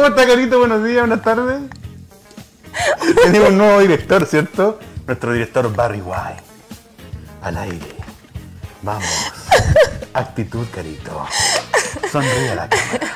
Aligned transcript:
¿Cómo 0.00 0.16
está, 0.16 0.26
Carito? 0.26 0.58
Buenos 0.58 0.82
días, 0.82 1.00
buenas 1.00 1.22
tardes. 1.22 1.60
Tenemos 3.22 3.50
un 3.50 3.58
nuevo 3.58 3.80
director, 3.80 4.24
¿cierto? 4.24 4.80
Nuestro 5.06 5.34
director 5.34 5.70
Barry 5.76 6.00
White. 6.00 6.42
Al 7.42 7.58
aire. 7.58 7.96
Vamos. 8.80 9.04
Actitud, 10.14 10.66
Carito. 10.74 11.26
Sonríe 12.10 12.48
a 12.48 12.54
la 12.54 12.68
cámara. 12.70 13.14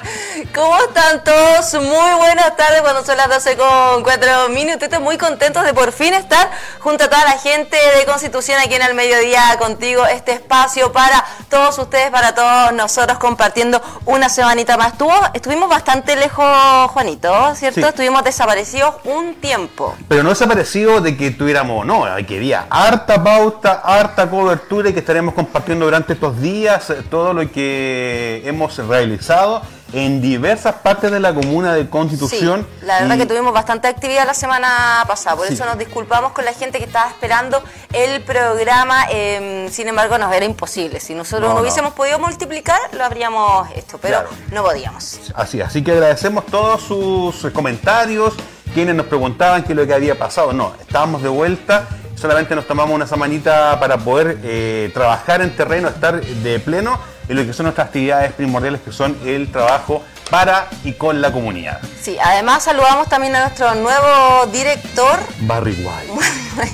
¿Cómo 0.52 0.76
están 0.78 1.22
todos? 1.24 1.74
Muy 1.74 2.14
buenas 2.18 2.56
tardes 2.56 2.82
cuando 2.82 3.04
son 3.04 3.16
las 3.16 3.28
12 3.28 3.56
con 3.56 4.02
4 4.02 4.48
minutos. 4.50 4.88
muy 5.00 5.16
contentos 5.16 5.64
de 5.64 5.72
por 5.72 5.92
fin 5.92 6.12
estar 6.14 6.50
junto 6.80 7.04
a 7.04 7.08
toda 7.08 7.24
la 7.24 7.38
gente 7.38 7.76
de 7.98 8.04
Constitución 8.04 8.58
aquí 8.60 8.74
en 8.74 8.82
el 8.82 8.94
mediodía 8.94 9.56
contigo. 9.58 10.04
Este 10.06 10.32
espacio 10.32 10.92
para 10.92 11.24
todos 11.48 11.78
ustedes, 11.78 12.10
para 12.10 12.34
todos 12.34 12.72
nosotros 12.72 13.18
compartiendo 13.18 13.80
una 14.04 14.28
semanita 14.28 14.76
más. 14.76 14.92
Estuvo, 14.92 15.14
estuvimos 15.32 15.68
bastante 15.68 16.16
lejos, 16.16 16.90
Juanito, 16.90 17.54
¿cierto? 17.54 17.80
Sí. 17.80 17.86
Estuvimos 17.86 18.24
desaparecidos 18.24 18.96
un 19.04 19.36
tiempo. 19.36 19.96
Pero 20.08 20.22
no 20.22 20.30
desaparecido 20.30 21.00
de 21.00 21.16
que 21.16 21.30
tuviéramos, 21.30 21.86
no, 21.86 22.04
que 22.26 22.36
había 22.36 22.66
harta 22.70 23.22
pauta, 23.22 23.82
harta 23.84 24.28
cobertura 24.28 24.90
y 24.90 24.92
que 24.92 25.00
estaremos 25.00 25.34
compartiendo 25.34 25.84
durante 25.84 26.14
estos 26.14 26.40
días 26.40 26.90
eh, 26.90 27.02
todo 27.08 27.32
lo 27.32 27.50
que 27.50 28.42
hemos 28.44 28.76
realizado 28.78 29.62
en 29.94 30.20
diversas 30.20 30.74
partes 30.76 31.10
de 31.10 31.20
la 31.20 31.32
comuna 31.34 31.74
de 31.74 31.88
Constitución. 31.88 32.66
Sí, 32.80 32.86
la 32.86 33.00
verdad 33.00 33.14
Y- 33.14 33.18
que 33.18 33.26
tuvimos 33.26 33.52
bastante 33.52 33.88
actividad 33.88 34.26
la 34.26 34.34
semana 34.34 35.04
pasada, 35.06 35.36
por 35.36 35.46
Sí. 35.46 35.54
eso 35.54 35.64
nos 35.64 35.78
disculpamos 35.78 36.32
con 36.32 36.44
la 36.44 36.52
gente 36.52 36.78
que 36.78 36.84
estaba 36.84 37.08
esperando 37.10 37.62
el 37.92 38.22
programa, 38.22 39.06
eh, 39.10 39.68
sin 39.70 39.88
embargo 39.88 40.18
nos 40.18 40.32
era 40.34 40.44
imposible, 40.44 41.00
si 41.00 41.14
nosotros 41.14 41.42
No, 41.42 41.48
no, 41.48 41.54
no. 41.54 41.60
hubiésemos 41.62 41.92
podido 41.94 42.18
multiplicar 42.18 42.78
lo 42.92 43.04
habríamos 43.04 43.68
hecho, 43.76 43.98
pero 43.98 44.20
Claro. 44.20 44.30
no 44.52 44.62
podíamos. 44.62 45.20
Así, 45.34 45.60
así 45.60 45.82
que 45.82 45.92
agradecemos 45.92 46.46
todos 46.46 46.82
sus 46.82 47.50
comentarios, 47.52 48.34
quienes 48.72 48.94
nos 48.94 49.06
preguntaban 49.06 49.62
qué 49.62 49.72
es 49.72 49.76
lo 49.78 49.86
que 49.86 49.94
había 49.94 50.18
pasado. 50.18 50.52
No, 50.52 50.72
estábamos 50.80 51.22
de 51.22 51.28
vuelta, 51.28 51.86
solamente 52.16 52.54
nos 52.54 52.66
tomamos 52.66 52.94
una 52.94 53.06
semanita 53.06 53.78
para 53.78 53.98
poder 53.98 54.38
eh, 54.42 54.90
trabajar 54.92 55.40
en 55.42 55.54
terreno, 55.56 55.88
estar 55.88 56.20
de 56.20 56.58
pleno 56.60 56.98
en 57.28 57.36
lo 57.36 57.44
que 57.44 57.52
son 57.52 57.64
nuestras 57.64 57.86
actividades 57.88 58.32
primordiales, 58.32 58.80
que 58.82 58.92
son 58.92 59.16
el 59.24 59.50
trabajo 59.50 60.02
para 60.30 60.68
y 60.84 60.92
con 60.92 61.20
la 61.20 61.32
comunidad. 61.32 61.80
Sí, 62.00 62.16
además 62.22 62.64
saludamos 62.64 63.08
también 63.08 63.34
a 63.36 63.40
nuestro 63.42 63.74
nuevo 63.74 64.46
director, 64.52 65.18
Barry 65.40 65.72
White. 65.72 66.12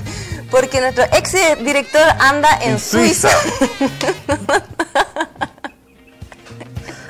porque 0.50 0.81
nuestro 0.81 1.05
ex 1.12 1.33
director 1.62 2.03
anda 2.19 2.49
en, 2.62 2.78
Suiza. 2.81 3.28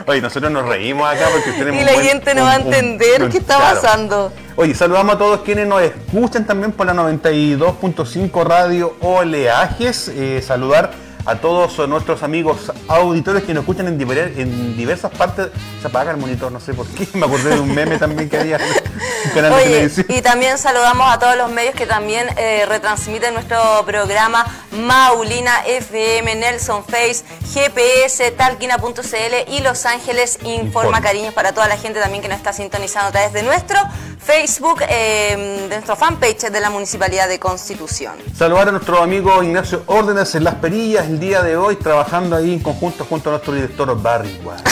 Oye, 0.06 0.20
nosotros 0.22 0.50
nos 0.50 0.66
reímos 0.66 1.08
acá 1.08 1.26
porque 1.30 1.52
tenemos 1.52 1.80
Y 1.82 1.84
la 1.84 1.92
buen- 1.92 2.04
gente 2.06 2.34
no 2.34 2.42
un- 2.42 2.48
va 2.48 2.54
a 2.54 2.58
un- 2.58 2.64
entender 2.74 3.22
un- 3.22 3.30
qué 3.30 3.38
está 3.38 3.56
claro. 3.58 3.80
pasando. 3.80 4.32
Oye, 4.56 4.74
saludamos 4.74 5.14
a 5.14 5.18
todos 5.18 5.40
quienes 5.42 5.66
nos 5.68 5.82
escuchan 5.82 6.46
también 6.46 6.72
por 6.72 6.86
la 6.86 6.94
92.5 6.94 8.44
Radio 8.44 8.96
Oleajes. 9.00 10.08
Eh, 10.08 10.42
saludar 10.44 10.90
a 11.26 11.36
todos 11.36 11.78
nuestros 11.88 12.22
amigos 12.22 12.72
auditores 12.88 13.44
que 13.44 13.54
nos 13.54 13.62
escuchan 13.62 13.88
en, 13.88 13.98
diver- 13.98 14.32
en 14.38 14.76
diversas 14.76 15.10
partes. 15.12 15.48
Se 15.80 15.86
apaga 15.88 16.10
el 16.10 16.16
monitor, 16.16 16.50
no 16.52 16.60
sé 16.60 16.74
por 16.74 16.86
qué. 16.88 17.06
Me 17.14 17.26
acordé 17.26 17.54
de 17.54 17.60
un 17.60 17.74
meme 17.74 17.98
también 17.98 18.28
que 18.28 18.38
había 18.38 18.56
en 18.56 19.30
canal 19.34 19.54
de 19.56 19.62
televisión. 19.64 20.06
y 20.08 20.22
también 20.22 20.58
saludamos 20.58 21.12
a 21.12 21.18
todos 21.18 21.36
los 21.36 21.50
medios 21.50 21.74
que 21.74 21.86
también 21.86 22.26
eh, 22.36 22.64
retransmiten 22.66 23.34
nuestro 23.34 23.58
programa 23.86 24.46
Maulina 24.72 25.64
FM, 25.66 26.34
Nelson 26.36 26.84
Face, 26.84 27.22
GPS, 27.52 28.30
Talquina.cl 28.32 29.52
y 29.52 29.60
Los 29.60 29.86
Ángeles 29.86 30.38
Informa. 30.42 30.60
Informa. 30.70 31.00
Cariños 31.00 31.34
para 31.34 31.52
toda 31.52 31.68
la 31.68 31.76
gente 31.76 32.00
también 32.00 32.22
que 32.22 32.28
nos 32.28 32.38
está 32.38 32.52
sintonizando 32.52 33.08
a 33.08 33.12
través 33.12 33.32
de 33.32 33.42
nuestro 33.42 33.78
Facebook, 34.24 34.80
eh, 34.88 35.66
de 35.68 35.74
nuestro 35.74 35.96
fanpage 35.96 36.50
de 36.50 36.60
la 36.60 36.70
Municipalidad 36.70 37.28
de 37.28 37.38
Constitución. 37.40 38.14
Saludar 38.36 38.68
a 38.68 38.72
nuestro 38.72 39.02
amigo 39.02 39.42
Ignacio 39.42 39.82
Órdenes 39.86 40.34
en 40.34 40.44
Las 40.44 40.54
Perillas 40.56 41.08
el 41.10 41.18
día 41.20 41.42
de 41.42 41.56
hoy, 41.56 41.76
trabajando 41.76 42.36
ahí 42.36 42.54
en 42.54 42.60
conjunto 42.60 43.04
junto 43.04 43.30
a 43.30 43.32
nuestro 43.32 43.52
director 43.54 44.00
Barry 44.00 44.40
White. 44.44 44.62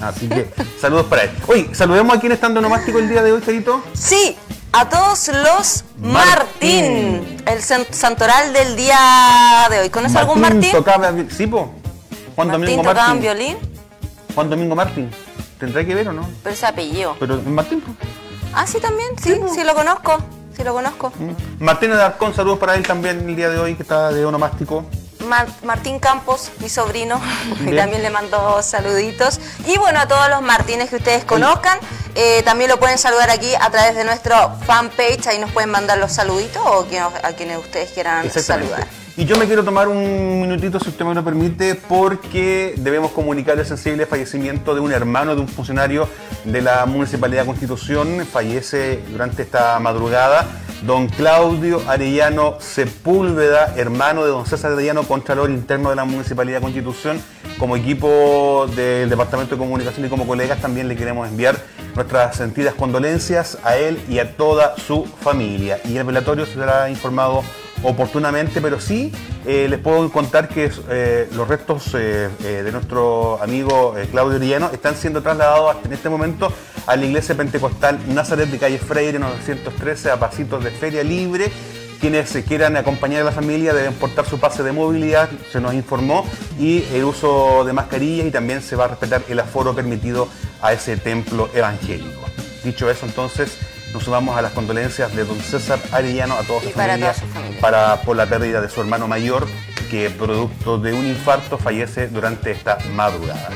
Así 0.00 0.26
que 0.28 0.50
saludos 0.80 1.06
para 1.06 1.24
él. 1.24 1.30
Oye, 1.46 1.68
saludemos 1.74 2.16
a 2.16 2.20
quien 2.20 2.32
está 2.32 2.46
en 2.48 2.54
Donomástico 2.54 2.98
el 2.98 3.08
día 3.08 3.22
de 3.22 3.32
hoy, 3.32 3.40
Carito. 3.40 3.82
Sí, 3.92 4.36
a 4.72 4.88
todos 4.88 5.28
los 5.28 5.84
Martín. 5.98 7.20
Martín, 7.20 7.42
el 7.46 7.62
san- 7.62 7.86
santoral 7.90 8.52
del 8.52 8.74
día 8.74 9.66
de 9.70 9.80
hoy. 9.80 9.90
¿Conoces 9.90 10.16
algún 10.16 10.40
Martín? 10.40 10.72
tocaba, 10.72 11.12
sí, 11.30 11.46
po. 11.46 11.72
Juan 12.34 12.48
Martín 12.48 12.64
Domingo 12.64 12.82
tocaba 12.82 13.04
Martín. 13.08 13.22
violín, 13.22 13.56
Juan 14.34 14.50
Domingo 14.50 14.74
Martín. 14.74 15.10
¿Tendrá 15.60 15.84
que 15.84 15.94
ver 15.94 16.08
o 16.08 16.12
no? 16.12 16.28
pero 16.42 16.54
ese 16.54 16.66
apellido. 16.66 17.14
Pero 17.20 17.40
Martín. 17.42 17.80
po. 17.82 17.92
Ah, 18.54 18.66
sí, 18.66 18.80
también, 18.80 19.10
sí, 19.22 19.34
sí 19.54 19.62
lo 19.62 19.74
conozco, 19.74 20.18
sí 20.56 20.64
lo 20.64 20.72
conozco. 20.74 21.12
Martín 21.60 21.92
Alarcón, 21.92 22.34
saludos 22.34 22.58
para 22.58 22.74
él 22.74 22.84
también 22.84 23.28
el 23.28 23.36
día 23.36 23.50
de 23.50 23.58
hoy, 23.58 23.74
que 23.76 23.82
está 23.82 24.10
de 24.10 24.24
onomástico. 24.24 24.84
Mar- 25.22 25.48
Martín 25.62 25.98
Campos, 25.98 26.50
mi 26.60 26.68
sobrino, 26.68 27.20
y 27.66 27.74
también 27.76 28.02
le 28.02 28.10
mando 28.10 28.62
saluditos. 28.62 29.40
Y 29.66 29.78
bueno, 29.78 30.00
a 30.00 30.06
todos 30.08 30.28
los 30.28 30.42
Martínez 30.42 30.90
que 30.90 30.96
ustedes 30.96 31.24
conozcan, 31.24 31.78
eh, 32.14 32.42
también 32.44 32.70
lo 32.70 32.78
pueden 32.78 32.98
saludar 32.98 33.30
aquí 33.30 33.54
a 33.54 33.70
través 33.70 33.94
de 33.94 34.04
nuestro 34.04 34.34
fanpage, 34.66 35.26
ahí 35.28 35.38
nos 35.38 35.50
pueden 35.50 35.70
mandar 35.70 35.98
los 35.98 36.12
saluditos 36.12 36.62
o 36.64 36.86
a 37.22 37.32
quienes 37.32 37.58
ustedes 37.58 37.90
quieran 37.90 38.24
saludar. 38.42 38.86
Y 39.14 39.26
yo 39.26 39.36
me 39.36 39.44
quiero 39.44 39.62
tomar 39.62 39.88
un 39.88 40.40
minutito, 40.40 40.80
si 40.80 40.88
usted 40.88 41.04
me 41.04 41.14
lo 41.14 41.22
permite, 41.22 41.74
porque 41.74 42.74
debemos 42.78 43.10
comunicar 43.12 43.58
el 43.58 43.66
sensible 43.66 44.06
fallecimiento 44.06 44.74
de 44.74 44.80
un 44.80 44.90
hermano 44.90 45.34
de 45.34 45.42
un 45.42 45.48
funcionario 45.48 46.08
de 46.46 46.62
la 46.62 46.86
Municipalidad 46.86 47.42
de 47.42 47.46
Constitución. 47.46 48.24
Fallece 48.24 49.02
durante 49.10 49.42
esta 49.42 49.78
madrugada 49.80 50.46
don 50.86 51.08
Claudio 51.08 51.82
Arellano 51.88 52.56
Sepúlveda, 52.58 53.74
hermano 53.76 54.24
de 54.24 54.30
don 54.30 54.46
César 54.46 54.72
Arellano, 54.72 55.02
Contralor 55.02 55.50
Interno 55.50 55.90
de 55.90 55.96
la 55.96 56.06
Municipalidad 56.06 56.56
de 56.56 56.62
Constitución. 56.62 57.20
Como 57.58 57.76
equipo 57.76 58.66
del 58.74 59.10
Departamento 59.10 59.56
de 59.56 59.58
Comunicación 59.58 60.06
y 60.06 60.08
como 60.08 60.26
colegas 60.26 60.62
también 60.62 60.88
le 60.88 60.96
queremos 60.96 61.28
enviar 61.28 61.58
nuestras 61.94 62.34
sentidas 62.36 62.72
condolencias 62.72 63.58
a 63.62 63.76
él 63.76 64.02
y 64.08 64.20
a 64.20 64.38
toda 64.38 64.74
su 64.78 65.04
familia. 65.04 65.78
Y 65.84 65.98
el 65.98 66.04
velatorio 66.04 66.46
será 66.46 66.88
informado 66.88 67.42
oportunamente, 67.82 68.60
pero 68.60 68.80
sí 68.80 69.12
eh, 69.44 69.66
les 69.68 69.78
puedo 69.78 70.10
contar 70.10 70.48
que 70.48 70.70
eh, 70.88 71.28
los 71.34 71.48
restos 71.48 71.90
eh, 71.94 72.28
de 72.40 72.72
nuestro 72.72 73.42
amigo 73.42 73.94
Claudio 74.10 74.36
Orellano 74.36 74.70
están 74.72 74.94
siendo 74.96 75.22
trasladados 75.22 75.76
en 75.84 75.92
este 75.92 76.08
momento 76.08 76.52
a 76.86 76.96
la 76.96 77.04
iglesia 77.04 77.34
pentecostal 77.34 77.98
Nazaret 78.08 78.48
de 78.48 78.58
calle 78.58 78.78
Freire 78.78 79.18
913 79.18 80.10
a 80.10 80.18
pasitos 80.18 80.62
de 80.62 80.70
Feria 80.70 81.02
Libre. 81.02 81.50
Quienes 82.00 82.30
se 82.30 82.42
quieran 82.42 82.76
acompañar 82.76 83.22
a 83.22 83.24
la 83.26 83.30
familia 83.30 83.72
deben 83.72 83.94
portar 83.94 84.26
su 84.26 84.40
pase 84.40 84.64
de 84.64 84.72
movilidad, 84.72 85.28
se 85.52 85.60
nos 85.60 85.72
informó, 85.72 86.26
y 86.58 86.82
el 86.92 87.04
uso 87.04 87.62
de 87.64 87.72
mascarillas 87.72 88.26
y 88.26 88.32
también 88.32 88.60
se 88.60 88.74
va 88.74 88.86
a 88.86 88.88
respetar 88.88 89.22
el 89.28 89.38
aforo 89.38 89.72
permitido 89.72 90.26
a 90.60 90.72
ese 90.72 90.96
templo 90.96 91.48
evangélico. 91.54 92.22
Dicho 92.64 92.90
eso, 92.90 93.06
entonces 93.06 93.56
nos 93.92 94.02
sumamos 94.04 94.36
a 94.36 94.42
las 94.42 94.52
condolencias 94.52 95.14
de 95.14 95.24
don 95.24 95.38
César 95.40 95.78
Arellano, 95.92 96.34
a 96.34 96.42
toda 96.42 96.60
su 96.62 96.70
para 96.72 96.92
familia, 96.94 97.12
toda 97.12 97.26
su 97.26 97.32
familia. 97.34 97.60
para- 97.60 97.96
por 98.02 98.16
la 98.16 98.26
pérdida 98.26 98.60
de 98.60 98.68
su 98.68 98.80
hermano 98.80 99.06
mayor, 99.08 99.46
que 99.90 100.08
producto 100.10 100.78
de 100.78 100.92
un 100.92 101.06
infarto 101.06 101.58
fallece 101.58 102.08
durante 102.08 102.50
esta 102.52 102.78
madrugada, 102.94 103.50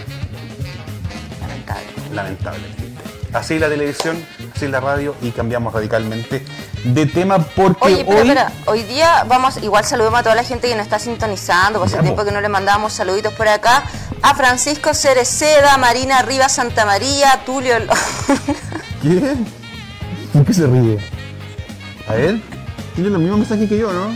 Lamentable. 1.41 1.87
lamentablemente. 2.13 2.87
Así 3.33 3.59
la 3.59 3.69
televisión, 3.69 4.25
así 4.55 4.67
la 4.69 4.81
radio 4.81 5.15
y 5.21 5.31
cambiamos 5.31 5.73
radicalmente 5.75 6.45
de 6.85 7.07
tema 7.07 7.39
porque 7.39 7.85
Oye, 7.85 8.05
pero 8.07 8.21
hoy... 8.23 8.29
espera, 8.29 8.53
hoy 8.67 8.83
día 8.85 9.25
vamos, 9.25 9.57
igual 9.63 9.85
saludemos 9.85 10.21
a 10.21 10.23
toda 10.23 10.35
la 10.35 10.45
gente 10.45 10.69
que 10.69 10.75
nos 10.75 10.85
está 10.85 10.99
sintonizando, 10.99 11.79
por 11.81 11.87
hace 11.89 11.97
Ya, 11.97 12.03
tiempo 12.03 12.23
po. 12.23 12.27
que 12.27 12.33
no 12.33 12.41
le 12.41 12.49
mandábamos 12.49 12.93
saluditos 12.95 13.35
por 13.35 13.49
acá, 13.49 13.83
a 14.23 14.35
Francisco 14.35 14.95
Cereceda, 14.95 15.77
Marina 15.77 16.23
Rivas 16.23 16.53
Santa 16.53 16.87
María, 16.87 17.41
Tulio... 17.45 17.75
¿Qué? 19.03 19.35
¿Por 20.37 20.45
qué 20.45 20.53
se 20.53 20.67
ríe? 20.67 20.99
A 22.07 22.15
ver, 22.15 22.39
tiene 22.95 23.09
los 23.09 23.19
mismos 23.19 23.39
mensajes 23.39 23.67
que 23.71 23.79
yo, 23.79 23.91
¿no? 23.91 24.11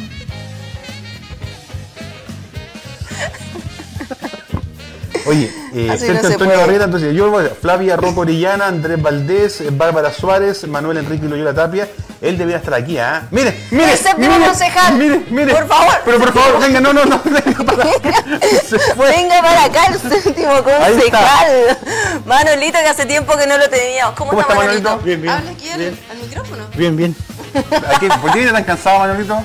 Oye, 5.27 5.53
eh, 5.75 5.97
Sergio 5.99 6.23
no 6.23 6.29
Antonio. 6.29 6.59
Barrera, 6.61 6.85
entonces 6.87 7.15
yo, 7.15 7.31
voy 7.31 7.47
a- 7.47 7.51
Flavia 7.51 7.97
Rocco 7.97 8.21
Orellana, 8.21 8.67
Andrés 8.67 9.01
Valdés, 9.01 9.61
eh, 9.61 9.69
Bárbara 9.71 10.13
Suárez, 10.13 10.67
Manuel 10.67 10.99
Enrique 10.99 11.27
Loyola 11.27 11.53
Tapia, 11.55 11.89
él 12.21 12.37
debería 12.39 12.59
estar 12.59 12.75
aquí, 12.75 12.99
¿ah? 12.99 13.27
Mire, 13.31 13.55
mire, 13.71 13.93
El 13.93 13.99
séptimo 13.99 14.35
mire, 14.35 14.47
concejal. 14.47 14.95
mire, 14.95 15.21
mire, 15.31 15.55
Por 15.55 15.67
favor. 15.69 15.95
pero 16.05 16.19
por 16.19 16.33
favor, 16.33 16.61
venga, 16.67 16.81
no, 16.81 16.93
no, 16.93 17.05
no, 17.05 17.21
venga 17.25 17.65
para 17.65 17.85
fue. 18.97 19.09
Venga 19.11 19.41
para 19.43 19.65
acá 19.65 19.87
el 19.87 19.99
séptimo 19.99 20.63
concejal. 20.63 21.79
Manolito, 22.27 22.79
que 22.79 22.87
hace 22.89 23.07
tiempo 23.07 23.37
que 23.37 23.47
no 23.47 23.57
lo 23.59 23.69
teníamos. 23.69 24.15
¿Cómo, 24.17 24.31
¿Cómo 24.31 24.41
está 24.43 24.53
está, 24.55 24.65
Manolito? 24.65 24.89
Manolito? 24.91 25.07
Bien, 25.07 25.23
bien, 25.23 25.35
Habla 25.35 25.51
aquí 25.51 25.69
al, 25.71 25.79
bien. 25.79 25.99
al 26.11 26.19
micrófono. 26.19 26.65
Bien, 26.77 26.97
bien. 26.97 27.17
¿A 27.95 27.99
qué- 27.99 28.09
¿Por 28.09 28.33
qué 28.33 28.39
viene 28.39 28.53
tan 28.53 28.65
cansado, 28.65 28.99
Manolito? 29.01 29.43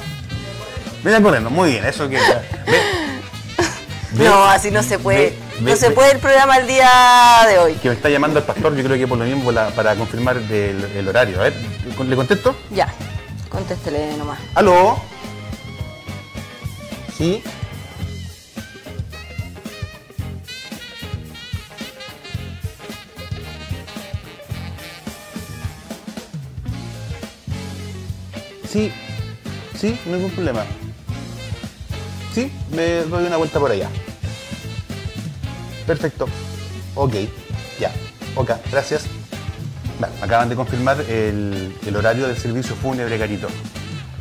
Venga 1.03 1.21
corriendo, 1.21 1.49
muy 1.49 1.71
bien, 1.71 1.85
eso 1.85 2.09
que. 2.09 2.17
Ve, 2.17 2.81
ve, 4.11 4.25
No, 4.25 4.45
así 4.45 4.71
no 4.71 4.81
se 4.83 4.97
puede. 4.99 5.17
ve, 5.19 5.37
no 5.61 5.75
se 5.75 5.91
puede 5.91 6.11
el 6.11 6.19
programa 6.19 6.57
el 6.57 6.67
día 6.67 6.89
de 7.47 7.59
hoy. 7.59 7.73
Que 7.75 7.89
me 7.89 7.95
está 7.95 8.09
llamando 8.09 8.39
el 8.39 8.45
pastor, 8.45 8.75
yo 8.75 8.83
creo 8.83 8.97
que 8.97 9.07
por 9.07 9.17
lo 9.17 9.25
mismo 9.25 9.51
la- 9.51 9.69
para 9.69 9.95
confirmar 9.95 10.39
del- 10.41 10.83
el 10.95 11.07
horario. 11.07 11.39
A 11.39 11.43
ver, 11.43 11.53
¿le 12.07 12.15
contesto? 12.15 12.55
Ya, 12.71 12.87
contéstele 13.49 14.15
nomás. 14.17 14.39
¿Aló? 14.53 14.99
¿Sí? 17.17 17.41
Sí, 28.69 28.91
sí, 29.75 29.97
no 30.05 30.13
hay 30.13 30.19
ningún 30.19 30.31
problema. 30.31 30.65
Sí, 32.33 32.51
me 32.71 33.03
doy 33.03 33.25
una 33.25 33.37
vuelta 33.37 33.59
por 33.59 33.71
allá. 33.71 33.89
Perfecto. 35.85 36.27
Ok, 36.95 37.13
ya. 37.79 37.91
Ok, 38.35 38.51
gracias. 38.71 39.05
Acaban 40.21 40.49
de 40.49 40.55
confirmar 40.55 40.99
el, 41.01 41.75
el 41.85 41.95
horario 41.95 42.27
del 42.27 42.37
servicio 42.37 42.75
fúnebre 42.75 43.17
Carito. 43.17 43.47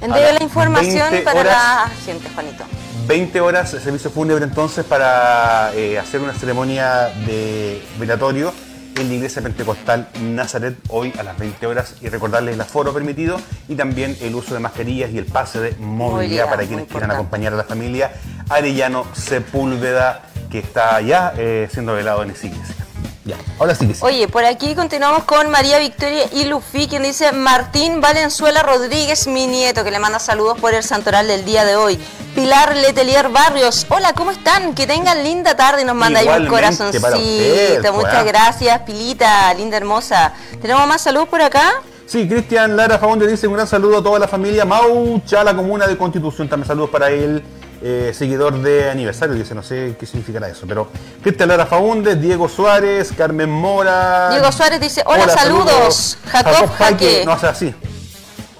Ahora, 0.02 0.32
la 0.32 0.42
información 0.42 1.10
20 1.10 1.24
para 1.24 1.40
horas. 1.40 1.56
la 1.56 1.90
gente, 2.04 2.28
Juanito. 2.34 2.64
20 3.06 3.40
horas 3.40 3.72
de 3.72 3.80
servicio 3.80 4.10
fúnebre 4.10 4.44
entonces 4.44 4.84
para 4.84 5.72
eh, 5.74 5.98
hacer 5.98 6.20
una 6.20 6.32
ceremonia 6.32 7.10
de 7.26 7.82
velatorio 7.98 8.52
en 8.96 9.08
la 9.08 9.14
iglesia 9.14 9.42
pentecostal 9.42 10.08
Nazaret 10.22 10.76
hoy 10.88 11.12
a 11.18 11.22
las 11.22 11.36
20 11.38 11.66
horas 11.66 11.96
y 12.00 12.08
recordarles 12.08 12.54
el 12.54 12.60
aforo 12.60 12.94
permitido 12.94 13.38
y 13.68 13.74
también 13.74 14.16
el 14.20 14.34
uso 14.34 14.54
de 14.54 14.60
mascarillas 14.60 15.10
y 15.10 15.18
el 15.18 15.26
pase 15.26 15.58
de 15.58 15.70
movilidad 15.72 16.14
Movilidad, 16.14 16.50
para 16.50 16.64
quienes 16.64 16.86
quieran 16.86 17.10
acompañar 17.10 17.52
a 17.52 17.56
la 17.56 17.64
familia 17.64 18.12
Arellano 18.48 19.04
Sepúlveda 19.14 20.22
que 20.54 20.60
está 20.60 21.00
ya 21.00 21.34
eh, 21.36 21.68
siendo 21.72 21.94
velado 21.94 22.22
en 22.22 22.30
esa 22.30 22.46
iglesia. 22.46 22.76
Ya, 23.24 23.36
ahora 23.58 23.74
sí 23.74 23.88
que 23.88 23.94
sí. 23.94 24.00
Oye, 24.04 24.28
por 24.28 24.44
aquí 24.44 24.76
continuamos 24.76 25.24
con 25.24 25.50
María 25.50 25.80
Victoria 25.80 26.26
y 26.32 26.44
Lufi, 26.44 26.86
quien 26.86 27.02
dice 27.02 27.32
Martín 27.32 28.00
Valenzuela 28.00 28.62
Rodríguez, 28.62 29.26
mi 29.26 29.48
nieto, 29.48 29.82
que 29.82 29.90
le 29.90 29.98
manda 29.98 30.20
saludos 30.20 30.56
por 30.60 30.72
el 30.72 30.84
santoral 30.84 31.26
del 31.26 31.44
día 31.44 31.64
de 31.64 31.74
hoy. 31.74 31.98
Pilar 32.36 32.76
Letelier 32.76 33.30
Barrios, 33.30 33.84
hola, 33.88 34.12
¿cómo 34.12 34.30
están? 34.30 34.76
Que 34.76 34.86
tengan 34.86 35.24
linda 35.24 35.56
tarde 35.56 35.82
y 35.82 35.84
nos 35.84 35.96
manda 35.96 36.20
ahí 36.20 36.28
un 36.28 36.46
corazoncito. 36.46 37.92
Muchas 37.92 38.24
gracias, 38.24 38.78
Pilita, 38.82 39.52
linda 39.54 39.76
hermosa. 39.76 40.34
¿Tenemos 40.62 40.86
más 40.86 41.00
saludos 41.02 41.26
por 41.26 41.42
acá? 41.42 41.82
Sí, 42.06 42.28
Cristian 42.28 42.76
Lara 42.76 42.98
Faunde 43.00 43.26
dice 43.26 43.48
un 43.48 43.54
gran 43.54 43.66
saludo 43.66 43.98
a 43.98 44.02
toda 44.04 44.20
la 44.20 44.28
familia 44.28 44.64
Maucha, 44.64 45.42
la 45.42 45.56
comuna 45.56 45.88
de 45.88 45.96
Constitución. 45.96 46.48
También 46.48 46.68
saludos 46.68 46.90
para 46.90 47.10
él, 47.10 47.42
eh, 47.86 48.12
seguidor 48.14 48.60
de 48.62 48.88
aniversario. 48.90 49.34
Dice, 49.34 49.54
no 49.54 49.62
sé 49.62 49.94
qué 50.00 50.06
significará 50.06 50.48
eso, 50.48 50.66
pero 50.66 50.88
Cristian 51.22 51.50
Lara 51.50 51.66
Faunde, 51.66 52.16
Diego 52.16 52.48
Suárez, 52.48 53.12
Carmen 53.16 53.50
Mora. 53.50 54.30
Diego 54.30 54.50
Suárez 54.50 54.80
dice, 54.80 55.02
hola, 55.06 55.28
saludos. 55.28 56.16
Jacob 56.26 56.70
Jaque. 56.78 57.22
No, 57.26 57.34
o 57.34 57.38
sea, 57.38 57.54
sí. 57.54 57.74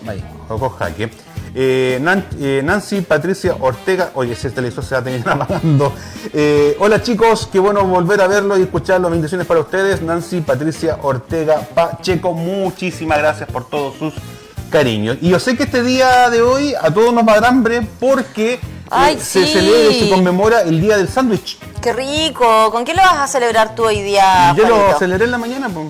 Ahí, 0.06 0.22
Jacob 0.48 0.76
Jaque. 0.78 1.10
Eh, 1.56 1.98
Nan- 2.02 2.26
eh, 2.40 2.62
Nancy 2.64 3.00
Patricia 3.02 3.54
Ortega, 3.60 4.10
oye, 4.14 4.32
ese 4.32 4.50
televisor 4.50 4.84
se 4.84 4.94
va 4.96 5.00
a 5.00 5.04
terminar 5.04 5.28
apagando. 5.40 5.92
Eh, 6.32 6.76
hola 6.80 7.00
chicos, 7.00 7.48
qué 7.50 7.60
bueno 7.60 7.84
volver 7.84 8.20
a 8.20 8.26
verlo 8.26 8.58
y 8.58 8.62
escucharlo. 8.62 9.08
Bendiciones 9.08 9.46
para 9.46 9.60
ustedes. 9.60 10.02
Nancy 10.02 10.40
Patricia 10.40 10.98
Ortega 11.00 11.60
Pacheco, 11.74 12.32
muchísimas 12.32 13.18
gracias 13.18 13.48
por 13.50 13.68
todos 13.70 13.94
sus 13.96 14.14
cariños. 14.68 15.16
Y 15.20 15.28
yo 15.30 15.38
sé 15.38 15.56
que 15.56 15.62
este 15.62 15.84
día 15.84 16.28
de 16.28 16.42
hoy 16.42 16.74
a 16.74 16.90
todos 16.92 17.14
nos 17.14 17.24
va 17.26 17.34
a 17.34 17.40
dar 17.40 17.50
hambre 17.50 17.86
porque 18.00 18.58
Ay, 18.94 19.18
se 19.18 19.46
sí. 19.46 19.52
celebra 19.52 19.92
y 19.92 20.00
se 20.00 20.10
conmemora 20.10 20.60
el 20.62 20.80
día 20.80 20.96
del 20.96 21.08
sándwich. 21.08 21.58
Qué 21.82 21.92
rico. 21.92 22.70
¿Con 22.70 22.84
qué 22.84 22.94
lo 22.94 23.02
vas 23.02 23.16
a 23.18 23.26
celebrar 23.26 23.74
tú 23.74 23.84
hoy 23.84 24.00
día, 24.02 24.54
Yo 24.56 24.66
lo 24.68 24.98
celebré 24.98 25.24
en 25.24 25.30
la 25.30 25.38
mañana. 25.38 25.68
pues. 25.68 25.86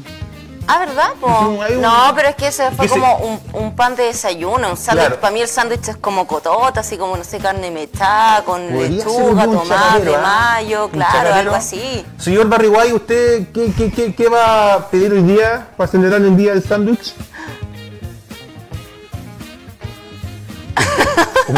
Ah, 0.66 0.78
¿verdad? 0.78 1.10
un- 1.20 1.82
No, 1.82 2.12
pero 2.16 2.30
es 2.30 2.36
que 2.36 2.46
ese 2.46 2.70
fue 2.70 2.88
como 2.88 3.16
un, 3.18 3.38
un 3.52 3.76
pan 3.76 3.94
de 3.96 4.04
desayuno, 4.04 4.70
un 4.70 4.76
sándwich. 4.78 5.08
Claro. 5.08 5.20
Para 5.20 5.32
mí 5.34 5.42
el 5.42 5.48
sándwich 5.48 5.88
es 5.88 5.96
como 5.98 6.26
cotota, 6.26 6.80
así 6.80 6.96
como, 6.96 7.18
no 7.18 7.22
sé, 7.22 7.36
carne 7.38 7.70
mechada, 7.70 8.42
con 8.44 8.66
lechuga, 8.74 9.44
tomate, 9.44 10.14
¿ah? 10.16 10.22
mayo, 10.22 10.88
claro, 10.88 11.34
algo 11.34 11.54
así. 11.54 12.02
Señor 12.18 12.48
Barriguay, 12.48 12.94
¿usted 12.94 13.48
qué, 13.52 13.74
qué, 13.76 13.90
qué, 13.92 14.14
qué 14.14 14.28
va 14.30 14.72
a 14.72 14.88
pedir 14.88 15.12
hoy 15.12 15.22
día 15.22 15.68
para 15.76 15.90
celebrar 15.90 16.22
el 16.22 16.34
día 16.34 16.54
del 16.54 16.64
sándwich? 16.64 17.12
Un 21.48 21.56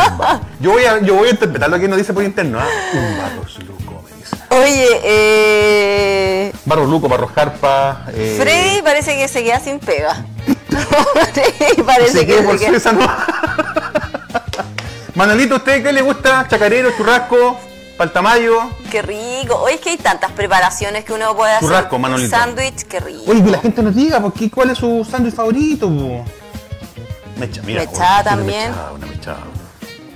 yo, 0.61 0.73
voy 0.73 0.85
a, 0.85 1.00
yo 1.00 1.14
voy 1.14 1.28
a 1.28 1.31
interpretar 1.31 1.71
lo 1.71 1.78
que 1.78 1.88
nos 1.88 1.99
dice 1.99 2.12
por 2.12 2.23
interno. 2.25 2.59
¿ah? 2.61 2.66
Un 2.95 3.19
barro 3.19 3.43
luco, 3.66 4.02
me 4.05 4.16
dice. 4.16 4.37
Oye, 4.50 5.00
eh, 5.05 6.52
Barro 6.64 6.87
luco, 6.87 7.09
barro 7.09 7.28
jarpa. 7.28 8.05
Eh, 8.12 8.37
Freddy 8.40 8.83
parece 8.83 9.16
que 9.16 9.28
se 9.28 9.45
queda 9.45 9.61
sin 9.61 9.78
pega. 9.78 10.25
Freddy 11.33 11.83
parece 11.85 12.19
se 12.19 12.26
que 12.26 12.59
se 12.59 12.59
queda... 12.81 12.93
no. 12.93 13.09
Manolito, 15.14 15.55
¿a 15.55 15.59
¿usted 15.59 15.83
qué 15.83 15.93
le 15.93 16.02
gusta? 16.02 16.47
Chacarero, 16.49 16.90
churrasco, 16.97 17.57
paltamayo. 17.97 18.69
Qué 18.90 19.00
rico. 19.00 19.55
Oye, 19.62 19.76
es 19.76 19.81
que 19.81 19.90
hay 19.90 19.97
tantas 19.97 20.31
preparaciones 20.33 21.05
que 21.05 21.12
uno 21.14 21.35
puede 21.35 21.52
hacer. 21.52 21.69
Churrasco, 21.69 21.99
Manolito. 21.99 22.37
Sándwich, 22.37 22.83
qué 22.83 23.00
rico. 23.00 23.23
Oye, 23.31 23.43
que 23.43 23.50
la 23.50 23.59
gente 23.59 23.83
nos 23.83 23.95
diga, 23.95 24.21
porque 24.21 24.50
¿cuál 24.50 24.71
es 24.71 24.78
su 24.78 25.07
sándwich 25.11 25.35
favorito? 25.35 25.88
po? 25.88 26.25
Mecha, 27.38 27.62
mira. 27.62 27.81
Mechada 27.85 28.21
una 28.21 28.25
también. 28.25 28.71
mechada, 28.71 28.93
Una 28.93 29.07
mechada. 29.07 29.38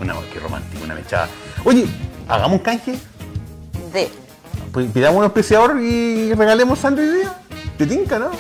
Una, 0.01 0.15
qué 0.33 0.41
romántico, 0.41 0.85
una 0.85 0.95
mechada. 0.95 1.29
Oye, 1.65 1.87
hagamos 2.29 2.53
un 2.53 2.59
canje. 2.61 2.99
De. 3.93 4.11
Pues 4.73 4.87
pidamos 4.93 5.19
un 5.19 5.25
auspiciador 5.25 5.81
y 5.81 6.33
regalemos 6.35 6.79
sándwich 6.79 7.09
hoy 7.11 7.19
día. 7.21 7.37
Te 7.77 7.87
tinca, 7.87 8.19
¿no? 8.19 8.31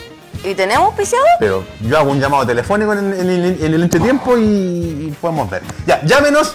¿Y 0.44 0.54
tenemos 0.54 0.94
piciado? 0.94 1.24
Pero 1.38 1.64
yo 1.82 1.98
hago 1.98 2.10
un 2.12 2.20
llamado 2.20 2.46
telefónico 2.46 2.92
en, 2.94 3.12
en 3.12 3.28
el- 3.28 3.62
en 3.64 3.74
el 3.74 3.82
entretiempo 3.82 4.38
y, 4.38 4.42
y 4.42 5.16
podemos 5.20 5.50
ver. 5.50 5.62
Ya, 5.86 6.00
llámenos. 6.04 6.54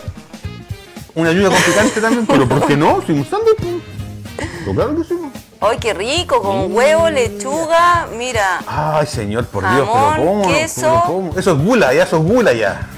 Una 1.13 1.29
ayuda 1.29 1.49
con 1.49 1.57
picante 1.61 2.01
también, 2.01 2.25
pero 2.25 2.47
¿por 2.47 2.65
qué 2.65 2.75
no? 2.75 3.01
Si 3.05 3.11
un 3.11 3.25
sándwich. 3.25 3.55
pues. 3.57 4.75
Claro 4.75 4.95
que 4.97 5.03
sí. 5.03 5.13
pues. 5.19 5.43
¡Ay, 5.61 5.77
qué 5.79 5.93
rico! 5.93 6.41
Con 6.41 6.73
huevo, 6.73 7.09
lechuga, 7.09 8.07
mira. 8.17 8.61
Ay, 8.67 9.05
señor, 9.07 9.45
por 9.45 9.63
Dios, 9.63 9.87
Jamón, 9.87 10.13
pero 10.15 10.25
¿cómo? 10.27 10.47
queso. 10.47 10.81
Pero 10.81 11.03
¿cómo? 11.05 11.33
Eso 11.39 11.51
es 11.53 11.57
gula, 11.59 11.93
ya, 11.93 12.03
eso 12.03 12.17
es 12.17 12.23
gula 12.23 12.53
ya. 12.53 12.89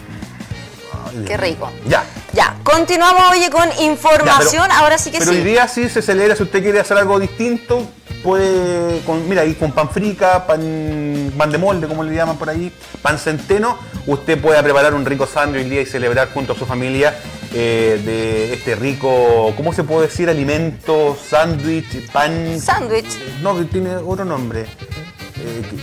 Qué 1.26 1.38
rico. 1.38 1.72
Ya. 1.88 2.04
Ya, 2.34 2.56
continuamos 2.64 3.24
oye 3.32 3.50
con 3.50 3.70
Ya, 3.70 3.82
información. 3.84 4.64
pero- 4.68 4.80
Ahora 4.80 4.98
sí 4.98 5.12
que 5.12 5.20
pero 5.20 5.32
sí. 5.32 5.38
hoy 5.38 5.44
día 5.44 5.68
sí 5.68 5.90
se 5.90 6.02
celebra, 6.02 6.36
si 6.36 6.44
usted 6.44 6.62
quiere 6.62 6.80
hacer 6.80 6.98
algo 6.98 7.20
distinto, 7.20 7.88
puede, 8.24 9.00
con, 9.02 9.28
mira, 9.28 9.42
ahí 9.44 9.54
con 9.56 9.72
pan 9.72 9.90
frica, 9.90 10.46
pan, 10.46 11.32
pan 11.38 11.52
de 11.52 11.58
molde, 11.58 11.88
como 11.88 12.04
le 12.04 12.14
llaman 12.16 12.38
por 12.38 12.50
ahí, 12.50 12.72
pan 13.02 13.18
centeno, 13.18 13.78
usted 14.06 14.40
puede 14.40 14.62
preparar 14.62 14.94
un 14.94 15.06
rico 15.06 15.26
sándwich 15.26 15.64
hoy 15.64 15.70
día 15.70 15.82
y 15.82 15.86
celebrar 15.86 16.30
junto 16.34 16.54
a 16.54 16.56
su 16.58 16.66
familia 16.66 17.18
eh, 17.54 18.02
de 18.06 18.54
este 18.54 18.76
rico, 18.76 19.54
¿cómo 19.56 19.72
se 19.74 19.84
puede 19.84 20.08
decir? 20.08 20.30
Alimento, 20.30 21.18
sándwich, 21.30 22.12
pan... 22.12 22.60
Sándwich. 22.60 23.18
No, 23.42 23.56
tiene 23.66 23.96
otro 23.96 24.26
nombre. 24.26 24.66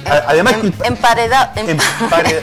Además 0.05 0.55
que 0.55 0.67
emparedado. 0.87 1.51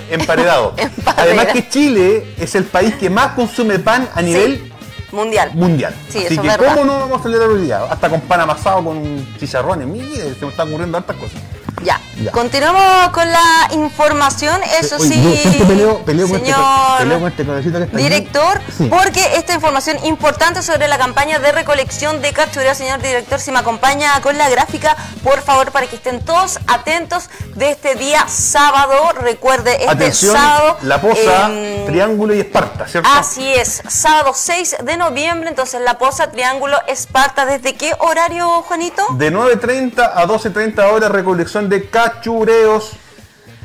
Emparedado. 0.10 0.76
Además 1.18 1.48
que 1.48 1.68
Chile 1.70 2.36
es 2.40 2.56
el 2.56 2.66
país 2.66 2.96
que 2.96 3.10
más 3.10 3.34
consume 3.34 3.80
pan 3.80 4.10
a 4.14 4.22
nivel 4.22 4.71
Mundial. 5.12 5.52
mundial. 5.54 5.94
Sí, 6.10 6.20
Así 6.20 6.34
eso 6.34 6.42
que 6.42 6.48
es 6.48 6.58
verdad. 6.58 6.76
¿cómo 6.76 6.86
no 6.86 7.00
vamos 7.00 7.20
a 7.20 7.24
celebrar 7.24 7.50
hoy 7.50 7.64
día? 7.64 7.84
Hasta 7.90 8.10
con 8.10 8.22
pan 8.22 8.42
amasado, 8.42 8.84
con 8.84 9.28
chicharrones. 9.40 9.88
Mire, 9.88 10.34
se 10.36 10.46
me 10.46 10.52
están 10.52 10.70
ocurriendo 10.70 10.98
hartas 10.98 11.16
cosas. 11.18 11.42
Ya. 11.84 12.00
continuamos 12.32 13.10
con 13.10 13.30
la 13.30 13.70
información, 13.72 14.62
eso 14.80 15.00
sí, 15.00 15.64
peleo, 15.68 16.00
peleo 16.06 16.28
señor 16.28 16.60
este, 17.26 17.44
peleo 17.44 17.58
este 17.58 17.72
que 17.72 17.84
está 17.84 17.98
director, 17.98 18.62
porque 18.90 19.36
esta 19.36 19.54
información 19.56 19.98
importante 20.06 20.62
sobre 20.62 20.88
la 20.88 21.00
campaña 21.00 21.40
de 21.40 21.52
recolección 21.52 22.22
de 22.22 22.34
captura, 22.34 22.76
señor 22.76 23.02
director, 23.02 23.40
si 23.40 23.52
me 23.52 23.60
acompaña 23.60 24.22
con 24.22 24.38
la 24.38 24.50
gráfica, 24.50 24.96
por 25.24 25.42
favor, 25.42 25.72
para 25.72 25.88
que 25.88 25.96
estén 25.96 26.22
todos 26.22 26.60
atentos 26.68 27.30
de 27.56 27.72
este 27.72 27.96
día 27.96 28.28
sábado, 28.28 29.14
recuerde, 29.20 29.84
este 29.84 30.12
sábado. 30.12 30.78
La 30.84 31.02
Poza, 31.02 31.50
Triángulo 31.88 32.36
y 32.36 32.42
Esparta, 32.42 32.88
¿cierto? 32.88 33.10
Así 33.12 33.48
es, 33.54 33.82
sábado 33.88 34.34
6 34.36 34.78
de 34.84 34.98
noviembre, 35.02 35.50
entonces 35.50 35.82
La 35.82 35.98
Poza, 35.98 36.32
Triángulo, 36.32 36.78
Esparta, 36.88 37.46
¿desde 37.46 37.76
qué 37.76 37.94
horario, 38.00 38.48
Juanito? 38.62 39.04
De 39.14 39.32
9.30 39.32 40.12
a 40.14 40.28
12.30 40.28 40.94
horas, 40.94 41.12
recolección 41.12 41.68
de 41.70 41.90
cachureos. 41.90 42.92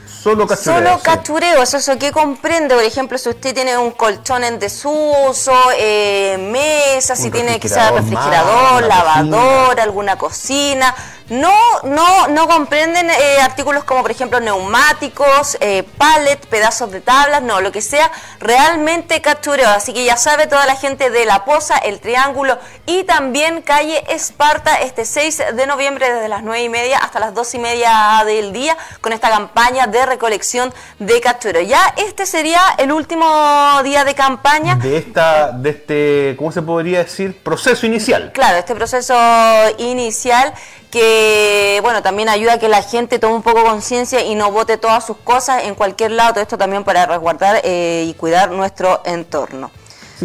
Solo 0.06 0.46
cachureos. 0.46 0.78
Solo 0.78 1.02
cachureos, 1.02 1.74
eso 1.74 1.98
que 1.98 2.10
comprende, 2.10 2.74
por 2.74 2.82
ejemplo, 2.82 3.16
si 3.18 3.28
usted 3.28 3.54
tiene 3.54 3.76
un 3.76 3.92
colchón 3.92 4.42
en 4.42 4.58
desuso, 4.58 5.52
eh, 5.78 6.36
mesa, 6.40 7.14
si 7.14 7.30
tiene 7.30 7.60
quizás 7.60 7.92
refrigerador, 7.92 8.82
lavador, 8.82 9.78
alguna 9.78 10.16
cocina 10.16 10.94
no, 11.28 11.52
no, 11.84 12.28
no 12.28 12.46
comprenden 12.46 13.10
eh, 13.10 13.40
artículos 13.42 13.84
como 13.84 14.02
por 14.02 14.10
ejemplo 14.10 14.38
neumáticos, 14.40 15.56
eh, 15.60 15.82
pallet, 15.98 16.46
pedazos 16.46 16.90
de 16.92 17.00
tablas, 17.00 17.42
no, 17.42 17.60
lo 17.60 17.72
que 17.72 17.82
sea 17.82 18.10
realmente 18.38 19.20
captureo. 19.20 19.68
Así 19.68 19.92
que 19.92 20.04
ya 20.04 20.16
sabe 20.16 20.46
toda 20.46 20.66
la 20.66 20.76
gente 20.76 21.10
de 21.10 21.24
La 21.24 21.44
Poza, 21.44 21.78
El 21.78 22.00
Triángulo 22.00 22.58
y 22.86 23.04
también 23.04 23.62
calle 23.62 24.04
Esparta 24.08 24.80
este 24.80 25.04
6 25.04 25.42
de 25.54 25.66
noviembre 25.66 26.12
desde 26.12 26.28
las 26.28 26.42
9 26.42 26.62
y 26.62 26.68
media 26.68 26.98
hasta 26.98 27.18
las 27.18 27.34
2 27.34 27.54
y 27.54 27.58
media 27.58 28.22
del 28.24 28.52
día 28.52 28.76
con 29.00 29.12
esta 29.12 29.28
campaña 29.28 29.86
de 29.86 30.06
recolección 30.06 30.72
de 30.98 31.20
captureo. 31.20 31.62
Ya 31.62 31.94
este 31.96 32.26
sería 32.26 32.60
el 32.78 32.92
último 32.92 33.80
día 33.82 34.04
de 34.04 34.14
campaña. 34.14 34.76
De 34.76 34.96
esta, 34.96 35.50
de 35.50 35.70
este, 35.70 36.34
¿cómo 36.38 36.52
se 36.52 36.62
podría 36.62 37.00
decir? 37.00 37.36
Proceso 37.42 37.86
inicial. 37.86 38.30
Claro, 38.32 38.58
este 38.58 38.74
proceso 38.74 39.16
inicial 39.78 40.54
que 40.96 41.78
bueno 41.82 42.02
también 42.02 42.30
ayuda 42.30 42.54
a 42.54 42.58
que 42.58 42.70
la 42.70 42.80
gente 42.80 43.18
tome 43.18 43.34
un 43.34 43.42
poco 43.42 43.62
conciencia 43.62 44.24
y 44.24 44.34
no 44.34 44.50
bote 44.50 44.78
todas 44.78 45.04
sus 45.04 45.18
cosas 45.18 45.64
en 45.64 45.74
cualquier 45.74 46.12
lado, 46.12 46.32
todo 46.32 46.42
esto 46.42 46.56
también 46.56 46.84
para 46.84 47.04
resguardar 47.04 47.60
eh, 47.64 48.06
y 48.08 48.14
cuidar 48.14 48.50
nuestro 48.50 49.02
entorno. 49.04 49.70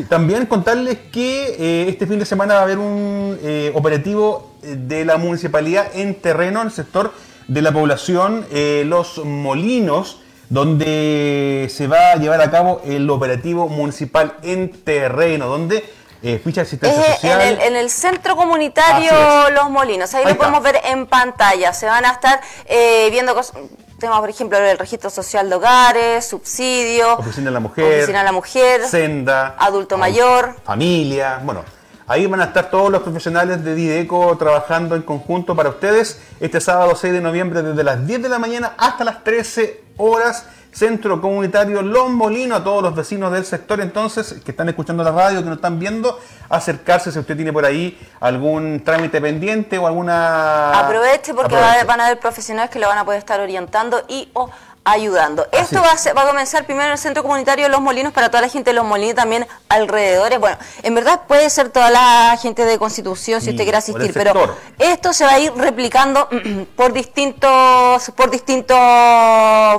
También 0.08 0.46
contarles 0.46 0.98
que 1.12 1.58
eh, 1.60 1.90
este 1.90 2.08
fin 2.08 2.20
de 2.20 2.26
semana 2.26 2.54
va 2.54 2.62
a 2.62 2.64
haber 2.64 2.78
un 2.78 3.38
eh, 3.44 3.74
operativo 3.76 4.54
de 4.62 5.04
la 5.04 5.18
municipalidad 5.18 5.88
en 5.94 6.16
terreno, 6.16 6.62
en 6.62 6.68
el 6.68 6.74
sector 6.74 7.12
de 7.50 7.62
la 7.62 7.74
población 7.74 8.46
Los 8.86 9.18
Molinos, 9.26 10.22
donde 10.48 11.68
se 11.70 11.88
va 11.88 12.14
a 12.14 12.16
llevar 12.16 12.40
a 12.40 12.50
cabo 12.50 12.82
el 12.86 13.10
operativo 13.10 13.68
municipal 13.68 14.38
en 14.42 14.70
terreno, 14.70 15.48
donde 15.48 15.84
eh, 16.24 16.40
ficha 16.44 16.62
asistencia 16.62 17.16
social. 17.16 17.42
En 17.42 17.48
el, 17.48 17.62
en 17.62 17.76
el, 17.76 17.90
centro 17.90 18.36
comunitario 18.36 19.12
Los 19.52 19.70
Molinos, 19.70 20.14
ahí, 20.14 20.26
lo 20.26 20.38
podemos 20.38 20.62
ver 20.62 20.82
en 20.86 21.08
pantalla. 21.08 21.74
Se 21.74 21.86
van 21.86 22.06
a 22.06 22.12
estar 22.12 22.42
eh, 22.66 23.10
viendo 23.12 23.34
cosas 23.34 23.56
temas, 24.00 24.20
por 24.20 24.30
ejemplo, 24.30 24.58
el 24.58 24.78
registro 24.78 25.10
social 25.10 25.50
de 25.50 25.56
hogares, 25.56 26.26
subsidios, 26.26 27.20
oficina 27.20 27.46
de 27.46 27.52
la 27.52 27.60
mujer, 27.60 28.00
oficina 28.00 28.20
de 28.20 28.26
la 28.26 28.32
mujer, 28.32 28.88
senda, 28.88 29.56
adulto 29.60 29.98
mayor, 29.98 30.56
familia, 30.64 31.40
bueno, 31.44 31.64
ahí 32.12 32.28
van 32.28 32.42
a 32.42 32.46
estar 32.46 32.70
todos 32.70 32.92
los 32.92 33.04
profesionales 33.04 33.64
de 33.64 33.74
Dideco 33.74 34.36
trabajando 34.38 34.96
en 34.96 35.02
conjunto 35.02 35.56
para 35.56 35.70
ustedes 35.70 36.20
este 36.42 36.60
sábado 36.60 36.94
6 36.94 37.14
de 37.14 37.22
noviembre 37.22 37.62
desde 37.62 37.86
las 37.86 38.06
10 38.06 38.24
de 38.24 38.28
la 38.28 38.38
mañana 38.38 38.74
hasta 38.78 39.06
las 39.06 39.24
13 39.24 39.82
horas. 39.98 40.46
Centro 40.74 41.20
Comunitario 41.20 41.82
Los 41.82 42.10
Molinos, 42.10 42.62
a 42.62 42.64
todos 42.64 42.82
los 42.82 42.96
vecinos 42.96 43.30
del 43.34 43.44
sector 43.44 43.82
entonces 43.82 44.36
que 44.46 44.52
están 44.52 44.70
escuchando 44.70 45.04
la 45.04 45.12
radio, 45.12 45.40
que 45.40 45.50
nos 45.50 45.58
están 45.58 45.80
viendo, 45.80 46.18
acercarse 46.48 47.12
si 47.12 47.20
usted 47.20 47.36
tiene 47.36 47.52
por 47.52 47.66
ahí 47.66 48.00
algún 48.22 48.82
trámite 48.82 49.20
pendiente 49.20 49.78
o 49.78 49.86
alguna... 49.86 50.72
Aproveche 50.80 51.34
porque 51.34 51.56
van 51.56 52.00
a 52.00 52.06
haber 52.06 52.20
profesionales 52.20 52.72
que 52.72 52.80
lo 52.80 52.88
van 52.88 53.00
a 53.00 53.04
poder 53.04 53.20
estar 53.20 53.42
orientando 53.42 54.02
y 54.08 54.30
o 54.32 54.50
ayudando. 54.84 55.46
Esto 55.52 55.82
va 55.82 55.92
a, 55.92 56.14
va 56.14 56.24
a, 56.24 56.28
comenzar 56.28 56.66
primero 56.66 56.86
en 56.88 56.92
el 56.94 56.98
Centro 56.98 57.22
Comunitario 57.22 57.66
de 57.66 57.70
Los 57.70 57.82
Molinos 57.82 58.14
para 58.14 58.30
toda 58.30 58.42
la 58.42 58.50
gente 58.50 58.72
de 58.72 58.76
Los 58.76 58.86
Molinos 58.86 59.16
también 59.16 59.48
alrededores. 59.70 60.40
Bueno, 60.40 60.58
en 60.82 60.96
verdad 60.96 61.22
puede 61.28 61.50
ser 61.50 61.70
toda 61.70 61.90
la 61.92 62.38
gente 62.42 62.66
de 62.66 62.80
Constitución 62.80 63.42
si 63.42 63.52
usted 63.52 63.64
quiere 63.64 63.78
asistir, 63.78 64.12
pero 64.14 64.56
esto 64.80 65.14
se 65.14 65.26
va 65.26 65.34
a 65.34 65.40
ir 65.40 65.54
replicando 65.56 66.28
por 66.76 66.94
distintos 66.94 68.12
por 68.16 68.32
distintos 68.32 68.78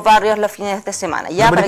barrios 0.04 0.38
los 0.38 0.52
fines 0.52 0.84
de 0.84 0.92
semana. 0.92 1.30
Ya 1.30 1.50
para, 1.50 1.62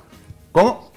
¿Cómo? 0.53 0.90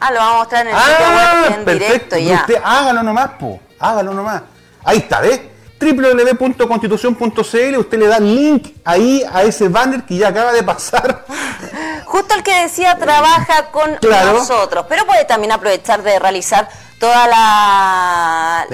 Ah, 0.00 0.10
lo 0.10 0.18
vamos 0.18 0.34
a 0.34 0.38
mostrar 0.38 0.66
en 0.66 0.74
el 0.74 0.80
sitio 0.80 1.06
ah, 1.06 1.42
web 1.42 1.52
en 1.58 1.64
directo 1.78 2.16
ya. 2.16 2.34
Usted 2.36 2.60
hágalo 2.64 3.02
nomás, 3.02 3.30
po. 3.38 3.60
Hágalo 3.78 4.14
nomás. 4.14 4.42
Ahí 4.82 4.98
está, 4.98 5.20
¿ves? 5.20 5.40
www.constitución.cl, 5.80 7.76
usted 7.78 7.98
le 7.98 8.06
da 8.06 8.20
link 8.20 8.68
ahí 8.84 9.24
a 9.32 9.42
ese 9.42 9.68
banner 9.68 10.04
que 10.04 10.16
ya 10.16 10.28
acaba 10.28 10.52
de 10.52 10.62
pasar. 10.62 11.24
Justo 12.04 12.34
el 12.34 12.42
que 12.42 12.62
decía 12.62 12.96
trabaja 12.98 13.70
con 13.70 13.98
nosotros, 14.02 14.84
pero 14.88 15.06
puede 15.06 15.24
también 15.24 15.52
aprovechar 15.52 16.02
de 16.02 16.18
realizar 16.18 16.68
toda 16.98 17.26
la, 17.26 18.66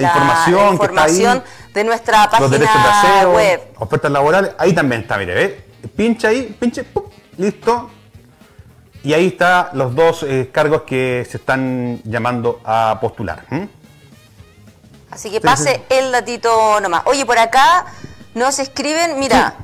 información, 0.71 1.41
de 1.73 1.83
nuestra 1.83 2.29
página 2.29 3.29
web. 3.29 3.61
Ofertas 3.77 4.11
laborales, 4.11 4.51
ahí 4.57 4.73
también 4.73 5.01
está, 5.01 5.17
mire, 5.17 5.33
¿ves? 5.33 5.53
Pincha 5.95 6.27
ahí, 6.29 6.55
pinche, 6.59 6.85
listo, 7.37 7.89
y 9.07 9.13
ahí 9.13 9.27
están 9.27 9.69
los 9.71 9.95
dos 9.95 10.23
eh, 10.23 10.49
cargos 10.51 10.81
que 10.81 11.25
se 11.31 11.37
están 11.37 12.01
llamando 12.03 12.59
a 12.65 12.97
postular. 12.99 13.45
Así 15.09 15.31
que 15.31 15.39
pase 15.39 15.85
el 15.87 16.11
datito 16.11 16.81
nomás. 16.81 17.03
Oye, 17.05 17.25
por 17.25 17.37
acá 17.37 17.85
nos 18.35 18.59
escriben, 18.59 19.17
mira, 19.17 19.55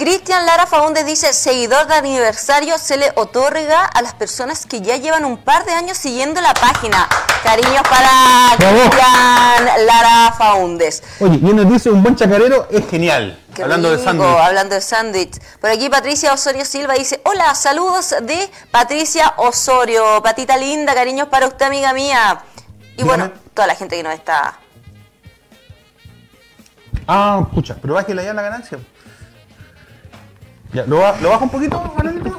Cristian 0.00 0.46
Lara 0.46 0.66
Faúndez 0.66 1.04
dice, 1.04 1.34
seguidor 1.34 1.86
de 1.86 1.92
aniversario 1.92 2.78
se 2.78 2.96
le 2.96 3.12
otorga 3.16 3.84
a 3.84 4.00
las 4.00 4.14
personas 4.14 4.64
que 4.64 4.80
ya 4.80 4.96
llevan 4.96 5.26
un 5.26 5.36
par 5.36 5.66
de 5.66 5.72
años 5.72 5.98
siguiendo 5.98 6.40
la 6.40 6.54
página. 6.54 7.06
Cariños 7.44 7.82
para 7.82 8.56
Cristian 8.56 9.86
Lara 9.86 10.32
Faúndez. 10.38 11.02
Oye, 11.20 11.36
y 11.36 11.52
nos 11.52 11.70
dice 11.70 11.90
un 11.90 12.02
buen 12.02 12.16
chacarero 12.16 12.66
es 12.70 12.88
genial. 12.88 13.38
hablando 13.62 13.90
de 13.90 14.02
sándwich. 14.02 14.26
Hablando 14.26 14.74
de 14.74 14.80
sándwich. 14.80 15.38
Por 15.60 15.68
aquí 15.68 15.90
Patricia 15.90 16.32
Osorio 16.32 16.64
Silva 16.64 16.94
dice, 16.94 17.20
hola, 17.26 17.54
saludos 17.54 18.14
de 18.22 18.50
Patricia 18.70 19.34
Osorio. 19.36 20.22
Patita 20.22 20.56
linda, 20.56 20.94
cariños 20.94 21.28
para 21.28 21.46
usted, 21.46 21.66
amiga 21.66 21.92
mía. 21.92 22.40
Y 22.96 23.02
bueno, 23.02 23.32
toda 23.52 23.66
la 23.66 23.74
gente 23.74 23.98
que 23.98 24.02
nos 24.02 24.14
está... 24.14 24.60
Ah, 27.06 27.40
escucha, 27.42 27.76
pero 27.82 27.92
bájale 27.92 28.24
ya 28.24 28.32
la 28.32 28.40
ganancia. 28.40 28.78
Ya, 30.72 30.86
¿lo, 30.86 30.96
¿lo 31.20 31.30
bajo 31.30 31.44
un 31.44 31.50
poquito, 31.50 31.92
Manolito? 31.96 32.36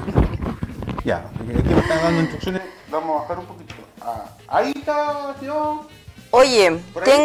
Ya, 1.03 1.17
aquí 1.17 1.73
me 1.73 1.79
están 1.79 2.01
dando 2.01 2.21
instrucciones. 2.21 2.61
Vamos 2.89 3.17
a 3.17 3.21
bajar 3.23 3.39
un 3.39 3.45
poquito. 3.45 3.75
Ah, 4.01 4.25
ahí 4.47 4.71
está, 4.75 5.35
tío. 5.39 5.85
Oye, 6.33 6.79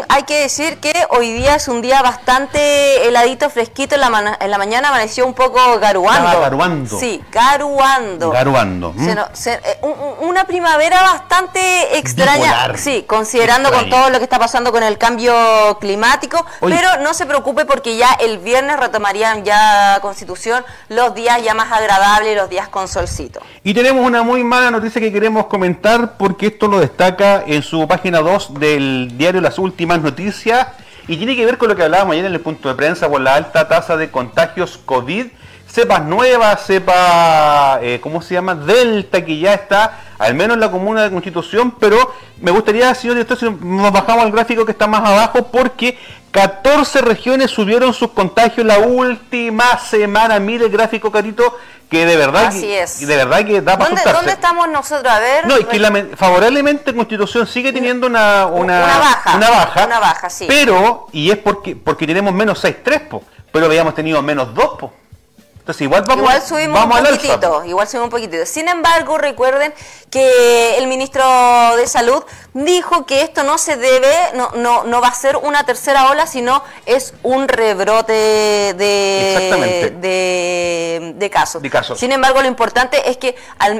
hay 0.08 0.22
que 0.24 0.40
decir 0.40 0.78
que 0.78 0.92
hoy 1.10 1.32
día 1.32 1.54
es 1.54 1.68
un 1.68 1.80
día 1.80 2.02
bastante 2.02 3.06
heladito, 3.06 3.48
fresquito. 3.50 3.94
En 3.94 4.00
la, 4.00 4.36
en 4.40 4.50
la 4.50 4.58
mañana 4.58 4.88
amaneció 4.88 5.24
un 5.24 5.34
poco 5.34 5.60
garuando. 5.78 6.26
Estaba 6.26 6.42
garuando. 6.42 6.98
Sí, 6.98 7.22
garuando. 7.30 8.30
Garuando. 8.30 8.94
Eh, 8.98 9.60
una 10.20 10.44
primavera 10.44 11.02
bastante 11.02 11.98
extraña. 11.98 12.76
Sí, 12.76 13.04
considerando 13.06 13.70
con 13.70 13.88
todo 13.88 14.10
lo 14.10 14.18
que 14.18 14.24
está 14.24 14.40
pasando 14.40 14.72
con 14.72 14.82
el 14.82 14.98
cambio 14.98 15.78
climático. 15.80 16.44
Pero 16.60 16.96
no 17.00 17.14
se 17.14 17.26
preocupe 17.26 17.64
porque 17.64 17.96
ya 17.96 18.12
el 18.14 18.38
viernes 18.38 18.76
retomarían 18.76 19.44
ya 19.44 20.00
Constitución 20.02 20.64
los 20.88 21.14
días 21.14 21.42
ya 21.44 21.54
más 21.54 21.70
agradables, 21.70 22.36
los 22.36 22.50
días 22.50 22.68
con 22.68 22.88
solcito. 22.88 23.40
Y 23.62 23.72
tenemos 23.72 24.04
una 24.04 24.24
muy 24.24 24.42
mala 24.42 24.72
noticia 24.72 25.00
que 25.00 25.12
queremos 25.12 25.46
comentar 25.46 26.16
porque 26.16 26.46
esto 26.48 26.66
lo 26.66 26.80
destaca 26.80 27.44
en 27.46 27.62
su 27.62 27.86
página 27.86 28.20
2 28.20 28.54
del 28.54 28.95
diario 29.16 29.40
Las 29.40 29.58
Últimas 29.58 30.00
Noticias 30.02 30.68
y 31.08 31.16
tiene 31.16 31.36
que 31.36 31.46
ver 31.46 31.58
con 31.58 31.68
lo 31.68 31.76
que 31.76 31.84
hablábamos 31.84 32.14
ayer 32.14 32.24
en 32.24 32.34
el 32.34 32.40
punto 32.40 32.68
de 32.68 32.74
prensa 32.74 33.08
por 33.08 33.20
la 33.20 33.34
alta 33.34 33.68
tasa 33.68 33.96
de 33.96 34.10
contagios 34.10 34.78
COVID, 34.84 35.26
cepas 35.68 36.04
nuevas, 36.04 36.66
cepa, 36.66 37.78
eh, 37.82 38.00
¿cómo 38.02 38.22
se 38.22 38.34
llama? 38.34 38.54
Delta, 38.54 39.24
que 39.24 39.38
ya 39.38 39.54
está, 39.54 40.00
al 40.18 40.34
menos 40.34 40.54
en 40.54 40.60
la 40.60 40.70
comuna 40.70 41.02
de 41.02 41.10
Constitución, 41.10 41.72
pero 41.78 42.14
me 42.40 42.50
gustaría, 42.50 42.94
señor 42.94 43.16
director, 43.16 43.38
si 43.38 43.44
nos 43.50 43.92
bajamos 43.92 44.24
al 44.24 44.32
gráfico 44.32 44.64
que 44.64 44.72
está 44.72 44.86
más 44.86 45.08
abajo, 45.08 45.48
porque 45.50 45.98
14 46.36 47.00
regiones 47.00 47.50
subieron 47.50 47.94
sus 47.94 48.10
contagios 48.10 48.66
la 48.66 48.78
última 48.78 49.78
semana. 49.78 50.38
Mire 50.38 50.66
el 50.66 50.70
gráfico, 50.70 51.10
Catito, 51.10 51.56
que 51.88 52.04
de 52.04 52.16
verdad 52.16 52.46
Así 52.46 52.60
que, 52.60 52.82
es. 52.82 53.06
de 53.06 53.16
verdad 53.16 53.44
que 53.44 53.62
da 53.62 53.78
para 53.78 53.88
¿Dónde, 53.88 54.12
¿Dónde 54.12 54.32
estamos 54.32 54.68
nosotros? 54.68 55.10
A 55.10 55.18
ver. 55.18 55.46
No, 55.46 55.56
es 55.56 55.64
que 55.64 56.16
favorablemente 56.16 56.94
Constitución 56.94 57.46
sigue 57.46 57.72
teniendo 57.72 58.06
una, 58.06 58.46
una, 58.46 58.80
baja. 58.80 59.36
Una 59.36 59.50
baja. 59.50 59.86
Una 59.86 59.98
baja, 59.98 60.28
sí. 60.28 60.44
Pero, 60.46 61.06
y 61.12 61.30
es 61.30 61.38
porque, 61.38 61.74
porque 61.74 62.06
tenemos 62.06 62.34
menos 62.34 62.62
6-3, 62.62 63.20
pero 63.50 63.66
habíamos 63.66 63.94
tenido 63.94 64.20
menos 64.20 64.54
2, 64.54 64.70
po. 64.78 64.92
Entonces 65.66 65.82
igual 65.82 66.04
vamos, 66.06 66.22
igual 66.22 66.42
subimos 66.42 66.84
un 66.84 66.90
poquitito, 66.90 67.64
igual 67.64 67.88
subimos 67.88 68.04
un 68.04 68.10
poquitito. 68.10 68.46
Sin 68.46 68.68
embargo, 68.68 69.18
recuerden 69.18 69.74
que 70.10 70.78
el 70.78 70.86
ministro 70.86 71.24
de 71.76 71.88
Salud 71.88 72.22
dijo 72.54 73.04
que 73.04 73.22
esto 73.22 73.42
no 73.42 73.58
se 73.58 73.76
debe, 73.76 74.14
no, 74.34 74.52
no, 74.54 74.84
no 74.84 75.00
va 75.00 75.08
a 75.08 75.14
ser 75.14 75.36
una 75.36 75.64
tercera 75.64 76.08
ola, 76.08 76.28
sino 76.28 76.62
es 76.86 77.14
un 77.24 77.48
rebrote 77.48 78.12
de, 78.12 79.92
de, 81.18 81.30
casos. 81.30 81.60
Sin 81.98 82.12
embargo, 82.12 82.40
lo 82.42 82.46
importante 82.46 83.10
es 83.10 83.16
que 83.16 83.34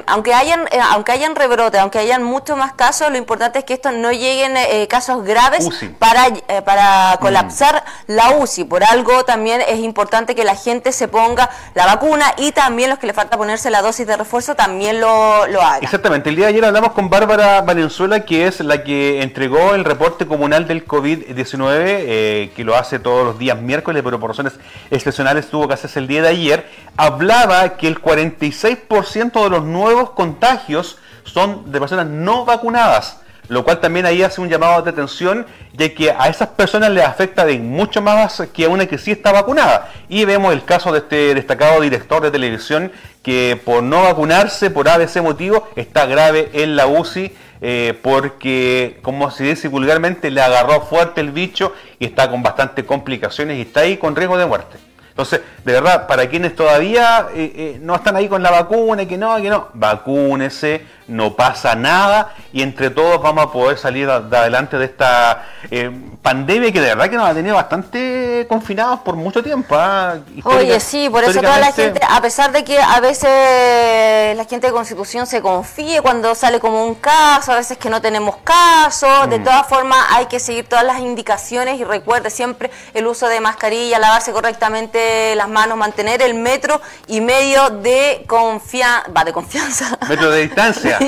aunque 0.09 0.35
hayan 0.35 0.66
eh, 0.72 0.81
aunque 0.90 1.12
hayan 1.12 1.37
rebrote, 1.37 1.79
aunque 1.79 2.01
hayan 2.01 2.25
muchos 2.25 2.59
más 2.59 2.72
casos, 2.72 3.12
lo 3.12 3.16
importante 3.16 3.61
es 3.61 3.64
que 3.64 3.75
esto 3.75 3.92
no 3.92 4.11
lleguen 4.11 4.57
eh, 4.57 4.88
casos 4.88 5.22
graves 5.22 5.68
para, 6.01 6.27
eh, 6.27 6.62
para 6.62 7.14
mm. 7.14 7.20
colapsar 7.20 7.85
la 8.09 8.31
UCI. 8.38 8.64
Por 8.64 8.83
algo 8.83 9.25
también 9.25 9.62
es 9.68 9.79
importante 9.79 10.35
que 10.35 10.42
la 10.42 10.57
gente 10.57 10.90
se 10.90 11.07
ponga 11.07 11.49
la 11.77 11.85
vacuna 11.85 12.33
y 12.39 12.53
también 12.53 12.89
los 12.89 12.99
que 12.99 13.07
le 13.07 13.12
falta 13.12 13.37
ponerse 13.37 13.69
la 13.69 13.83
dosis 13.83 14.07
de 14.07 14.17
refuerzo 14.17 14.55
también 14.55 14.99
lo, 14.99 15.47
lo 15.47 15.61
hagan. 15.61 15.83
Exactamente. 15.83 16.31
El 16.31 16.37
día 16.37 16.47
de 16.47 16.53
ayer 16.53 16.65
hablamos 16.65 16.93
con 16.93 17.11
Bárbara 17.11 17.61
Valenzuela, 17.61 18.21
que 18.21 18.47
es 18.47 18.61
la 18.61 18.83
que 18.83 19.21
entregó 19.21 19.75
el 19.75 19.85
reporte 19.85 20.27
comunal 20.27 20.67
del 20.67 20.87
COVID-19, 20.87 21.85
eh, 21.85 22.53
que 22.57 22.65
lo 22.65 22.77
hace 22.77 22.99
todos 22.99 23.27
los 23.27 23.39
días 23.39 23.61
miércoles, 23.61 24.03
pero 24.03 24.19
por 24.19 24.31
razones 24.31 24.55
excepcionales 24.91 25.51
tuvo 25.51 25.69
que 25.69 25.75
hacerse 25.75 25.99
el 25.99 26.07
día 26.07 26.23
de 26.23 26.29
ayer. 26.29 26.67
Hablaba 26.97 27.77
que 27.77 27.89
el 27.89 28.01
46% 28.01 29.45
de 29.45 29.51
los 29.51 29.62
nuevos 29.62 30.12
contagios 30.12 30.97
son 31.25 31.71
de 31.71 31.79
personas 31.79 32.07
no 32.07 32.47
vacunadas 32.47 33.19
lo 33.49 33.65
cual 33.65 33.81
también 33.81 34.07
ahí 34.07 34.23
hace 34.23 34.41
un 34.41 34.49
llamado 34.49 34.83
de 34.83 34.91
atención, 34.91 35.47
ya 35.73 35.89
que 35.95 36.11
a 36.11 36.29
esas 36.29 36.49
personas 36.49 36.91
les 36.91 37.05
afecta 37.05 37.45
de 37.45 37.59
mucho 37.59 38.03
más 38.03 38.43
que 38.53 38.65
a 38.65 38.69
una 38.69 38.87
que 38.87 38.99
sí 38.99 39.13
está 39.13 39.33
vacunada. 39.33 39.91
Y 40.09 40.25
vemos 40.25 40.53
el 40.53 40.65
caso 40.65 40.93
de 40.93 40.99
este 40.99 41.35
destacado 41.35 41.81
director 41.81 42.23
de 42.23 42.31
televisión 42.31 42.93
que 43.23 43.61
por 43.65 43.83
no 43.83 44.03
vacunarse, 44.03 44.71
por 44.71 44.89
ABC 44.89 45.23
motivo, 45.23 45.69
está 45.77 46.07
grave 46.07 46.51
en 46.53 46.77
la 46.77 46.87
UCI. 46.87 47.33
Eh, 47.63 47.99
porque, 48.03 48.99
como 49.01 49.31
se 49.31 49.45
dice 49.45 49.69
vulgarmente, 49.69 50.31
le 50.31 50.43
agarró 50.43 50.83
fuerte 50.83 51.23
el 51.23 51.31
bicho 51.31 51.73
y 51.99 52.05
está 52.05 52.31
con 52.31 52.43
bastantes 52.43 52.85
complicaciones 52.85 53.57
y 53.57 53.63
está 53.63 53.81
ahí 53.81 53.97
con 53.97 54.15
riesgo 54.15 54.37
de 54.37 54.45
muerte. 54.45 54.77
Entonces, 55.16 55.40
de 55.64 55.72
verdad, 55.72 56.07
para 56.07 56.29
quienes 56.29 56.55
todavía 56.55 57.29
eh, 57.35 57.50
eh, 57.57 57.79
no 57.81 57.94
están 57.94 58.16
ahí 58.16 58.29
con 58.29 58.42
la 58.42 58.50
vacuna, 58.50 59.07
que 59.07 59.16
no, 59.16 59.35
que 59.37 59.48
no, 59.48 59.68
vacúnese, 59.72 60.85
no 61.09 61.35
pasa 61.35 61.74
nada 61.74 62.35
y 62.52 62.62
entre 62.62 62.90
todos 62.90 63.22
vamos 63.22 63.46
a 63.46 63.52
poder 63.52 63.79
salir 63.79 64.09
de 64.09 64.37
adelante 64.37 64.76
de 64.76 64.85
esta 64.85 65.46
eh, 65.70 65.90
pandemia 66.20 66.72
que 66.72 66.81
de 66.81 66.88
verdad 66.88 67.09
que 67.09 67.16
nos 67.16 67.31
ha 67.31 67.35
tenido 67.35 67.55
bastante 67.55 68.44
confinados 68.48 69.00
por 69.00 69.16
mucho 69.16 69.42
tiempo. 69.42 69.74
¿ah? 69.79 70.18
Oye, 70.44 70.81
sí, 70.81 71.09
por 71.09 71.24
eso 71.24 71.40
toda 71.40 71.61
la 71.61 71.72
gente, 71.72 72.00
a 72.07 72.20
pesar 72.20 72.52
de 72.52 72.62
que 72.62 72.79
a 72.79 73.00
veces 73.00 74.37
la 74.37 74.44
gente 74.44 74.66
de 74.66 74.72
Constitución 74.72 75.26
se 75.26 75.40
confíe 75.40 76.02
cuando 76.02 76.35
sale 76.35 76.61
como 76.61 76.85
un 76.85 76.96
caso, 76.96 77.52
a 77.52 77.57
veces 77.57 77.79
que 77.79 77.88
no 77.88 78.02
tenemos 78.02 78.37
caso, 78.44 79.26
de 79.29 79.38
mm. 79.38 79.44
todas 79.44 79.66
formas 79.66 80.05
hay 80.11 80.26
que 80.26 80.40
seguir 80.40 80.68
todas 80.68 80.85
las 80.85 80.98
indicaciones 80.98 81.81
y 81.81 81.85
recuerde 81.85 82.29
siempre 82.29 82.70
el 82.92 83.07
uso 83.07 83.29
de 83.29 83.40
mascarilla, 83.40 83.98
lavarse 83.98 84.33
correctamente 84.33 85.06
las 85.37 85.49
manos, 85.49 85.77
mantener 85.77 86.23
el 86.23 86.35
metro 86.35 86.81
y 87.07 87.21
medio 87.21 87.71
de 87.71 88.25
confianza, 88.27 89.11
va, 89.16 89.25
de 89.25 89.33
confianza. 89.33 89.99
Metro 90.09 90.31
de 90.33 90.42
distancia. 90.42 90.99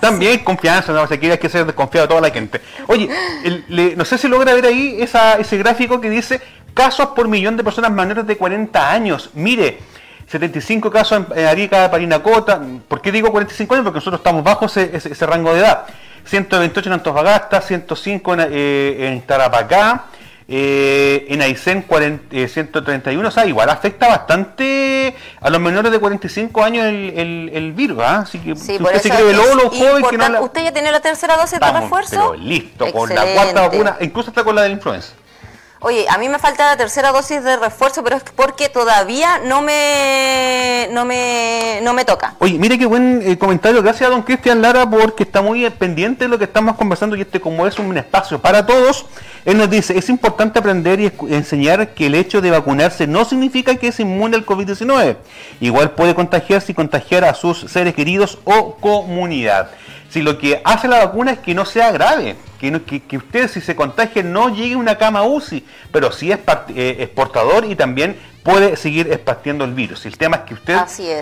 También 0.00 0.44
confianza, 0.44 0.92
no 0.92 1.06
se 1.06 1.18
quiere 1.18 1.38
que 1.38 1.48
ser 1.48 1.66
desconfiado 1.66 2.08
toda 2.08 2.20
la 2.20 2.30
gente. 2.30 2.60
Oye, 2.86 3.08
no 3.96 4.04
sé 4.04 4.18
si 4.18 4.28
logra 4.28 4.54
ver 4.54 4.66
ahí 4.66 4.96
esa, 5.00 5.34
ese 5.34 5.56
gráfico 5.58 6.00
que 6.00 6.10
dice 6.10 6.40
casos 6.74 7.08
por 7.08 7.28
millón 7.28 7.56
de 7.56 7.64
personas 7.64 7.90
menores 7.90 8.26
de 8.26 8.36
40 8.36 8.90
años. 8.90 9.30
Mire, 9.34 9.78
75 10.26 10.90
casos 10.90 11.24
en, 11.34 11.46
Arica, 11.46 11.90
Parinacota. 11.90 12.60
¿Por 12.88 13.00
qué 13.00 13.12
digo 13.12 13.30
45 13.30 13.74
años? 13.74 13.84
Porque 13.84 13.98
nosotros 13.98 14.20
estamos 14.20 14.42
bajo 14.42 14.66
ese, 14.66 15.26
rango 15.26 15.54
de 15.54 15.60
edad. 15.60 15.86
128 16.24 16.88
en 16.88 16.92
Antofagasta, 16.94 17.60
105 17.60 18.34
en, 18.34 18.40
eh, 18.50 19.08
en 19.08 19.20
Tarapacá, 19.22 20.06
eh, 20.46 21.26
en 21.28 21.40
Aysén 21.40 21.86
131, 21.88 23.28
o 23.28 23.30
sea, 23.30 23.46
igual 23.46 23.70
afecta 23.70 24.08
bastante 24.08 25.14
a 25.40 25.48
los 25.48 25.60
menores 25.60 25.90
de 25.90 25.98
45 25.98 26.62
años 26.62 26.86
el, 26.86 27.50
el, 27.52 27.72
virus, 27.72 28.00
¿ah? 28.00 28.18
así 28.20 28.38
que 28.38 28.54
si 28.54 28.76
usted 28.76 29.00
se 29.00 29.10
cree 29.10 29.32
lobo, 29.32 29.70
joven 29.70 30.04
que 30.10 30.18
no 30.18 30.42
¿Usted 30.42 30.64
ya 30.64 30.72
tiene 30.72 30.92
la 30.92 31.00
tercera 31.00 31.36
dosis 31.36 31.58
de 31.58 31.72
refuerzo? 31.72 32.10
Pero 32.10 32.34
listo, 32.34 32.92
con 32.92 33.08
la 33.14 33.24
cuarta 33.24 33.60
vacuna, 33.62 33.96
incluso 34.00 34.30
está 34.30 34.44
con 34.44 34.54
la 34.54 34.62
de 34.62 34.68
la 34.68 34.74
influenza. 34.74 35.14
Oye, 35.86 36.06
a 36.08 36.16
mí 36.16 36.30
me 36.30 36.38
falta 36.38 36.64
la 36.64 36.78
tercera 36.78 37.12
dosis 37.12 37.44
de 37.44 37.58
refuerzo, 37.58 38.02
pero 38.02 38.16
es 38.16 38.22
porque 38.34 38.70
todavía 38.70 39.40
no 39.44 39.60
me 39.60 40.88
no 40.92 41.04
me, 41.04 41.80
no 41.82 41.92
me 41.92 42.06
toca. 42.06 42.36
Oye, 42.38 42.58
mire 42.58 42.78
qué 42.78 42.86
buen 42.86 43.20
eh, 43.22 43.36
comentario. 43.36 43.82
Gracias 43.82 44.08
a 44.08 44.10
don 44.10 44.22
Cristian 44.22 44.62
Lara 44.62 44.88
porque 44.88 45.24
está 45.24 45.42
muy 45.42 45.68
pendiente 45.68 46.24
de 46.24 46.30
lo 46.30 46.38
que 46.38 46.44
estamos 46.44 46.76
conversando 46.76 47.16
y 47.16 47.20
este 47.20 47.38
como 47.38 47.66
es 47.66 47.78
un 47.78 47.94
espacio 47.98 48.40
para 48.40 48.64
todos. 48.64 49.04
Él 49.44 49.58
nos 49.58 49.68
dice, 49.68 49.98
es 49.98 50.08
importante 50.08 50.58
aprender 50.58 51.00
y 51.00 51.12
enseñar 51.28 51.92
que 51.92 52.06
el 52.06 52.14
hecho 52.14 52.40
de 52.40 52.50
vacunarse 52.50 53.06
no 53.06 53.26
significa 53.26 53.74
que 53.74 53.88
es 53.88 54.00
inmune 54.00 54.36
al 54.36 54.46
COVID-19. 54.46 55.16
Igual 55.60 55.90
puede 55.90 56.14
contagiarse 56.14 56.72
y 56.72 56.74
contagiar 56.74 57.24
a 57.24 57.34
sus 57.34 57.60
seres 57.70 57.92
queridos 57.92 58.38
o 58.44 58.76
comunidad. 58.76 59.68
Si 60.14 60.22
lo 60.22 60.38
que 60.38 60.62
hace 60.64 60.86
la 60.86 61.04
vacuna 61.04 61.32
es 61.32 61.40
que 61.40 61.56
no 61.56 61.64
sea 61.64 61.90
grave, 61.90 62.36
que, 62.60 63.02
que, 63.02 63.16
usted 63.16 63.50
si 63.50 63.60
se 63.60 63.74
contagia 63.74 64.22
no 64.22 64.48
llegue 64.48 64.74
a 64.74 64.78
una 64.78 64.96
cama 64.96 65.24
UCI, 65.24 65.66
pero 65.90 66.12
sí 66.12 66.30
es, 66.30 66.38
eh, 66.68 66.98
es 67.00 67.08
portador 67.08 67.64
y 67.64 67.74
también 67.74 68.16
puede 68.44 68.76
seguir 68.76 69.10
esparciendo 69.10 69.64
el 69.64 69.74
virus. 69.74 70.06
El 70.06 70.16
tema 70.16 70.36
es 70.36 70.42
que 70.42 70.54
usted 70.54 70.78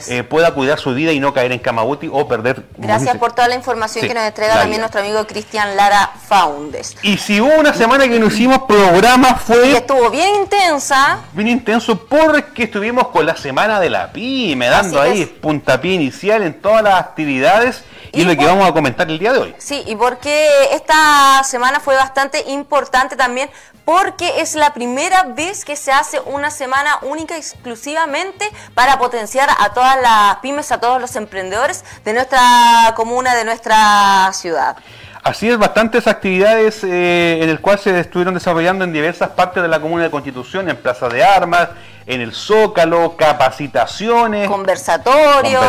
eh, 0.09 0.24
pueda 0.24 0.52
cuidar 0.52 0.78
su 0.78 0.92
vida 0.92 1.11
y 1.11 1.20
no 1.20 1.33
caer 1.33 1.52
en 1.52 1.61
cama 1.61 1.85
UCI 1.85 2.11
o 2.12 2.28
perder... 2.28 2.64
Gracias 2.76 3.16
por 3.16 3.33
toda 3.33 3.48
la 3.48 3.55
información 3.55 4.07
que 4.07 4.12
nos 4.12 4.24
entrega 4.24 4.57
también 4.57 4.83
nuestro 4.83 5.00
amigo 5.00 5.26
Cristian 5.26 5.74
Lara 5.74 6.11
Faundes. 6.28 6.94
Y 7.00 7.16
si 7.16 7.40
hubo 7.40 7.55
una 7.55 7.72
semana 7.72 8.07
que 8.07 8.20
no 8.20 8.26
hicimos 8.26 8.64
programa 8.68 9.37
fue... 9.37 9.70
Y 9.70 9.76
estuvo 9.76 10.11
bien 10.11 10.35
intensa. 10.35 11.20
Bien 11.33 11.48
intenso 11.48 11.98
porque 11.98 12.64
estuvimos 12.64 13.09
con 13.09 13.24
la 13.24 13.37
semana 13.37 13.81
de 13.81 13.88
la 13.88 14.12
PYME, 14.12 14.66
dando 14.66 15.00
ahí 15.00 15.24
puntapié 15.24 15.94
inicial 15.94 16.42
en 16.42 16.61
todas 16.61 16.83
las 16.83 17.00
actividades 17.00 17.85
y, 18.12 18.25
lo 18.25 18.37
que 18.37 18.44
vamos 18.44 18.68
a 18.68 18.72
comentar 18.72 19.11
el 19.11 19.18
día 19.18 19.33
de 19.33 19.38
hoy. 19.38 19.55
Sí, 19.59 19.83
y 19.87 19.96
porque 19.96 20.48
esta 20.72 21.42
semana 21.44 21.81
fue 21.81 21.96
bastante 21.96 22.44
importante 22.51 23.16
también 23.16 23.51
porque 23.85 24.40
es 24.40 24.55
la 24.55 24.72
primera 24.75 25.25
vez 25.25 25.64
que 25.64 25.77
se 25.77 25.90
hace 25.92 26.20
una 26.20 26.51
semana 26.51 26.98
única 27.03 27.37
exclusivamente 27.37 28.48
para 28.75 28.98
potenciar 28.98 29.48
a 29.59 29.72
todas 29.72 30.01
las 30.01 30.37
pymes, 30.37 30.70
a 30.72 30.79
todos 30.79 31.01
los 31.01 31.16
emprendedores 31.16 31.85
de 32.05 32.12
nuestra 32.12 32.92
comuna, 32.96 33.35
de 33.35 33.44
nuestra 33.44 34.31
ciudad. 34.33 34.77
Así 35.23 35.49
es, 35.49 35.57
bastantes 35.57 36.09
actividades 36.09 36.83
eh, 36.83 37.39
en 37.43 37.49
el 37.49 37.61
cual 37.61 37.79
se 37.79 37.97
estuvieron 38.01 38.35
desarrollando 38.35 38.85
en 38.85 38.93
diversas 38.93 39.31
partes 39.31 39.63
de 39.63 39.69
la 39.69 39.81
Comuna 39.81 40.03
de 40.03 40.11
Constitución, 40.11 40.69
en 40.69 40.77
Plaza 40.77 41.09
de 41.09 41.23
Armas, 41.23 41.69
en 42.07 42.21
el 42.21 42.35
Zócalo, 42.35 43.17
capacitaciones, 43.17 44.49
conversatorios, 44.49 45.65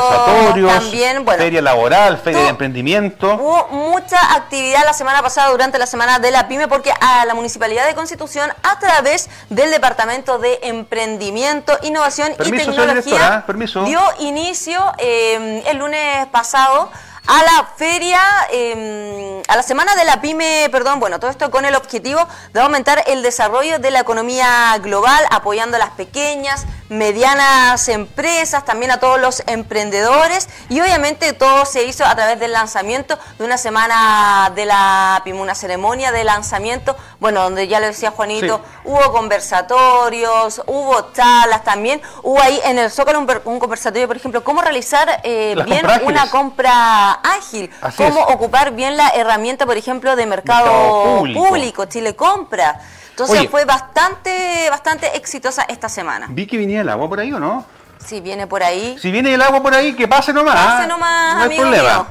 también, 0.67 1.23
feria 1.37 1.61
laboral, 1.61 2.17
feria 2.17 2.41
de 2.41 2.47
emprendimiento. 2.49 3.35
Hubo 3.35 3.67
mucha 3.67 4.33
actividad 4.33 4.85
la 4.85 4.93
semana 4.93 5.21
pasada 5.21 5.51
durante 5.51 5.77
la 5.77 5.85
semana 5.85 6.17
de 6.17 6.31
la 6.31 6.47
PYME 6.47 6.67
porque 6.67 6.91
a 6.99 7.23
la 7.25 7.35
Municipalidad 7.35 7.85
de 7.85 7.93
Constitución 7.93 8.49
a 8.63 8.79
través 8.79 9.29
del 9.51 9.69
Departamento 9.69 10.39
de 10.39 10.61
Emprendimiento, 10.63 11.77
Innovación 11.83 12.31
y 12.43 12.51
Tecnología 12.51 13.45
dio 13.85 14.01
inicio 14.19 14.81
eh, 14.97 15.63
el 15.67 15.77
lunes 15.77 16.25
pasado 16.31 16.89
a 17.25 17.43
la 17.43 17.65
feria, 17.77 18.19
em, 18.51 19.41
a 19.47 19.55
la 19.55 19.63
semana 19.63 19.95
de 19.95 20.03
la 20.03 20.19
pyme, 20.19 20.67
perdón, 20.71 20.99
bueno, 20.99 21.19
todo 21.19 21.31
esto 21.31 21.49
con 21.51 21.63
el 21.63 21.75
objetivo 21.75 22.27
de 22.51 22.59
aumentar 22.59 23.03
el 23.07 23.23
desarrollo 23.23 23.79
de 23.79 23.91
la 23.91 24.01
economía 24.01 24.77
global, 24.79 25.23
apoyando 25.31 25.77
a 25.77 25.79
las 25.79 25.91
pequeñas, 25.91 26.65
medianas 26.93 27.87
empresas, 27.89 28.65
también 28.65 28.91
a 28.91 28.99
todos 28.99 29.19
los 29.19 29.43
emprendedores. 29.47 30.47
Y 30.69 30.79
obviamente 30.79 31.33
todo 31.33 31.65
se 31.65 31.83
hizo 31.85 32.05
a 32.05 32.15
través 32.15 32.39
del 32.39 32.51
lanzamiento 32.53 33.17
de 33.37 33.45
una 33.45 33.57
semana 33.57 34.51
de 34.55 34.65
la 34.65 35.21
PYME, 35.23 35.41
una 35.41 35.55
ceremonia 35.55 36.11
de 36.11 36.23
lanzamiento, 36.23 36.95
bueno, 37.19 37.41
donde 37.43 37.67
ya 37.67 37.79
lo 37.79 37.87
decía 37.87 38.11
Juanito, 38.11 38.61
hubo 38.83 39.11
conversatorios, 39.11 40.61
hubo 40.67 41.11
charlas 41.13 41.63
también, 41.63 42.01
hubo 42.21 42.39
ahí 42.41 42.59
en 42.63 42.77
el 42.77 42.91
Zócalo 42.91 43.19
un, 43.19 43.59
conversatorio, 43.59 44.07
por 44.07 44.17
ejemplo, 44.17 44.43
cómo 44.43 44.61
realizar 44.61 45.21
eh, 45.23 45.55
bien 45.65 45.85
una 46.05 46.29
compra 46.29 47.11
ágil, 47.11 47.69
cómo 47.97 48.21
ocupar 48.21 48.71
bien 48.71 48.97
la 48.97 49.09
herramienta, 49.09 49.65
por 49.65 49.77
ejemplo, 49.77 50.15
de 50.15 50.25
mercado, 50.25 51.23
público, 51.33 51.85
Chile 51.85 52.15
Compra. 52.15 52.79
Entonces 53.13 53.47
fue 53.49 53.63
bastante, 53.63 54.67
bastante 54.71 55.15
exitosa 55.15 55.63
esta 55.69 55.87
semana. 55.87 56.27
Vi 56.29 56.47
que 56.47 56.57
venía 56.57 56.81
el 56.81 56.89
agua 56.89 57.07
por 57.07 57.19
ahí, 57.19 57.31
¿o 57.31 57.39
no? 57.39 57.63
Si 58.03 58.21
viene 58.21 58.47
por 58.47 58.63
ahí. 58.63 58.97
Si 58.99 59.11
viene 59.11 59.31
el 59.33 59.41
agua 59.41 59.61
por 59.61 59.73
ahí, 59.75 59.93
que 59.93 60.07
pase 60.07 60.33
nomás. 60.33 60.55
Pase 60.55 60.87
nomás, 60.87 61.35
no 61.35 61.43
hay 61.43 61.57
problema. 61.57 62.07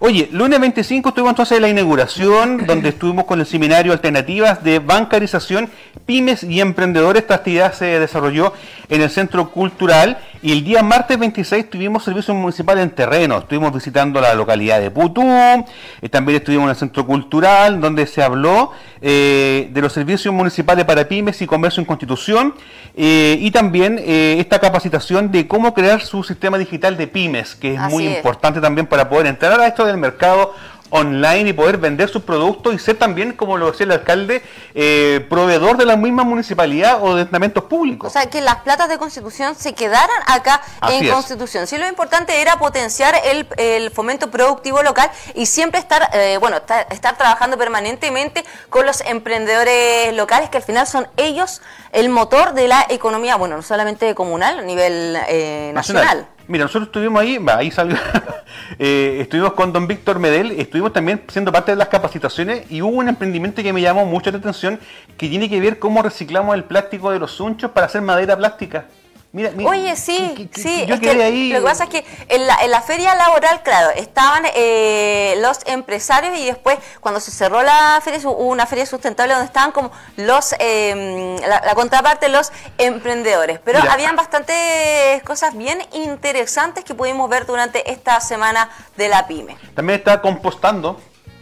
Oye, 0.00 0.28
lunes 0.32 0.58
25 0.58 1.08
estuvimos 1.10 1.32
entonces 1.32 1.56
en 1.56 1.62
la 1.62 1.68
inauguración, 1.68 2.58
donde 2.66 2.90
estuvimos 2.90 3.26
con 3.26 3.40
el 3.40 3.46
seminario 3.46 3.92
Alternativas 3.92 4.64
de 4.64 4.78
Bancarización, 4.78 5.68
Pymes 6.06 6.44
y 6.44 6.60
Emprendedores. 6.60 7.22
Esta 7.22 7.34
actividad 7.34 7.74
se 7.74 7.98
desarrolló 7.98 8.54
en 8.88 9.02
el 9.02 9.10
Centro 9.10 9.50
Cultural 9.50 10.18
y 10.42 10.52
el 10.52 10.64
día 10.64 10.82
martes 10.82 11.18
26 11.18 11.70
tuvimos 11.70 12.04
servicio 12.04 12.32
municipal 12.34 12.78
en 12.78 12.90
terreno. 12.90 13.38
Estuvimos 13.38 13.72
visitando 13.72 14.20
la 14.20 14.34
localidad 14.34 14.80
de 14.80 14.90
Putú, 14.90 15.22
eh, 15.22 16.08
también 16.08 16.38
estuvimos 16.38 16.64
en 16.64 16.70
el 16.70 16.76
Centro 16.76 17.06
Cultural, 17.06 17.80
donde 17.80 18.06
se 18.06 18.22
habló 18.22 18.72
eh, 19.00 19.68
de 19.72 19.80
los 19.80 19.92
servicios 19.92 20.32
municipales 20.32 20.84
para 20.84 21.08
pymes 21.08 21.42
y 21.42 21.46
comercio 21.46 21.80
en 21.80 21.86
Constitución 21.86 22.54
eh, 22.96 23.36
y 23.40 23.50
también 23.50 23.98
esta 23.98 24.58
capacitación 24.58 25.30
de 25.30 25.46
cómo 25.46 25.74
crear 25.74 26.00
su 26.00 26.22
sistema 26.22 26.58
digital 26.58 26.96
de 26.96 27.06
pymes, 27.06 27.54
que 27.54 27.74
es 27.74 27.80
muy 27.82 28.06
importante 28.06 28.60
también 28.60 28.86
para 28.86 29.08
poder 29.08 29.26
entrar 29.26 29.60
a 29.60 29.66
esto 29.66 29.84
del 29.84 29.96
mercado 29.96 30.54
online 30.90 31.50
y 31.50 31.52
poder 31.52 31.78
vender 31.78 32.08
sus 32.08 32.22
productos 32.22 32.74
y 32.74 32.78
ser 32.78 32.96
también, 32.96 33.32
como 33.32 33.56
lo 33.56 33.70
decía 33.70 33.84
el 33.84 33.92
alcalde, 33.92 34.42
eh, 34.74 35.24
proveedor 35.28 35.76
de 35.76 35.86
la 35.86 35.96
misma 35.96 36.24
municipalidad 36.24 37.02
o 37.02 37.14
de 37.14 37.22
estamentos 37.22 37.64
públicos. 37.64 38.08
O 38.08 38.12
sea, 38.12 38.30
que 38.30 38.40
las 38.40 38.56
platas 38.56 38.88
de 38.88 38.98
Constitución 38.98 39.54
se 39.54 39.74
quedaran 39.74 40.16
acá 40.26 40.60
en 40.88 41.08
Constitución. 41.10 41.66
Sí, 41.66 41.76
lo 41.76 41.86
importante 41.86 42.40
era 42.40 42.58
potenciar 42.58 43.14
el, 43.24 43.90
fomento 43.90 44.30
productivo 44.30 44.82
local 44.82 45.10
y 45.34 45.46
siempre 45.46 45.80
estar, 45.80 46.10
eh, 46.12 46.36
bueno, 46.38 46.56
estar, 46.56 47.16
trabajando 47.16 47.56
permanentemente 47.56 48.44
con 48.68 48.86
los 48.86 49.00
emprendedores 49.02 50.14
locales, 50.14 50.50
que 50.50 50.58
al 50.58 50.62
final 50.62 50.86
son 50.86 51.08
ellos 51.16 51.62
el 51.92 52.08
motor 52.08 52.54
de 52.54 52.68
la 52.68 52.86
economía, 52.88 53.36
bueno, 53.36 53.56
no 53.56 53.62
solamente 53.62 54.14
comunal, 54.14 54.58
a 54.58 54.62
nivel 54.62 55.18
eh, 55.28 55.72
nacional. 55.74 56.28
Mira, 56.48 56.64
nosotros 56.64 56.88
estuvimos 56.88 57.20
ahí, 57.20 57.38
ahí 57.48 57.70
salió, 57.70 57.94
eh, 58.78 59.18
estuvimos 59.20 59.52
con 59.52 59.70
don 59.70 59.86
Víctor 59.86 60.18
Medel, 60.18 60.52
estuvimos 60.52 60.94
también 60.94 61.22
siendo 61.28 61.52
parte 61.52 61.72
de 61.72 61.76
las 61.76 61.88
capacitaciones 61.88 62.70
y 62.70 62.80
hubo 62.80 62.96
un 62.96 63.06
emprendimiento 63.06 63.62
que 63.62 63.70
me 63.70 63.82
llamó 63.82 64.06
mucho 64.06 64.30
la 64.30 64.38
atención 64.38 64.80
que 65.18 65.28
tiene 65.28 65.50
que 65.50 65.60
ver 65.60 65.78
cómo 65.78 66.00
reciclamos 66.00 66.54
el 66.54 66.64
plástico 66.64 67.10
de 67.10 67.18
los 67.18 67.38
unchos 67.38 67.70
para 67.72 67.84
hacer 67.84 68.00
madera 68.00 68.34
plástica. 68.34 68.86
Oye, 69.34 69.94
sí, 69.96 70.48
sí, 70.54 70.86
lo 70.86 70.98
que 70.98 71.60
pasa 71.62 71.84
es 71.84 71.90
que 71.90 72.04
en 72.28 72.46
la, 72.46 72.80
feria 72.80 73.14
laboral, 73.14 73.62
claro, 73.62 73.90
estaban 73.90 74.44
eh, 74.54 75.34
los 75.42 75.58
empresarios 75.66 76.38
y 76.38 76.46
después 76.46 76.78
cuando 77.00 77.20
se 77.20 77.30
cerró 77.30 77.62
la 77.62 78.00
feria, 78.02 78.20
hubo 78.24 78.32
una 78.46 78.64
feria 78.64 78.86
sustentable 78.86 79.34
donde 79.34 79.46
estaban 79.46 79.72
como 79.72 79.92
los, 80.16 80.54
em, 80.58 81.36
la, 81.40 81.74
contraparte, 81.74 82.30
los 82.30 82.52
emprendedores. 82.78 83.60
Pero 83.62 83.80
habían 83.90 84.16
bastantes 84.16 85.22
cosas 85.24 85.54
bien 85.54 85.78
interesantes 85.92 86.82
que 86.82 86.94
pudimos 86.94 87.28
ver 87.28 87.44
durante 87.44 87.92
esta 87.92 88.20
semana 88.22 88.70
de 88.96 89.08
la 89.08 89.26
PyME. 89.26 89.58
También 89.74 89.98
está 89.98 90.22
compostando 90.22 90.98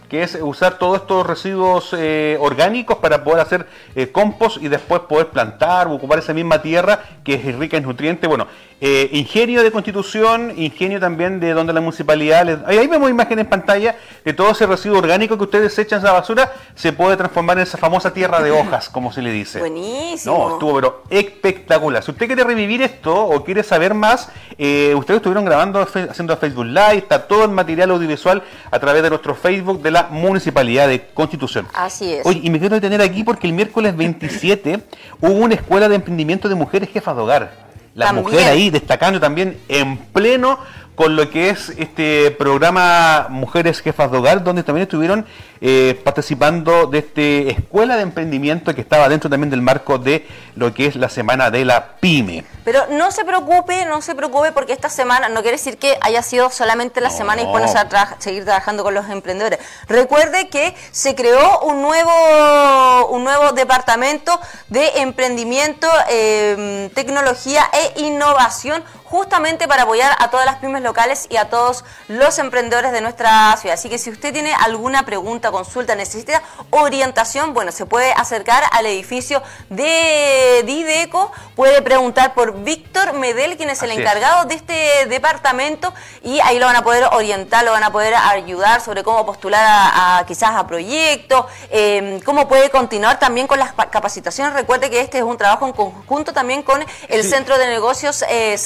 que 0.09 0.23
es 0.23 0.37
usar 0.41 0.77
todos 0.77 1.01
estos 1.01 1.25
residuos 1.25 1.93
eh, 1.97 2.37
orgánicos 2.39 2.97
para 2.97 3.23
poder 3.23 3.41
hacer 3.41 3.67
eh, 3.95 4.11
compost 4.11 4.61
y 4.61 4.69
después 4.69 5.01
poder 5.01 5.27
plantar 5.27 5.87
ocupar 5.87 6.19
esa 6.19 6.33
misma 6.33 6.61
tierra 6.61 7.01
que 7.23 7.35
es 7.35 7.55
rica 7.55 7.77
en 7.77 7.83
nutrientes. 7.83 8.27
Bueno, 8.27 8.47
eh, 8.79 9.09
ingenio 9.11 9.63
de 9.63 9.71
constitución, 9.71 10.53
ingenio 10.55 10.99
también 10.99 11.39
de 11.39 11.51
donde 11.53 11.73
la 11.73 11.81
municipalidad... 11.81 12.65
ahí 12.67 12.87
vemos 12.87 13.09
imágenes 13.09 13.45
en 13.45 13.49
pantalla 13.49 13.97
de 14.23 14.33
todo 14.33 14.51
ese 14.51 14.65
residuo 14.65 14.99
orgánico 14.99 15.35
que 15.37 15.43
ustedes 15.43 15.77
echan 15.79 15.99
a 16.01 16.03
la 16.05 16.11
basura, 16.13 16.53
se 16.75 16.93
puede 16.93 17.17
transformar 17.17 17.57
en 17.57 17.63
esa 17.63 17.77
famosa 17.77 18.13
tierra 18.13 18.41
de 18.41 18.51
hojas, 18.51 18.89
como 18.91 19.11
se 19.11 19.21
le 19.21 19.31
dice. 19.31 19.59
Buenísimo. 19.59 20.37
No, 20.37 20.53
estuvo 20.53 20.75
pero 20.75 21.03
espectacular. 21.09 22.03
Si 22.03 22.11
usted 22.11 22.27
quiere 22.27 22.43
revivir 22.43 22.81
esto 22.81 23.13
o 23.13 23.43
quiere 23.43 23.63
saber 23.63 23.93
más, 23.93 24.29
ustedes 24.51 25.17
estuvieron 25.17 25.43
grabando, 25.43 25.81
haciendo 25.81 26.37
Facebook 26.37 26.65
Live, 26.65 26.97
está 26.97 27.27
todo 27.27 27.43
el 27.43 27.51
material 27.51 27.91
audiovisual 27.91 28.43
a 28.69 28.79
través 28.79 29.01
de 29.03 29.09
nuestro 29.09 29.35
Facebook 29.35 29.81
de 29.81 29.91
la 29.91 29.96
Municipalidad 30.03 30.87
de 30.87 31.07
Constitución. 31.07 31.67
Así 31.73 32.13
es. 32.13 32.25
Oye, 32.25 32.41
y 32.43 32.49
me 32.49 32.59
quiero 32.59 32.75
detener 32.75 33.01
aquí 33.01 33.23
porque 33.23 33.47
el 33.47 33.53
miércoles 33.53 33.95
27 33.95 34.79
hubo 35.21 35.33
una 35.33 35.55
escuela 35.55 35.89
de 35.89 35.95
emprendimiento 35.95 36.49
de 36.49 36.55
mujeres 36.55 36.89
jefas 36.89 37.15
de 37.15 37.21
hogar 37.21 37.67
la 37.97 38.13
mujer 38.13 38.47
ahí 38.47 38.69
destacando 38.69 39.19
también 39.19 39.57
en 39.67 39.97
pleno 39.97 40.59
con 40.97 41.15
lo 41.15 41.29
que 41.29 41.51
es 41.51 41.69
este 41.77 42.31
programa 42.31 43.27
Mujeres 43.29 43.81
Jefas 43.81 44.11
de 44.11 44.17
Hogar, 44.17 44.43
donde 44.43 44.63
también 44.63 44.81
estuvieron 44.81 45.27
eh, 45.61 46.01
participando 46.03 46.87
de 46.87 46.97
esta 46.97 47.21
escuela 47.21 47.95
de 47.97 48.01
emprendimiento 48.01 48.73
que 48.73 48.81
estaba 48.81 49.07
dentro 49.07 49.29
también 49.29 49.51
del 49.51 49.61
marco 49.61 49.99
de 49.99 50.25
lo 50.55 50.73
que 50.73 50.87
es 50.87 50.95
la 50.95 51.07
semana 51.07 51.51
de 51.51 51.65
la 51.65 51.97
PYME. 51.99 52.43
Pero 52.65 52.87
no 52.89 53.11
se 53.11 53.25
preocupe, 53.25 53.85
no 53.85 54.01
se 54.01 54.15
preocupe 54.15 54.51
porque 54.51 54.73
esta 54.73 54.89
semana 54.89 55.29
no 55.29 55.41
quiere 55.41 55.57
decir 55.57 55.77
que 55.77 55.99
haya 56.01 56.23
sido 56.23 56.49
solamente 56.49 56.99
la 56.99 57.11
semana 57.11 57.43
y 57.43 57.45
ponerse 57.45 57.77
a 57.77 58.15
seguir 58.17 58.43
trabajando 58.43 58.83
con 58.83 58.95
los 58.95 59.07
emprendedores. 59.07 59.59
Recuerde 59.87 60.49
que 60.49 60.75
se 60.89 61.13
creó 61.13 61.59
un 61.59 61.83
nuevo, 61.83 63.07
un 63.11 63.23
nuevo 63.23 63.51
departamento 63.51 64.39
de 64.69 65.01
emprendimiento, 65.01 65.87
em, 66.09 66.89
tecnología 66.89 67.69
e 67.71 68.01
innovación 68.01 68.83
justamente 69.09 69.67
para 69.67 69.83
apoyar 69.83 70.15
a 70.19 70.29
todas 70.29 70.45
las 70.45 70.57
pymes 70.57 70.81
locales 70.81 71.27
y 71.29 71.37
a 71.37 71.49
todos 71.49 71.85
los 72.07 72.37
emprendedores 72.39 72.91
de 72.91 73.01
nuestra 73.01 73.55
ciudad. 73.57 73.75
Así 73.75 73.89
que 73.89 73.97
si 73.97 74.09
usted 74.09 74.33
tiene 74.33 74.53
alguna 74.53 75.05
pregunta, 75.05 75.51
consulta, 75.51 75.95
necesita 75.95 76.41
orientación, 76.71 77.53
bueno, 77.53 77.71
se 77.71 77.85
puede 77.85 78.11
acercar 78.11 78.63
al 78.71 78.85
edificio 78.85 79.41
de 79.69 80.63
Dideco, 80.65 81.31
puede 81.55 81.81
preguntar 81.81 82.33
por 82.33 82.63
Víctor 82.63 83.13
Medel, 83.13 83.55
quien 83.55 83.69
es 83.69 83.81
el 83.81 83.91
encargado 83.91 84.45
de 84.45 84.55
este 84.55 85.05
departamento, 85.07 85.93
y 86.21 86.39
ahí 86.41 86.59
lo 86.59 86.65
van 86.65 86.75
a 86.75 86.83
poder 86.83 87.05
orientar, 87.13 87.63
lo 87.63 87.71
van 87.71 87.83
a 87.83 87.91
poder 87.91 88.13
ayudar 88.15 88.81
sobre 88.81 89.03
cómo 89.03 89.25
postular 89.25 89.63
a, 89.65 90.23
quizás 90.27 90.51
a 90.51 90.67
proyectos, 90.67 91.45
em, 91.69 92.19
cómo 92.21 92.47
puede 92.47 92.69
continuar 92.69 93.19
también 93.19 93.47
con 93.47 93.59
las 93.59 93.73
capacitaciones. 93.89 94.53
Recuerde 94.53 94.89
que 94.89 94.99
este 94.99 95.19
es 95.19 95.23
un 95.23 95.37
trabajo 95.37 95.65
en 95.65 95.73
conjunto 95.73 96.33
también 96.33 96.61
con 96.63 96.83
el 97.07 97.23
Centro 97.23 97.57
de 97.57 97.67
Negocios 97.67 98.25
eh, 98.29 98.57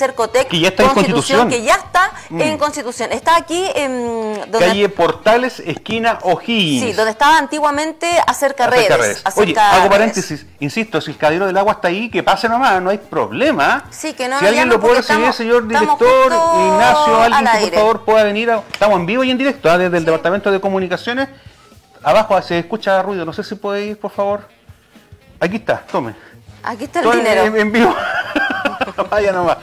que 0.49 0.59
ya 0.59 0.69
está 0.69 0.83
en 0.83 0.89
Constitución. 0.89 1.49
Que 1.49 1.63
ya 1.63 1.75
está 1.75 2.11
en 2.29 2.55
mm. 2.55 2.57
Constitución. 2.57 3.11
Está 3.11 3.35
aquí 3.35 3.67
en... 3.75 4.41
Calle 4.51 4.89
Portales, 4.89 5.59
esquina 5.59 6.19
O'Higgins. 6.21 6.85
Sí, 6.85 6.93
donde 6.93 7.11
estaba 7.11 7.37
antiguamente 7.37 8.07
acerca 8.25 8.67
redes. 8.67 9.23
Oye, 9.35 9.55
hago 9.57 9.89
paréntesis. 9.89 10.45
Insisto, 10.59 11.01
si 11.01 11.11
el 11.11 11.17
cadero 11.17 11.47
del 11.47 11.57
agua 11.57 11.73
está 11.73 11.87
ahí, 11.87 12.09
que 12.09 12.23
pase 12.23 12.47
nomás, 12.47 12.81
no 12.81 12.89
hay 12.89 12.97
problema. 12.97 13.85
Sí, 13.89 14.13
que 14.13 14.27
no 14.27 14.39
Si 14.39 14.45
alguien 14.45 14.69
lo 14.69 14.79
puede 14.79 14.97
recibir, 14.97 15.33
señor 15.33 15.67
director, 15.67 16.31
Ignacio, 16.31 17.21
alguien 17.21 17.45
que 17.45 17.67
por 17.71 17.79
favor 17.79 18.05
pueda 18.05 18.23
venir. 18.23 18.49
estamos 18.71 18.99
en 18.99 19.05
vivo 19.05 19.23
y 19.23 19.31
en 19.31 19.37
directo, 19.37 19.69
¿ah? 19.69 19.77
desde 19.77 19.97
el 19.97 20.05
Departamento 20.05 20.51
de 20.51 20.59
Comunicaciones. 20.59 21.29
Abajo 22.03 22.41
se 22.41 22.59
escucha 22.59 23.01
ruido, 23.01 23.25
no 23.25 23.33
sé 23.33 23.43
si 23.43 23.55
puede 23.55 23.85
ir, 23.85 23.99
por 23.99 24.11
favor. 24.11 24.47
Aquí 25.39 25.57
está, 25.57 25.83
tome. 25.91 26.15
Aquí 26.63 26.85
está 26.85 27.01
el 27.01 27.11
dinero. 27.11 27.55
En, 27.55 27.71
vivo. 27.71 27.95
Vaya 29.09 29.31
nomás. 29.31 29.57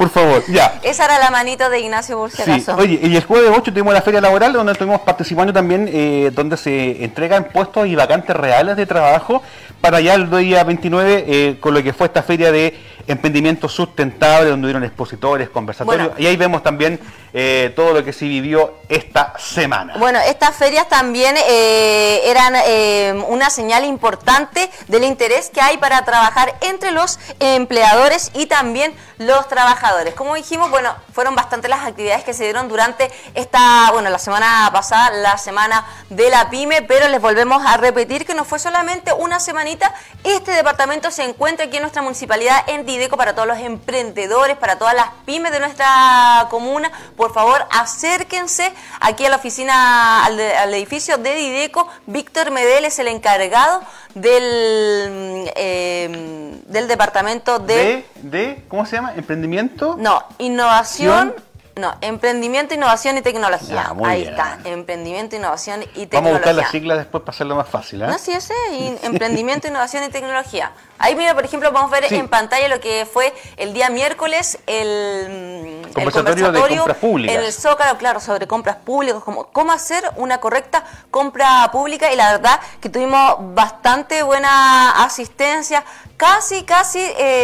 Por 0.00 0.08
favor, 0.08 0.42
ya. 0.48 0.80
Esa 0.82 1.04
era 1.04 1.18
la 1.18 1.30
manito 1.30 1.68
de 1.68 1.78
Ignacio 1.78 2.16
por 2.16 2.30
sí. 2.30 2.40
Oye, 2.78 2.98
y 3.02 3.16
el 3.16 3.22
jueves 3.22 3.50
8 3.54 3.70
tuvimos 3.70 3.92
la 3.92 4.00
feria 4.00 4.22
laboral 4.22 4.50
donde 4.50 4.72
estuvimos 4.72 5.02
participando 5.02 5.52
también, 5.52 5.90
eh, 5.92 6.30
donde 6.32 6.56
se 6.56 7.04
entregan 7.04 7.44
puestos 7.44 7.86
y 7.86 7.94
vacantes 7.94 8.34
reales 8.34 8.78
de 8.78 8.86
trabajo 8.86 9.42
para 9.80 10.00
ya 10.00 10.14
el 10.14 10.30
día 10.30 10.62
29 10.64 11.24
eh, 11.26 11.56
con 11.60 11.74
lo 11.74 11.82
que 11.82 11.92
fue 11.92 12.06
esta 12.06 12.22
feria 12.22 12.52
de 12.52 12.78
emprendimiento 13.06 13.68
sustentable, 13.68 14.50
donde 14.50 14.66
hubieron 14.66 14.84
expositores, 14.84 15.48
conversatorios, 15.48 16.12
y 16.18 16.26
ahí 16.26 16.36
vemos 16.36 16.62
también 16.62 17.00
eh, 17.32 17.72
todo 17.74 17.92
lo 17.92 18.04
que 18.04 18.12
se 18.12 18.26
vivió 18.26 18.74
esta 18.88 19.34
semana. 19.38 19.94
Bueno, 19.98 20.20
estas 20.20 20.54
ferias 20.54 20.88
también 20.88 21.34
eh, 21.48 22.20
eran 22.26 22.54
una 23.28 23.50
señal 23.50 23.84
importante 23.84 24.70
del 24.86 25.02
interés 25.02 25.50
que 25.50 25.60
hay 25.60 25.78
para 25.78 26.04
trabajar 26.04 26.54
entre 26.60 26.92
los 26.92 27.18
empleadores 27.40 28.30
y 28.34 28.46
también 28.46 28.94
los 29.18 29.48
trabajadores. 29.48 30.14
Como 30.14 30.34
dijimos, 30.34 30.70
bueno, 30.70 30.94
fueron 31.12 31.34
bastante 31.34 31.68
las 31.68 31.84
actividades 31.84 32.22
que 32.22 32.32
se 32.32 32.44
dieron 32.44 32.68
durante 32.68 33.10
esta, 33.34 33.90
bueno, 33.92 34.08
la 34.10 34.18
semana 34.18 34.70
pasada, 34.72 35.10
la 35.10 35.36
semana 35.36 35.84
de 36.10 36.30
la 36.30 36.48
PyME, 36.48 36.82
pero 36.82 37.08
les 37.08 37.20
volvemos 37.20 37.64
a 37.66 37.76
repetir 37.76 38.24
que 38.24 38.34
no 38.34 38.44
fue 38.44 38.58
solamente 38.58 39.12
una 39.12 39.40
semana 39.40 39.69
este 40.24 40.52
departamento 40.52 41.10
se 41.10 41.24
encuentra 41.24 41.66
aquí 41.66 41.76
en 41.76 41.82
nuestra 41.82 42.02
municipalidad 42.02 42.68
en 42.68 42.84
Dideco 42.84 43.16
para 43.16 43.34
todos 43.34 43.48
los 43.48 43.58
emprendedores, 43.58 44.56
para 44.56 44.78
todas 44.78 44.94
las 44.94 45.08
pymes 45.24 45.52
de 45.52 45.60
nuestra 45.60 46.46
comuna. 46.50 46.90
Por 47.16 47.32
favor, 47.32 47.64
acérquense 47.70 48.72
aquí 49.00 49.24
a 49.24 49.30
la 49.30 49.36
oficina, 49.36 50.24
al, 50.24 50.38
edificio 50.74 51.18
de 51.18 51.34
Dideco. 51.34 51.88
Víctor 52.06 52.50
Medel 52.50 52.84
es 52.84 52.98
el 52.98 53.08
encargado 53.08 53.82
del, 54.14 55.50
eh, 55.56 56.60
del 56.66 56.88
departamento 56.88 57.58
de, 57.58 58.04
de, 58.16 58.64
¿Cómo 58.68 58.86
se 58.86 58.96
llama? 58.96 59.14
¿Emprendimiento? 59.14 59.96
No, 59.98 60.22
innovación. 60.38 61.34
No, 61.80 61.94
emprendimiento, 62.02 62.74
innovación 62.74 63.16
y 63.16 63.22
tecnología. 63.22 63.94
Ahí 64.04 64.24
está, 64.24 64.58
emprendimiento, 64.64 65.34
innovación 65.34 65.82
y 65.82 66.06
tecnología. 66.06 66.20
Vamos 66.20 66.30
a 66.30 66.34
buscar 66.34 66.54
las 66.54 66.70
siglas 66.70 66.98
después 66.98 67.22
para 67.22 67.34
hacerlo 67.34 67.56
más 67.56 67.68
fácil. 67.68 68.02
¿eh? 68.02 68.06
No, 68.06 68.18
sí, 68.18 68.38
sé, 68.40 68.54
emprendimiento, 69.02 69.66
innovación 69.66 70.04
y 70.04 70.08
tecnología. 70.08 70.72
Ahí, 71.02 71.16
mira, 71.16 71.34
por 71.34 71.46
ejemplo, 71.46 71.72
vamos 71.72 71.90
a 71.90 71.98
ver 71.98 72.12
en 72.12 72.28
pantalla 72.28 72.68
lo 72.68 72.78
que 72.78 73.08
fue 73.10 73.32
el 73.56 73.72
día 73.72 73.88
miércoles 73.88 74.58
el 74.66 75.88
conversatorio, 75.94 76.52
de 76.52 76.76
compras 76.76 76.96
públicas. 76.98 77.36
En 77.36 77.42
el 77.42 77.52
Zócalo, 77.54 77.96
claro, 77.96 78.20
sobre 78.20 78.46
compras 78.46 78.76
públicas, 78.76 79.22
como 79.24 79.44
cómo 79.44 79.72
hacer 79.72 80.04
una 80.16 80.40
correcta 80.40 80.84
compra 81.10 81.70
pública 81.72 82.12
y 82.12 82.16
la 82.16 82.32
verdad 82.32 82.60
que 82.82 82.90
tuvimos 82.90 83.36
bastante 83.54 84.22
buena 84.22 85.02
asistencia, 85.02 85.84
casi, 86.18 86.64
casi 86.64 87.00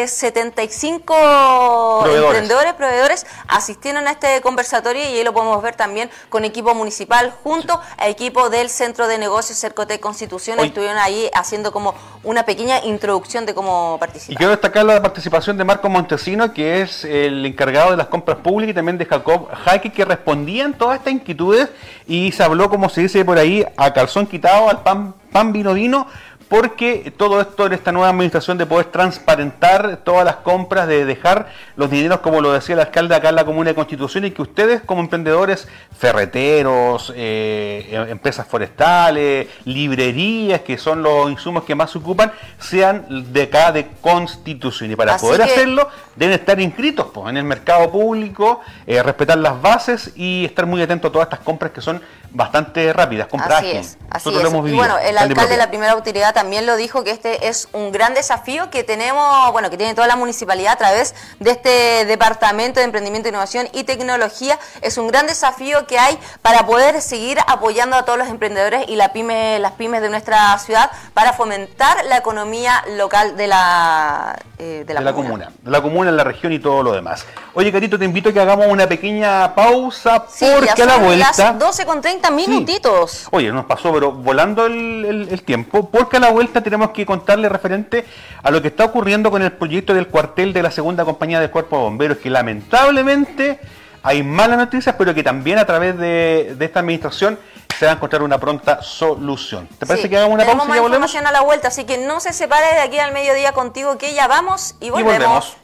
75 0.07 2.05
eh, 2.07 2.17
emprendedores, 2.17 2.75
proveedores 2.75 3.27
asistieron 3.49 4.07
a 4.07 4.11
este 4.11 4.43
conversatorio 4.43 5.03
y 5.03 5.07
ahí 5.07 5.25
lo 5.25 5.33
podemos 5.33 5.63
ver 5.63 5.77
también 5.77 6.11
con 6.29 6.45
equipo 6.45 6.75
municipal 6.75 7.35
junto 7.43 7.81
a 7.97 8.09
equipo 8.09 8.51
del 8.51 8.69
Centro 8.69 9.09
de 9.09 9.17
Negocios 9.17 9.59
Cercotec 9.59 9.99
Constitución. 10.01 10.61
Estuvieron 10.61 10.99
ahí 10.99 11.31
haciendo 11.33 11.73
como 11.73 11.95
una 12.23 12.45
pequeña 12.45 12.85
introducción 12.85 13.46
cómo 13.55 13.97
participar. 13.99 14.33
Y 14.33 14.37
quiero 14.37 14.51
destacar 14.51 14.85
la 14.85 15.01
participación 15.03 15.57
de 15.57 15.65
Marco 15.65 15.89
Montesino, 15.89 16.53
que 16.53 16.83
es 16.83 17.05
el 17.05 17.45
encargado 17.45 17.91
de 17.91 17.97
las 17.97 18.07
compras 18.07 18.39
públicas, 18.39 18.73
y 18.73 18.75
también 18.75 18.99
de 18.99 19.07
Jacob 19.07 19.49
Jaque, 19.53 19.93
que 19.93 20.05
respondían 20.05 20.75
todas 20.75 20.99
estas 20.99 21.13
inquietudes 21.13 21.71
y 22.07 22.33
se 22.33 22.43
habló, 22.43 22.69
como 22.71 22.89
se 22.89 23.03
dice 23.03 23.25
por 23.25 23.39
ahí, 23.39 23.65
a 23.77 23.93
calzón 23.93 24.27
quitado, 24.27 24.69
al 24.69 24.83
pan, 24.83 25.15
pan 25.33 25.53
vino 25.53 25.75
vino, 25.75 26.07
porque 26.49 27.13
todo 27.17 27.41
esto 27.41 27.67
en 27.67 27.73
esta 27.73 27.91
nueva 27.91 28.09
administración 28.09 28.57
de 28.57 28.67
poder 28.67 28.87
transparentar 28.87 29.99
todas 30.05 30.25
las 30.25 30.37
compras, 30.37 30.87
de 30.87 31.05
dejar 31.05 31.49
los 31.77 31.91
dineros, 31.91 32.21
como 32.21 32.41
lo 32.41 32.53
decía 32.53 32.75
el 32.75 32.81
alcalde 32.81 33.17
acá 33.17 33.31
en 33.31 33.35
la 33.35 33.45
Comuna 33.45 33.71
de 33.71 33.75
Constitución, 33.75 34.25
y 34.25 34.31
que 34.31 34.43
ustedes 34.43 34.81
como 34.83 35.01
emprendedores, 35.01 35.67
ferreteros, 35.99 37.13
eh, 37.17 37.89
em, 37.91 38.11
empresas 38.11 38.47
forestales, 38.47 39.49
librerías, 39.65 40.61
que 40.61 40.79
son 40.79 41.03
los 41.03 41.31
insumos 41.31 41.65
que 41.65 41.75
más 41.75 41.91
se 41.91 41.99
ocupan, 41.99 42.33
sean 42.59 43.33
de 43.33 43.43
acá 43.43 43.73
de 43.73 43.89
Constitución. 44.01 44.93
Y 44.93 44.97
para 44.97 45.17
poder 45.17 45.43
hacerlo, 45.43 45.89
deben 46.15 46.39
estar 46.39 46.61
inscritos 46.61 47.07
pues, 47.13 47.29
en 47.29 47.39
el 47.39 47.45
mercado 47.45 47.91
público, 47.91 48.61
eh, 48.87 49.03
respetar 49.03 49.39
las 49.39 49.61
bases 49.61 50.13
y 50.15 50.45
estar 50.45 50.65
muy 50.67 50.81
atentos 50.81 51.09
a 51.09 51.13
todas 51.13 51.27
estas 51.27 51.41
compras 51.41 51.73
que 51.73 51.81
son 51.81 52.01
bastante 52.37 52.93
rápidas, 52.93 53.29
compras 53.29 53.61
así 53.61 53.71
es, 53.71 53.99
así 54.11 54.29
es. 54.29 54.45
y 54.45 54.75
bueno, 54.75 54.99
el 54.99 55.17
alcalde 55.17 55.53
de 55.53 55.57
la 55.57 55.69
primera 55.69 55.97
utilidad 55.97 56.35
también 56.35 56.67
lo 56.67 56.77
dijo 56.77 57.03
que 57.03 57.11
este 57.11 57.49
es 57.49 57.69
un 57.73 57.93
gran 57.93 58.13
desafío 58.13 58.69
que 58.71 58.85
tenemos, 58.85 59.51
bueno, 59.53 59.71
que 59.71 59.79
tiene 59.79 59.95
toda 59.95 60.07
la 60.07 60.17
municipalidad 60.17 60.75
a 60.75 60.77
través 60.77 61.15
de 61.41 61.51
este 61.51 62.05
departamento 62.05 62.81
de 62.81 62.85
emprendimiento, 62.85 63.29
innovación 63.29 63.69
y 63.73 63.85
tecnología. 63.85 64.59
Es 64.83 64.99
un 64.99 65.09
gran 65.09 65.27
desafío 65.27 65.87
que 65.87 65.99
hay 65.99 66.19
para 66.43 66.67
poder 66.67 67.01
seguir 67.01 67.39
apoyando 67.47 67.97
a 67.97 68.05
todos 68.05 68.19
los 68.19 68.29
emprendedores 68.29 68.85
y 68.89 68.97
la 68.97 69.13
pyme, 69.13 69.59
las 69.59 69.73
pymes 69.73 70.03
de 70.03 70.11
nuestra 70.11 70.59
ciudad 70.59 70.91
para 71.15 71.33
fomentar 71.33 72.05
la 72.05 72.19
economía 72.19 72.85
local 72.97 73.37
de 73.37 73.47
la, 73.47 74.39
eh, 74.59 74.85
de 74.87 74.95
la, 74.95 75.13
comuna. 75.15 75.53
De 75.63 75.71
la 75.71 75.81
comuna, 75.81 76.13
la 76.13 76.25
región 76.25 76.53
y 76.53 76.59
todo 76.59 76.83
lo 76.83 76.93
demás. 76.93 77.25
Oye, 77.55 77.73
Carito, 77.73 77.99
te 77.99 78.05
invito 78.05 78.29
a 78.29 78.33
que 78.33 78.41
hagamos 78.41 78.67
una 78.67 78.87
pequeña 78.87 79.55
pausa 79.55 80.27
porque 80.27 80.83
a 80.83 80.87
la 80.87 80.97
vuelta. 80.99 81.33
Las 81.39 81.59
12 81.59 81.87
con 81.87 82.03
30 82.03 82.26
minutitos. 82.31 83.29
Oye, 83.31 83.51
nos 83.53 83.65
pasó, 83.67 83.93
pero 83.93 84.13
volando 84.13 84.67
el, 84.67 85.29
el 85.31 85.43
tiempo, 85.43 85.91
porque 85.91 86.17
a 86.17 86.21
la 86.21 86.31
vuelta 86.31 86.63
tenemos 86.63 86.91
que 86.91 87.07
contarle 87.07 87.49
referente 87.49 88.05
a 88.43 88.51
lo 88.51 88.63
que 88.63 88.69
está 88.69 88.85
ocurriendo 88.85 89.31
con 89.31 89.43
el 89.43 89.53
proyecto 89.53 89.95
del 89.95 90.09
cuartel 90.09 90.53
de 90.53 90.63
la 90.63 90.71
segunda 90.71 91.05
compañía 91.05 91.41
del 91.41 91.51
Cuerpo 91.51 91.77
de 91.77 91.83
Bomberos, 91.83 92.19
que 92.19 92.31
lamentablemente 92.31 93.61
hay 94.07 94.23
malas 94.23 94.57
noticias, 94.57 94.95
pero 94.97 95.13
que 95.13 95.25
también 95.25 95.59
a 95.59 95.67
través 95.67 95.99
de, 95.99 96.57
esta 96.61 96.79
administración 96.79 97.41
se 97.77 97.87
va 97.87 97.91
a 97.91 97.95
encontrar 97.97 98.23
una 98.23 98.39
pronta 98.39 98.81
solución. 98.81 99.69
¿Te 99.81 99.85
parece 99.85 100.09
que 100.09 100.17
hagamos 100.17 100.35
una 100.35 100.45
pausa 100.47 100.65
y 100.71 100.75
ya 100.77 100.81
volvemos? 100.81 101.15
a 101.17 101.33
la 101.33 101.41
vuelta, 101.41 101.69
así 101.69 101.83
que 101.83 101.99
no 101.99 102.21
se 102.21 102.33
separe 102.33 102.73
de 102.75 102.81
aquí 102.83 103.01
al 103.01 103.13
mediodía 103.13 103.51
contigo, 103.51 103.99
que 103.99 104.15
ya 104.15 104.29
vamos 104.29 104.77
y 104.81 104.91
volvemos. 104.91 105.15
Y 105.15 105.19
volvemos. 105.19 105.57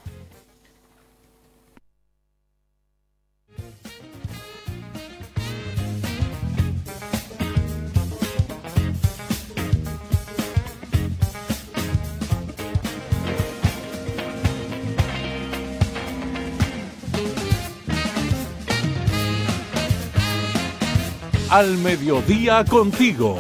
Al 21.53 21.77
mediodía 21.77 22.65
contigo. 22.65 23.39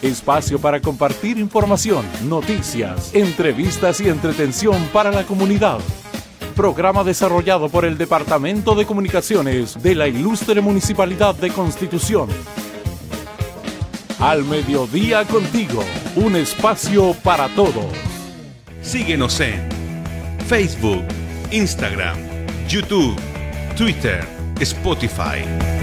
Espacio 0.00 0.60
para 0.60 0.80
compartir 0.80 1.38
información, 1.38 2.06
noticias, 2.28 3.12
entrevistas 3.16 4.00
y 4.00 4.08
entretención 4.08 4.80
para 4.92 5.10
la 5.10 5.24
comunidad. 5.24 5.80
Programa 6.54 7.02
desarrollado 7.02 7.68
por 7.68 7.84
el 7.84 7.98
Departamento 7.98 8.76
de 8.76 8.86
Comunicaciones 8.86 9.82
de 9.82 9.96
la 9.96 10.06
Ilustre 10.06 10.60
Municipalidad 10.60 11.34
de 11.34 11.50
Constitución. 11.50 12.28
Al 14.20 14.44
mediodía 14.44 15.24
contigo, 15.24 15.82
un 16.14 16.36
espacio 16.36 17.12
para 17.24 17.48
todos. 17.56 17.92
Síguenos 18.82 19.40
en 19.40 19.68
Facebook, 20.46 21.02
Instagram, 21.50 22.16
YouTube, 22.68 23.16
Twitter, 23.76 24.24
Spotify. 24.60 25.77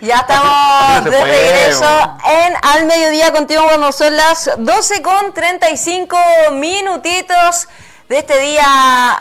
Ya 0.00 0.16
estamos 0.16 1.04
de 1.04 1.24
regreso 1.24 2.18
en 2.24 2.54
Al 2.62 2.86
Mediodía 2.86 3.32
contigo 3.32 3.64
cuando 3.64 3.92
son 3.92 4.16
las 4.16 4.50
12 4.58 5.02
con 5.02 5.32
35 5.34 6.16
minutitos 6.52 7.68
de 8.08 8.18
este 8.18 8.38
día, 8.38 9.18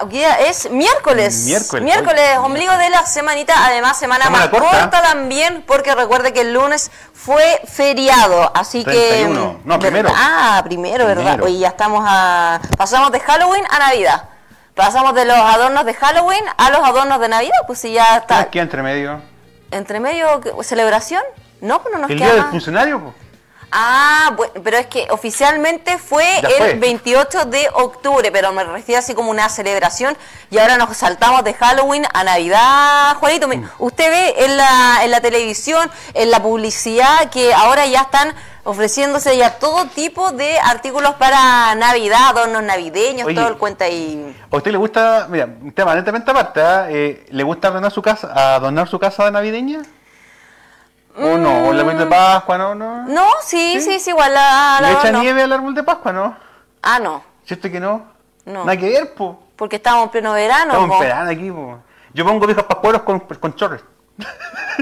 es 0.48 0.70
miércoles. 0.70 1.46
Miércoles. 1.46 1.84
Miércoles, 1.84 2.38
ombligo 2.38 2.78
de 2.78 2.90
la 2.92 3.06
semanita, 3.06 3.66
además 3.66 3.98
semana, 3.98 4.30
más 4.30 4.50
corta. 4.50 4.92
también, 4.92 5.64
porque 5.66 5.96
recuerde 5.96 6.34
que 6.34 6.42
el 6.42 6.54
lunes 6.54 6.92
fue 7.14 7.62
feriado, 7.66 8.52
así 8.56 8.84
31. 8.84 9.60
que... 9.64 9.68
No, 9.68 9.80
primero. 9.80 10.10
Ah, 10.16 10.62
primero, 10.64 11.08
¿verdad? 11.08 11.42
Hoy 11.42 11.60
ya 11.60 11.70
estamos 11.70 12.04
a... 12.08 12.60
Pasamos 12.78 13.12
de 13.12 13.20
Halloween 13.20 13.64
a 13.72 13.80
Navidad. 13.80 14.30
Pasamos 14.76 15.16
de 15.16 15.26
los 15.26 15.38
adornos 15.38 15.86
de 15.86 15.94
Halloween 15.94 16.44
a 16.58 16.70
los 16.70 16.82
adornos 16.84 17.20
de 17.20 17.30
Navidad, 17.30 17.58
pues 17.66 17.80
si 17.80 17.94
ya 17.94 18.18
está... 18.18 18.52
¿Qué 18.52 18.60
entre 18.60 18.84
medio? 18.84 19.22
Entre 19.72 20.00
medio 20.00 20.42
celebración, 20.64 21.24
no, 21.62 21.82
pues 21.82 21.94
no 21.94 22.02
nos 22.02 22.10
¿El 22.10 22.18
queda 22.18 22.34
día 22.34 22.44
del 22.44 22.52
funcionario? 22.52 23.14
Ah, 23.72 24.32
bueno, 24.38 24.54
pero 24.64 24.78
es 24.78 24.88
que 24.88 25.08
oficialmente 25.10 25.98
fue 25.98 26.40
el 26.40 26.80
28 26.80 27.46
de 27.46 27.68
octubre, 27.74 28.32
pero 28.32 28.54
me 28.54 28.64
refiero 28.64 29.00
así 29.00 29.14
como 29.14 29.32
una 29.32 29.50
celebración 29.50 30.16
y 30.50 30.60
ahora 30.60 30.78
nos 30.78 30.96
saltamos 30.96 31.44
de 31.44 31.54
Halloween 31.54 32.06
a 32.14 32.24
Navidad. 32.24 33.18
Juanito, 33.18 33.50
mm. 33.50 33.66
usted 33.80 34.10
ve 34.10 34.46
en 34.46 34.56
la, 34.56 35.00
en 35.04 35.12
la 35.12 35.20
televisión, 35.20 35.92
en 36.14 36.32
la 36.32 36.42
publicidad, 36.42 37.30
que 37.30 37.54
ahora 37.54 37.86
ya 37.86 38.02
están 38.02 38.34
ofreciéndose 38.66 39.38
ya 39.38 39.58
todo 39.60 39.86
tipo 39.86 40.32
de 40.32 40.60
artículos 40.60 41.16
para 41.16 41.74
Navidad, 41.76 42.30
adornos 42.30 42.64
navideños, 42.64 43.34
todo 43.34 43.48
el 43.48 43.58
cuenta 43.58 43.86
ahí. 43.86 44.36
¿A 44.52 44.56
usted 44.58 44.72
le 44.72 44.78
gusta, 44.78 45.28
mira, 45.30 45.46
un 45.46 45.72
tema 45.72 45.96
netamente 45.96 46.30
aparte, 46.32 46.62
¿ah? 46.62 46.88
eh, 46.90 47.26
¿le 47.30 47.44
gusta 47.44 47.70
adornar 47.70 47.92
su 47.92 48.02
casa, 48.02 48.56
adornar 48.56 48.88
su 48.88 49.00
casa 49.00 49.26
de 49.26 49.32
navideña? 49.32 49.82
¿O 51.18 51.38
no? 51.38 51.68
¿O 51.68 51.72
el 51.72 51.80
árbol 51.80 51.98
de 51.98 52.06
Pascua? 52.08 52.58
No, 52.58 52.76
no. 52.76 53.06
No, 53.08 53.28
sí, 53.42 53.80
sí, 53.80 54.00
sí, 54.00 54.10
igual 54.10 54.34
la, 54.34 54.80
la 54.82 54.90
¿Le 54.90 54.94
echa 54.98 55.12
no. 55.12 55.22
nieve 55.22 55.44
al 55.44 55.54
árbol 55.54 55.74
de 55.74 55.84
Pascua, 55.84 56.12
no? 56.12 56.36
Ah, 56.82 57.00
no, 57.00 57.24
¿Cierto 57.46 57.70
que 57.72 57.80
no? 57.80 58.04
No. 58.46 58.66
Nada 58.66 58.78
que 58.78 58.90
ver, 58.90 59.14
po. 59.14 59.40
porque 59.56 59.78
estamos 59.78 60.04
en 60.06 60.10
pleno 60.10 60.34
verano. 60.34 60.74
Estamos 60.74 60.90
po. 60.90 60.96
en 60.96 61.00
verano 61.10 61.30
aquí, 61.32 61.52
po. 61.52 61.80
Yo 62.14 62.26
pongo 62.26 62.46
viejos 62.46 62.66
pascueros 62.66 63.04
con, 63.04 63.20
con 63.22 63.56
chorres. 63.56 63.82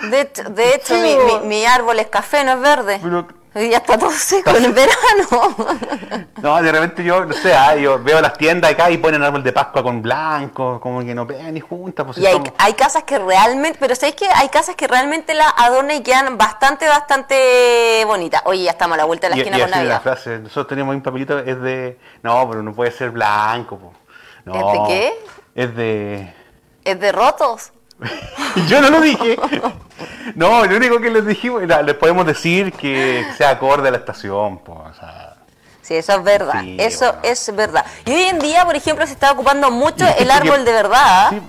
De, 0.10 0.22
hecho- 0.22 0.44
de 0.50 0.76
hecho, 0.76 0.96
Sí, 0.96 1.02
mi, 1.02 1.16
mi- 1.18 1.48
mi 1.48 1.66
árbol 1.66 2.00
es 2.00 2.08
café, 2.08 2.44
no 2.44 2.54
es 2.54 2.60
verde. 2.62 3.00
Pero- 3.04 3.28
Y 3.56 3.70
ya 3.70 3.78
está 3.78 3.98
todo 4.00 4.10
seco 4.12 4.50
en 4.52 4.66
el 4.66 4.74
verano. 4.74 5.56
No, 6.44 6.62
de 6.62 6.72
repente 6.74 7.04
yo, 7.06 7.24
no 7.24 7.34
sé, 7.34 7.54
ah, 7.56 7.74
yo 7.76 8.04
veo 8.04 8.20
las 8.20 8.34
tiendas 8.34 8.72
acá 8.72 8.92
y 8.92 8.98
ponen 8.98 9.24
árbol 9.24 9.42
de 9.44 9.54
Pascua 9.54 9.82
con 9.82 10.02
blanco, 10.02 10.78
como 10.82 11.00
que 11.00 11.16
no 11.16 11.26
pegan 11.26 11.54
ni 11.54 11.62
juntas. 11.62 12.06
Pues 12.06 12.18
Y 12.18 12.26
hay, 12.26 12.34
somos- 12.34 12.52
hay 12.58 12.74
casas 12.74 13.04
que 13.06 13.18
realmente, 13.18 13.78
pero 13.80 13.96
¿sabéis 13.96 14.16
que 14.16 14.28
hay 14.28 14.50
casas 14.50 14.76
que 14.76 14.86
realmente 14.88 15.34
la 15.36 15.48
adornan 15.50 15.96
y 15.98 16.04
quedan 16.04 16.38
bastante, 16.38 16.86
bastante 16.88 18.04
bonitas? 18.06 18.42
Oye, 18.46 18.64
ya 18.64 18.72
estamos 18.72 18.96
a 18.96 18.98
la 18.98 19.06
vuelta 19.06 19.28
de 19.28 19.32
la 19.32 19.38
Y, 19.38 19.40
esquina 19.42 19.58
y 19.58 19.62
con 19.62 19.70
así 19.70 19.72
la 19.80 19.84
Navidad. 19.86 20.02
frase, 20.02 20.40
nosotros 20.40 20.68
tenemos 20.68 20.94
un 20.96 21.02
papelito, 21.02 21.40
es 21.40 21.62
de, 21.62 21.98
no, 22.24 22.50
pero 22.50 22.62
no 22.62 22.74
puede 22.74 22.92
ser 22.92 23.12
blanco, 23.12 23.78
po. 23.78 23.94
No, 24.44 24.54
¿Es 24.54 24.74
de 24.82 24.88
qué? 24.88 25.14
Es 25.56 25.76
de... 25.76 26.34
¿Es 26.84 27.00
de 27.00 27.12
rotos? 27.14 27.72
Yo 28.68 28.82
no 28.82 28.90
lo 28.90 29.02
dije. 29.02 29.38
No, 30.36 30.66
lo 30.66 30.78
único 30.78 31.00
que 31.00 31.10
les 31.10 31.26
dijimos, 31.26 31.62
era, 31.64 31.82
les 31.82 31.96
podemos 31.96 32.26
decir 32.26 32.72
que 32.74 33.26
sea 33.38 33.52
acorde 33.52 33.88
a 33.88 33.92
la 33.92 33.98
estación, 33.98 34.60
pues, 34.60 34.78
o 34.78 34.94
sea, 35.00 35.30
Sí, 35.82 35.96
eso 35.96 36.14
es 36.14 36.24
verdad. 36.24 36.62
Sí, 36.62 36.78
eso 36.80 37.06
bueno. 37.08 37.20
es 37.24 37.56
verdad. 37.56 37.86
Y 38.06 38.12
hoy 38.14 38.22
en 38.24 38.40
día, 38.40 38.64
por 38.66 38.76
ejemplo, 38.76 39.06
se 39.06 39.12
está 39.14 39.32
ocupando 39.34 39.70
mucho 39.70 40.06
el 40.18 40.32
árbol 40.32 40.60
que- 40.60 40.64
de 40.64 40.72
verdad. 40.72 41.30
sí. 41.32 41.42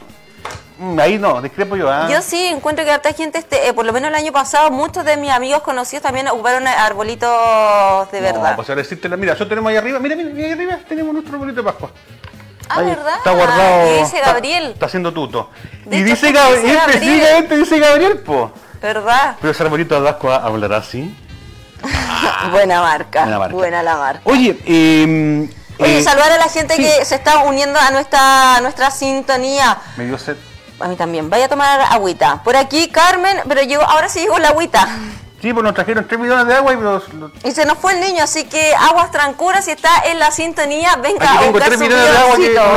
Mm, 0.77 0.99
ahí 0.99 1.19
no, 1.21 1.41
discrepo 1.41 1.77
yo, 1.77 1.89
¿ah? 1.89 2.09
Yo 2.11 2.21
sí 2.21 2.47
encuentro 2.47 2.85
que 2.85 2.91
harta 2.91 3.13
gente, 3.13 3.39
este, 3.39 3.69
eh, 3.69 3.73
por 3.73 3.87
lo 3.87 3.93
menos 3.93 4.09
el 4.09 4.15
año 4.17 4.33
pasado, 4.33 4.73
muchos 4.73 5.05
de 5.05 5.17
mis 5.17 5.31
amigos 5.31 5.63
conocidos 5.63 6.03
también 6.03 6.27
ocuparon 6.27 6.67
arbolitos 6.67 8.11
de 8.11 8.21
verdad. 8.21 8.57
Pues 8.57 8.69
ahora 8.69 8.83
decirte, 8.83 9.09
mira, 9.11 9.35
nosotros 9.35 9.51
tenemos 9.51 9.71
ahí 9.71 9.77
arriba, 9.77 10.01
mira, 10.01 10.17
mira 10.17 10.47
ahí 10.47 10.51
arriba 10.53 10.79
tenemos 10.89 11.13
nuestro 11.13 11.35
arbolito 11.35 11.63
de 11.63 11.65
Pascua. 11.71 11.91
Ah, 12.69 12.79
Ahí 12.79 12.87
¿verdad? 12.87 13.17
Está 13.19 13.31
guardado. 13.33 13.95
Y 13.95 13.99
dice 14.03 14.21
Gabriel, 14.21 14.71
Está, 14.73 14.87
haciendo 14.87 15.13
tuto. 15.13 15.51
De 15.85 15.97
y 15.97 16.01
hecho, 16.01 16.11
dice 16.11 16.27
dice 16.27 16.33
Gabriel, 16.33 16.77
Gabriel. 16.77 16.95
específicamente 16.95 17.57
dice 17.57 17.79
Gabriel, 17.79 18.19
po. 18.21 18.53
¿verdad? 18.83 19.37
Pero 19.41 19.51
ese 19.51 19.63
arbolito 19.63 19.95
de 20.01 20.11
Pascua 20.11 20.37
hablará 20.37 20.77
así. 20.79 21.17
buena 22.51 22.81
marca, 22.81 23.23
Buena 23.23 23.39
marca. 23.39 23.55
buena 23.55 23.83
la 23.83 23.97
marca. 23.97 24.21
Oye, 24.25 24.59
eh, 24.67 25.49
Oye, 25.79 25.99
eh, 25.99 26.03
saludar 26.03 26.33
a 26.33 26.39
la 26.39 26.49
gente 26.49 26.77
sí. 26.77 26.83
que 26.83 27.05
se 27.05 27.15
está 27.17 27.41
uniendo 27.45 27.79
a 27.79 27.91
nuestra, 27.91 28.61
nuestra 28.61 28.91
sintonía. 28.91 29.79
Me 29.97 30.05
dio 30.07 30.19
sed. 30.19 30.37
A 30.81 30.89
mí 30.89 30.97
también. 30.97 31.31
Vaya 31.31 31.47
a 31.47 31.49
tomar 31.49 31.81
agüita. 31.81 32.43
Por 32.43 32.57
aquí, 32.57 32.89
Carmen, 32.89 33.39
pero 33.49 33.63
llegó, 33.63 33.83
ahora 33.83 34.09
sí 34.09 34.21
llegó 34.21 34.39
la 34.39 34.49
agüita. 34.49 34.89
Sí, 35.45 35.53
pues 35.53 35.63
nos 35.63 35.75
trajeron 35.75 36.07
3 36.09 36.19
millones 36.19 36.47
de 36.47 36.55
agua 36.55 36.73
y 36.73 36.77
los, 36.77 37.07
los- 37.13 37.31
Y 37.45 37.51
se 37.51 37.67
nos 37.67 37.77
fue 37.77 37.93
el 37.93 38.01
niño, 38.01 38.25
así 38.25 38.45
que 38.45 38.75
Aguas 38.75 39.11
Trancuras, 39.11 39.67
si 39.67 39.73
está 39.73 39.91
en 40.07 40.19
la 40.19 40.31
sintonía, 40.31 40.97
venga 40.97 41.35
Aquí 41.35 41.37
a 41.37 41.53
tengo 41.53 41.61
su 41.75 41.81
bidones 41.81 42.11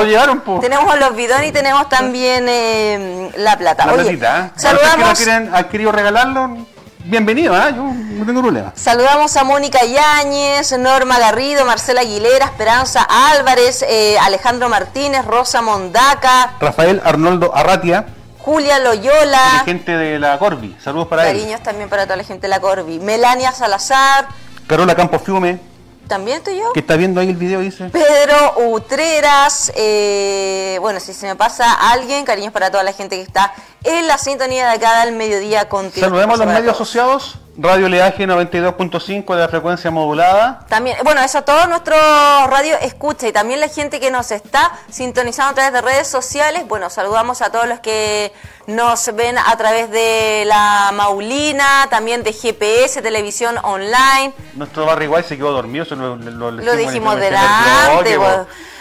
de 0.04 0.18
agua 0.18 0.34
que 0.34 0.40
po. 0.42 0.60
Tenemos 0.60 1.00
los 1.00 1.16
bidones 1.16 1.48
y 1.48 1.52
tenemos 1.54 1.88
también 1.88 2.46
eh, 2.50 3.32
la 3.38 3.58
plata. 3.58 3.86
la 3.86 3.94
Oye, 3.94 4.02
platita. 4.04 4.48
¿eh? 4.48 4.52
saludamos, 4.60 4.96
que 4.98 5.02
no 5.06 5.14
quieren, 5.14 5.56
han 5.56 5.70
querido 5.70 5.94
regalarlo, 5.94 6.58
bienvenido, 7.06 7.56
¿ah? 7.56 7.70
Yo 7.70 7.84
no 7.86 8.26
tengo 8.26 8.42
problema. 8.42 8.74
saludamos 8.76 9.38
a 9.38 9.46
Mónica 9.46 9.80
Yáñez, 9.86 10.78
Norma 10.78 11.20
Garrido, 11.20 11.64
Marcela 11.64 12.02
Aguilera, 12.02 12.48
Esperanza 12.48 13.08
Álvarez, 13.32 13.86
eh, 13.88 14.18
Alejandro 14.20 14.68
Martínez, 14.68 15.24
Rosa 15.24 15.62
Mondaca, 15.62 16.52
Rafael 16.60 17.02
Arnoldo 17.06 17.56
Arratia, 17.56 18.08
Julia 18.48 18.80
Loyola. 18.80 19.64
gente 19.66 19.92
de 19.98 20.20
la 20.20 20.40
Corvi. 20.40 20.74
Saludos 20.82 21.10
para 21.10 21.30
él. 21.30 21.38
Cariños 21.38 21.62
también 21.62 21.90
para 21.90 22.06
toda 22.06 22.16
la 22.16 22.24
gente 22.24 22.44
de 22.44 22.48
la 22.48 22.62
Corvi. 22.62 22.98
Melania 22.98 23.52
Salazar, 23.52 24.30
Carola 24.68 24.96
Campos 24.96 25.22
Fiume, 25.22 25.60
también 26.08 26.38
estoy 26.38 26.58
yo. 26.60 26.72
que 26.72 26.80
está 26.80 26.96
viendo 26.96 27.20
ahí 27.20 27.30
el 27.30 27.36
video, 27.36 27.60
dice. 27.60 27.90
Pedro 27.90 28.70
Utreras, 28.70 29.74
eh, 29.76 30.78
bueno, 30.80 31.02
si 31.02 31.12
se 31.12 31.28
me 31.28 31.36
pasa 31.36 31.74
alguien, 31.92 32.24
cariños 32.24 32.54
para 32.54 32.72
toda 32.72 32.84
la 32.84 32.94
gente 32.94 33.18
que 33.18 33.22
está 33.22 33.54
en 33.84 34.08
la 34.08 34.18
sintonía 34.18 34.70
de 34.70 34.76
acá 34.78 35.04
del 35.04 35.14
mediodía 35.14 35.68
contigo. 35.68 36.06
Saludemos 36.06 36.40
a 36.40 36.46
los 36.46 36.54
medios 36.54 36.74
asociados. 36.74 37.40
Radio 37.60 37.90
Leaje 37.90 38.28
92.5 38.28 39.34
de 39.34 39.40
la 39.42 39.48
frecuencia 39.50 39.90
modulada. 39.90 40.60
También, 40.70 40.96
bueno, 41.04 41.22
eso 41.22 41.42
todo 41.44 41.66
nuestro 41.66 41.96
radio 41.96 42.76
escucha 42.82 43.28
y 43.28 43.32
también 43.34 43.60
la 43.60 43.68
gente 43.68 44.00
que 44.00 44.12
nos 44.12 44.30
está 44.32 44.74
sintonizando 44.92 45.50
a 45.52 45.56
través 45.56 45.74
de 45.74 45.82
redes 45.82 46.08
sociales. 46.08 46.68
Bueno, 46.68 46.92
saludamos 46.92 47.42
a 47.42 47.52
todos 47.52 47.68
los 47.68 47.80
que 47.80 48.32
nos 48.68 49.12
ven 49.16 49.40
a 49.40 49.58
través 49.58 49.90
de 49.90 50.44
la 50.46 50.92
Maulina, 50.94 51.88
también 51.90 52.22
de 52.24 52.32
GPS, 52.32 53.02
televisión 53.02 53.58
online. 53.64 54.34
Nuestro 54.54 54.86
barrio 54.86 55.06
igual 55.06 55.24
se 55.24 55.36
quedó 55.36 55.52
dormido, 55.52 55.84
eso 55.84 55.96
lo, 55.96 56.16
lo- 56.16 56.52
lo 56.52 56.76
dijimos 56.76 57.16
delante. 57.20 58.20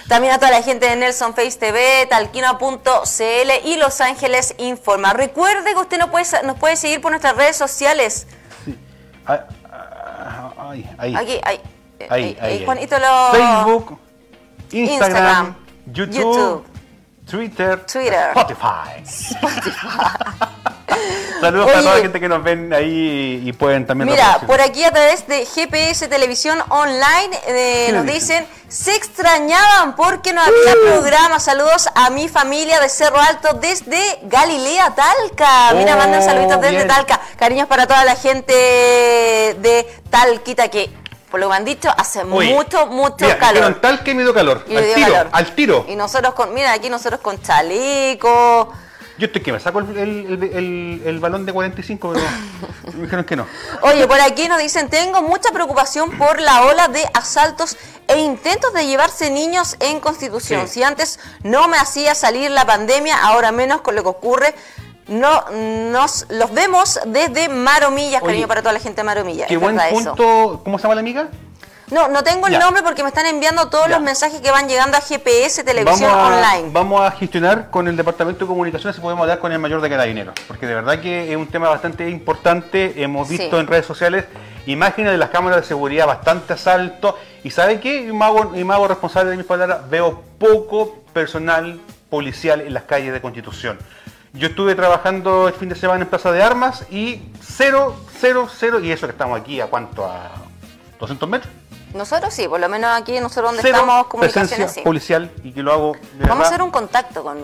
También 0.06 0.34
a 0.34 0.38
toda 0.38 0.52
la 0.52 0.62
gente 0.62 0.86
de 0.88 0.96
Nelson 0.96 1.34
Face 1.34 1.58
TV, 1.58 2.06
talquino.cl 2.10 3.50
y 3.64 3.76
Los 3.76 4.00
Ángeles 4.00 4.54
Informa. 4.58 5.12
Recuerde 5.14 5.72
que 5.72 5.80
usted 5.80 5.98
nos 5.98 6.10
puede, 6.10 6.26
nos 6.44 6.58
puede 6.58 6.76
seguir 6.76 7.00
por 7.00 7.10
nuestras 7.10 7.34
redes 7.36 7.56
sociales. 7.56 8.26
Ah, 9.26 9.44
ah, 9.70 10.52
Ay, 10.70 10.88
ahí. 10.98 11.14
Aquí, 11.16 11.40
ahí. 11.42 11.60
Ahí, 11.98 12.08
ahí, 12.10 12.36
ahí, 12.40 12.58
ahí. 12.58 12.64
Juanito 12.64 12.98
lo... 12.98 13.32
Facebook, 13.32 13.98
Instagram, 14.72 14.86
Instagram, 14.92 15.54
YouTube, 15.86 16.14
YouTube, 16.14 16.64
Twitter, 17.26 17.86
Twitter. 17.86 18.30
Spotify. 18.34 19.02
Saludos 21.40 21.66
para 21.66 21.78
Oye. 21.78 21.84
toda 21.84 21.96
la 21.96 22.02
gente 22.02 22.20
que 22.20 22.28
nos 22.28 22.42
ven 22.42 22.72
ahí 22.72 23.42
y 23.44 23.52
pueden 23.52 23.86
también 23.86 24.08
Mira, 24.10 24.40
por 24.46 24.60
aquí 24.60 24.82
a 24.84 24.90
través 24.90 25.26
de 25.26 25.44
GPS 25.44 26.08
Televisión 26.08 26.58
Online 26.70 27.38
eh, 27.46 27.84
¿Qué 27.88 27.92
nos 27.92 28.06
dicen? 28.06 28.46
se 28.68 28.94
extrañaban 28.96 29.94
porque 29.96 30.32
no 30.32 30.40
había 30.40 30.72
programa. 30.86 31.38
Saludos 31.38 31.88
a 31.94 32.10
mi 32.10 32.28
familia 32.28 32.80
de 32.80 32.88
Cerro 32.88 33.20
Alto 33.20 33.52
desde 33.60 34.00
Galilea, 34.22 34.94
Talca. 34.94 35.72
Mira, 35.74 35.94
Oh, 35.94 35.98
mandan 35.98 36.22
saluditos 36.24 36.60
desde 36.60 36.76
bien. 36.76 36.88
Talca. 36.88 37.20
Cariños 37.38 37.68
para 37.68 37.86
toda 37.86 38.04
la 38.04 38.16
gente 38.16 38.52
de 38.52 39.86
Talquita 40.10 40.68
que, 40.68 40.90
por 41.30 41.38
lo 41.38 41.46
que 41.46 41.50
me 41.50 41.56
han 41.56 41.64
dicho, 41.64 41.88
hace 41.96 42.22
Oye, 42.24 42.52
mucho, 42.54 42.86
mucho 42.86 43.16
mira, 43.24 43.38
calor. 43.38 43.54
dijeron 43.54 43.80
tal 43.80 44.02
que 44.02 44.14
me 44.14 44.22
dio 44.24 44.34
calor. 44.34 44.64
Y 44.68 44.76
al 44.76 44.84
dio 44.84 44.94
tiro, 44.94 45.12
calor. 45.12 45.28
al 45.32 45.54
tiro. 45.54 45.84
Y 45.88 45.94
nosotros 45.96 46.34
con, 46.34 46.52
mira, 46.54 46.72
aquí 46.72 46.88
nosotros 46.90 47.20
con 47.20 47.40
chaleco. 47.42 48.72
Yo 49.18 49.26
estoy 49.26 49.40
que 49.42 49.52
me 49.52 49.60
saco 49.60 49.78
el, 49.80 49.96
el- 49.96 50.42
el- 50.42 51.02
el- 51.04 51.18
balón 51.20 51.46
de 51.46 51.52
45, 51.52 52.12
pero 52.12 52.26
me 52.96 53.02
dijeron 53.04 53.24
que 53.24 53.34
no. 53.36 53.46
Oye, 53.82 54.06
por 54.06 54.20
aquí 54.20 54.46
nos 54.48 54.58
dicen, 54.58 54.88
tengo 54.90 55.22
mucha 55.22 55.50
preocupación 55.52 56.10
por 56.18 56.40
la 56.40 56.62
ola 56.64 56.88
de 56.88 57.02
asaltos 57.14 57.76
e 58.08 58.18
intentos 58.18 58.72
de 58.74 58.86
llevarse 58.86 59.30
niños 59.30 59.76
en 59.80 60.00
Constitución. 60.00 60.66
Sí. 60.68 60.74
Si 60.74 60.82
antes 60.82 61.18
no 61.42 61.66
me 61.68 61.78
hacía 61.78 62.14
salir 62.14 62.50
la 62.50 62.66
pandemia, 62.66 63.16
ahora 63.24 63.52
menos 63.52 63.80
con 63.80 63.94
lo 63.94 64.02
que 64.02 64.08
ocurre. 64.10 64.54
No, 65.08 65.44
nos 65.52 66.26
los 66.30 66.52
vemos 66.52 66.98
desde 67.06 67.48
Maromillas, 67.48 68.20
Oye, 68.22 68.32
cariño 68.32 68.48
para 68.48 68.60
toda 68.60 68.72
la 68.72 68.80
gente 68.80 68.96
de 69.02 69.04
Maromillas. 69.04 69.46
Qué 69.46 69.56
buen 69.56 69.78
eso. 69.78 69.94
punto. 69.94 70.60
¿Cómo 70.64 70.78
se 70.78 70.82
llama 70.82 70.96
la 70.96 71.00
amiga? 71.00 71.28
No, 71.90 72.08
no 72.08 72.24
tengo 72.24 72.46
el 72.48 72.54
Ya. 72.54 72.58
nombre 72.58 72.82
porque 72.82 73.02
me 73.02 73.08
están 73.10 73.26
enviando 73.26 73.68
todos 73.68 73.84
Ya. 73.86 73.92
los 73.92 74.00
mensajes 74.02 74.40
que 74.40 74.50
van 74.50 74.68
llegando 74.68 74.96
a 74.96 75.00
GPS 75.00 75.62
Televisión 75.62 76.10
vamos 76.10 76.32
a, 76.32 76.34
Online. 76.52 76.70
Vamos 76.72 77.00
a 77.00 77.10
gestionar 77.12 77.70
con 77.70 77.86
el 77.86 77.96
Departamento 77.96 78.44
de 78.44 78.48
Comunicaciones 78.48 78.96
si 78.96 79.00
podemos 79.02 79.22
hablar 79.22 79.38
con 79.38 79.52
el 79.52 79.58
mayor 79.60 79.80
de 79.80 79.88
Carabineros, 79.88 80.34
porque 80.48 80.66
de 80.66 80.74
verdad 80.74 81.00
que 81.00 81.30
es 81.30 81.36
un 81.36 81.46
tema 81.46 81.68
bastante 81.68 82.08
importante. 82.10 83.00
Hemos 83.02 83.28
visto 83.28 83.50
Sí. 83.56 83.60
en 83.60 83.66
redes 83.68 83.86
sociales 83.86 84.24
imágenes 84.66 85.12
de 85.12 85.18
las 85.18 85.30
cámaras 85.30 85.60
de 85.60 85.66
seguridad 85.66 86.06
bastante 86.08 86.54
asalto. 86.54 87.16
Y 87.44 87.50
¿sabe 87.50 87.78
qué? 87.78 88.00
Y 88.02 88.12
me 88.12 88.24
hago, 88.24 88.52
y 88.56 88.88
responsable 88.88 89.30
de 89.30 89.36
mis 89.36 89.46
palabras, 89.46 89.88
veo 89.88 90.22
poco 90.38 91.04
personal 91.12 91.80
policial 92.10 92.62
en 92.62 92.74
las 92.74 92.82
calles 92.82 93.12
de 93.12 93.20
Constitución. 93.20 93.78
Yo 94.32 94.48
estuve 94.48 94.74
trabajando 94.74 95.46
el 95.48 95.54
fin 95.54 95.68
de 95.68 95.76
semana 95.76 96.02
en 96.02 96.08
Plaza 96.08 96.32
de 96.32 96.42
Armas 96.42 96.84
y 96.90 97.22
cero, 97.40 97.94
cero, 98.20 98.48
cero, 98.52 98.80
y 98.80 98.90
eso 98.90 99.06
que 99.06 99.12
estamos 99.12 99.40
aquí 99.40 99.60
a 99.60 99.66
cuánto, 99.68 100.04
a 100.04 100.30
200 100.98 101.28
metros. 101.28 101.52
Nosotros 101.94 102.32
sí, 102.34 102.46
por 102.48 102.60
lo 102.60 102.68
menos 102.68 102.90
aquí 102.94 103.18
nosotros 103.20 103.50
donde 103.50 103.62
Cero 103.62 103.78
estamos, 103.78 104.06
comunicaciones 104.08 104.72
sí. 104.72 104.80
policial 104.82 105.30
y 105.42 105.52
que 105.52 105.62
lo 105.62 105.72
hago 105.72 105.92
de 106.18 106.26
Vamos 106.26 106.44
a 106.44 106.48
hacer 106.48 106.62
un 106.62 106.70
contacto 106.70 107.22
con... 107.22 107.38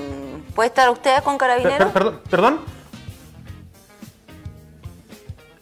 ¿Puede 0.54 0.68
estar 0.68 0.90
usted 0.90 1.22
con 1.22 1.38
Per- 1.38 1.48
Carabineros? 1.48 1.78
per- 1.78 1.92
perdón, 1.92 2.20
¿Perdón? 2.28 2.60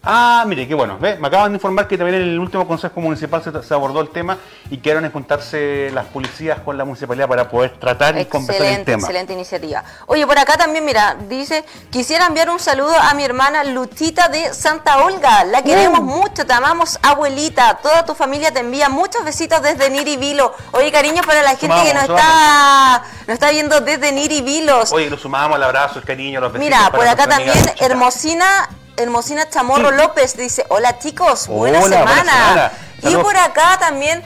Ah, 0.03 0.45
mire, 0.47 0.67
qué 0.67 0.75
bueno. 0.75 0.97
¿Ve? 0.99 1.17
Me 1.17 1.29
acaban 1.29 1.53
de 1.53 1.57
informar 1.57 1.87
que 1.87 1.99
también 1.99 2.23
en 2.23 2.29
el 2.31 2.39
último 2.39 2.67
Consejo 2.67 3.01
Municipal 3.01 3.43
se, 3.45 3.63
se 3.63 3.75
abordó 3.75 4.01
el 4.01 4.09
tema 4.09 4.39
y 4.71 4.79
quedaron 4.79 5.05
en 5.05 5.13
juntarse 5.13 5.91
las 5.93 6.07
policías 6.07 6.59
con 6.61 6.79
la 6.79 6.87
municipalidad 6.87 7.29
para 7.29 7.51
poder 7.51 7.73
tratar 7.79 8.19
y 8.19 8.25
conversar 8.25 8.57
el 8.65 8.69
Excelente, 8.69 8.93
tema. 8.93 9.01
excelente 9.03 9.33
iniciativa. 9.35 9.85
Oye, 10.07 10.27
por 10.27 10.39
acá 10.39 10.57
también, 10.57 10.87
mira, 10.87 11.17
dice, 11.29 11.67
quisiera 11.91 12.25
enviar 12.27 12.49
un 12.49 12.59
saludo 12.59 12.95
a 12.99 13.13
mi 13.13 13.25
hermana 13.25 13.63
Luchita 13.65 14.29
de 14.29 14.55
Santa 14.55 15.05
Olga. 15.05 15.45
La 15.45 15.63
queremos 15.63 16.01
mucho, 16.01 16.47
te 16.47 16.53
amamos, 16.55 16.99
abuelita. 17.03 17.79
Toda 17.83 18.07
tu 18.07 18.15
familia 18.15 18.51
te 18.53 18.61
envía 18.61 18.89
muchos 18.89 19.23
besitos 19.23 19.61
desde 19.61 19.91
Niribilo. 19.91 20.55
Oye, 20.73 20.91
cariño 20.91 21.23
para 21.25 21.43
la 21.43 21.51
gente 21.51 21.67
Sumamos, 21.67 21.85
que 21.85 21.93
nos 21.95 22.05
sumamos. 22.07 22.23
está, 22.25 23.03
nos 23.27 23.35
está 23.35 23.51
viendo 23.51 23.81
desde 23.83 24.13
Niribilos. 24.13 24.93
Oye, 24.93 25.11
lo 25.11 25.19
sumamos 25.19 25.57
al 25.57 25.63
abrazo, 25.65 25.99
el 25.99 26.07
cariño, 26.07 26.41
los 26.41 26.55
besitos. 26.55 26.79
Mira, 26.79 26.91
por 26.91 27.07
acá 27.07 27.25
amiga 27.25 27.53
también. 27.53 27.75
Hermosina, 27.81 28.69
Hermosina 29.03 29.49
Chamorro 29.49 29.91
Sí. 29.91 29.97
López 29.97 30.37
dice, 30.37 30.65
hola 30.69 30.99
chicos, 30.99 31.47
buena 31.49 31.81
Hola, 31.81 32.03
buena 32.03 32.15
semana. 32.25 32.73
Y 32.99 33.03
Saludos. 33.03 33.23
por 33.25 33.37
acá 33.37 33.77
también 33.79 34.23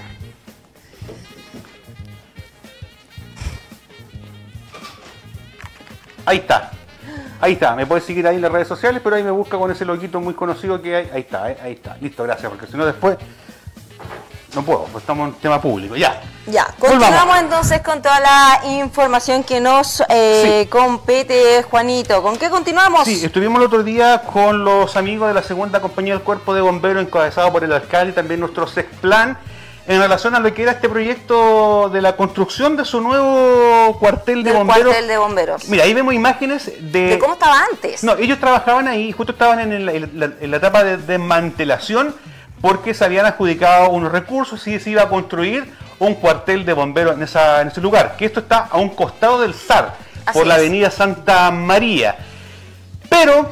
Ahí 6.30 6.38
está. 6.38 6.70
Ahí 7.42 7.54
está. 7.54 7.76
Me 7.76 7.88
puede 7.88 8.02
seguir 8.02 8.28
ahí 8.28 8.36
en 8.36 8.42
las 8.44 8.52
redes 8.52 8.68
sociales, 8.68 9.02
pero 9.04 9.16
ahí 9.16 9.24
me 9.24 9.32
busca 9.32 9.58
con 9.58 9.72
ese 9.72 9.84
loquito 9.84 10.20
muy 10.20 10.36
conocido 10.36 10.80
que 10.80 10.96
hay. 10.96 11.10
Ahí 11.12 11.22
está, 11.22 11.50
eh, 11.50 11.58
ahí 11.64 11.72
está. 11.74 11.98
Listo, 12.00 12.22
gracias, 12.22 12.52
porque 12.52 12.68
si 12.68 12.78
no 12.78 12.86
después 12.86 13.18
no 14.54 14.62
puedo, 14.62 14.84
pues 14.92 15.02
estamos 15.02 15.30
en 15.30 15.34
tema 15.36 15.60
público. 15.60 15.96
Ya. 15.96 16.22
Ya, 16.46 16.68
Volvamos. 16.78 17.04
continuamos 17.04 17.38
entonces 17.40 17.82
con 17.82 18.02
toda 18.04 18.20
la 18.20 18.62
información 18.74 19.44
que 19.44 19.60
nos 19.60 20.04
eh, 20.08 20.68
compete, 20.70 21.64
Juanito. 21.64 22.22
¿Con 22.22 22.38
qué 22.38 22.52
continuamos? 22.52 23.06
Sí, 23.06 23.26
estuvimos 23.26 23.60
el 23.60 23.66
otro 23.66 23.82
día 23.82 24.22
con 24.22 24.64
los 24.64 24.96
amigos 24.98 25.30
de 25.30 25.34
la 25.34 25.42
segunda 25.44 25.82
compañía 25.82 26.14
del 26.14 26.22
Cuerpo 26.24 26.54
de 26.54 26.62
Bomberos, 26.62 27.02
encabezado 27.04 27.52
por 27.52 27.64
el 27.64 27.74
alcalde 27.74 28.12
y 28.12 28.16
también 28.16 28.40
nuestro 28.40 28.68
SECPLAN, 28.68 29.36
en 29.90 30.00
relación 30.00 30.36
a 30.36 30.40
lo 30.40 30.54
que 30.54 30.62
era 30.62 30.74
este 30.74 30.88
proyecto 30.88 31.90
de 31.90 32.00
la 32.02 32.16
construcción 32.16 32.78
de 32.78 32.86
su 32.86 33.02
nuevo 33.02 33.98
cuartel 34.00 34.44
de 34.44 34.52
Del 34.52 34.60
bomberos. 34.60 34.84
cuartel 34.84 35.08
de 35.08 35.18
bomberos. 35.18 35.68
Mira, 35.68 35.84
ahí 35.84 35.96
vemos 35.96 36.14
imágenes 36.14 36.72
de... 36.80 37.08
¿De 37.08 37.20
cómo 37.20 37.34
estaba 37.34 37.64
antes? 37.72 38.04
No, 38.04 38.16
ellos 38.16 38.40
trabajaban 38.40 38.88
ahí, 38.88 39.12
justo 39.12 39.32
estaban 39.32 39.60
en, 39.60 39.86
la, 39.88 39.92
en 39.94 40.52
la 40.52 40.58
etapa 40.58 40.84
de 40.84 40.98
desmantelación 40.98 42.16
porque 42.62 42.94
se 42.94 43.04
habían 43.04 43.26
adjudicado 43.26 43.90
unos 43.90 44.12
recursos 44.12 44.66
y 44.68 44.80
se 44.80 44.92
iba 44.92 45.02
a 45.02 45.10
construir 45.10 45.74
un 45.98 46.14
cuartel 46.14 46.66
de 46.66 46.74
bomberos 46.74 47.16
en, 47.16 47.24
esa, 47.24 47.62
en 47.62 47.70
ese 47.70 47.82
lugar, 47.82 48.16
que 48.16 48.26
esto 48.26 48.42
está 48.42 48.68
a 48.70 48.78
un 48.78 48.90
costado 48.90 49.42
del 49.42 49.56
SAR, 49.56 49.96
Así 50.26 50.38
por 50.38 50.46
la 50.46 50.54
es. 50.54 50.60
avenida 50.60 50.92
Santa 50.92 51.50
María. 51.50 52.16
Pero 53.10 53.50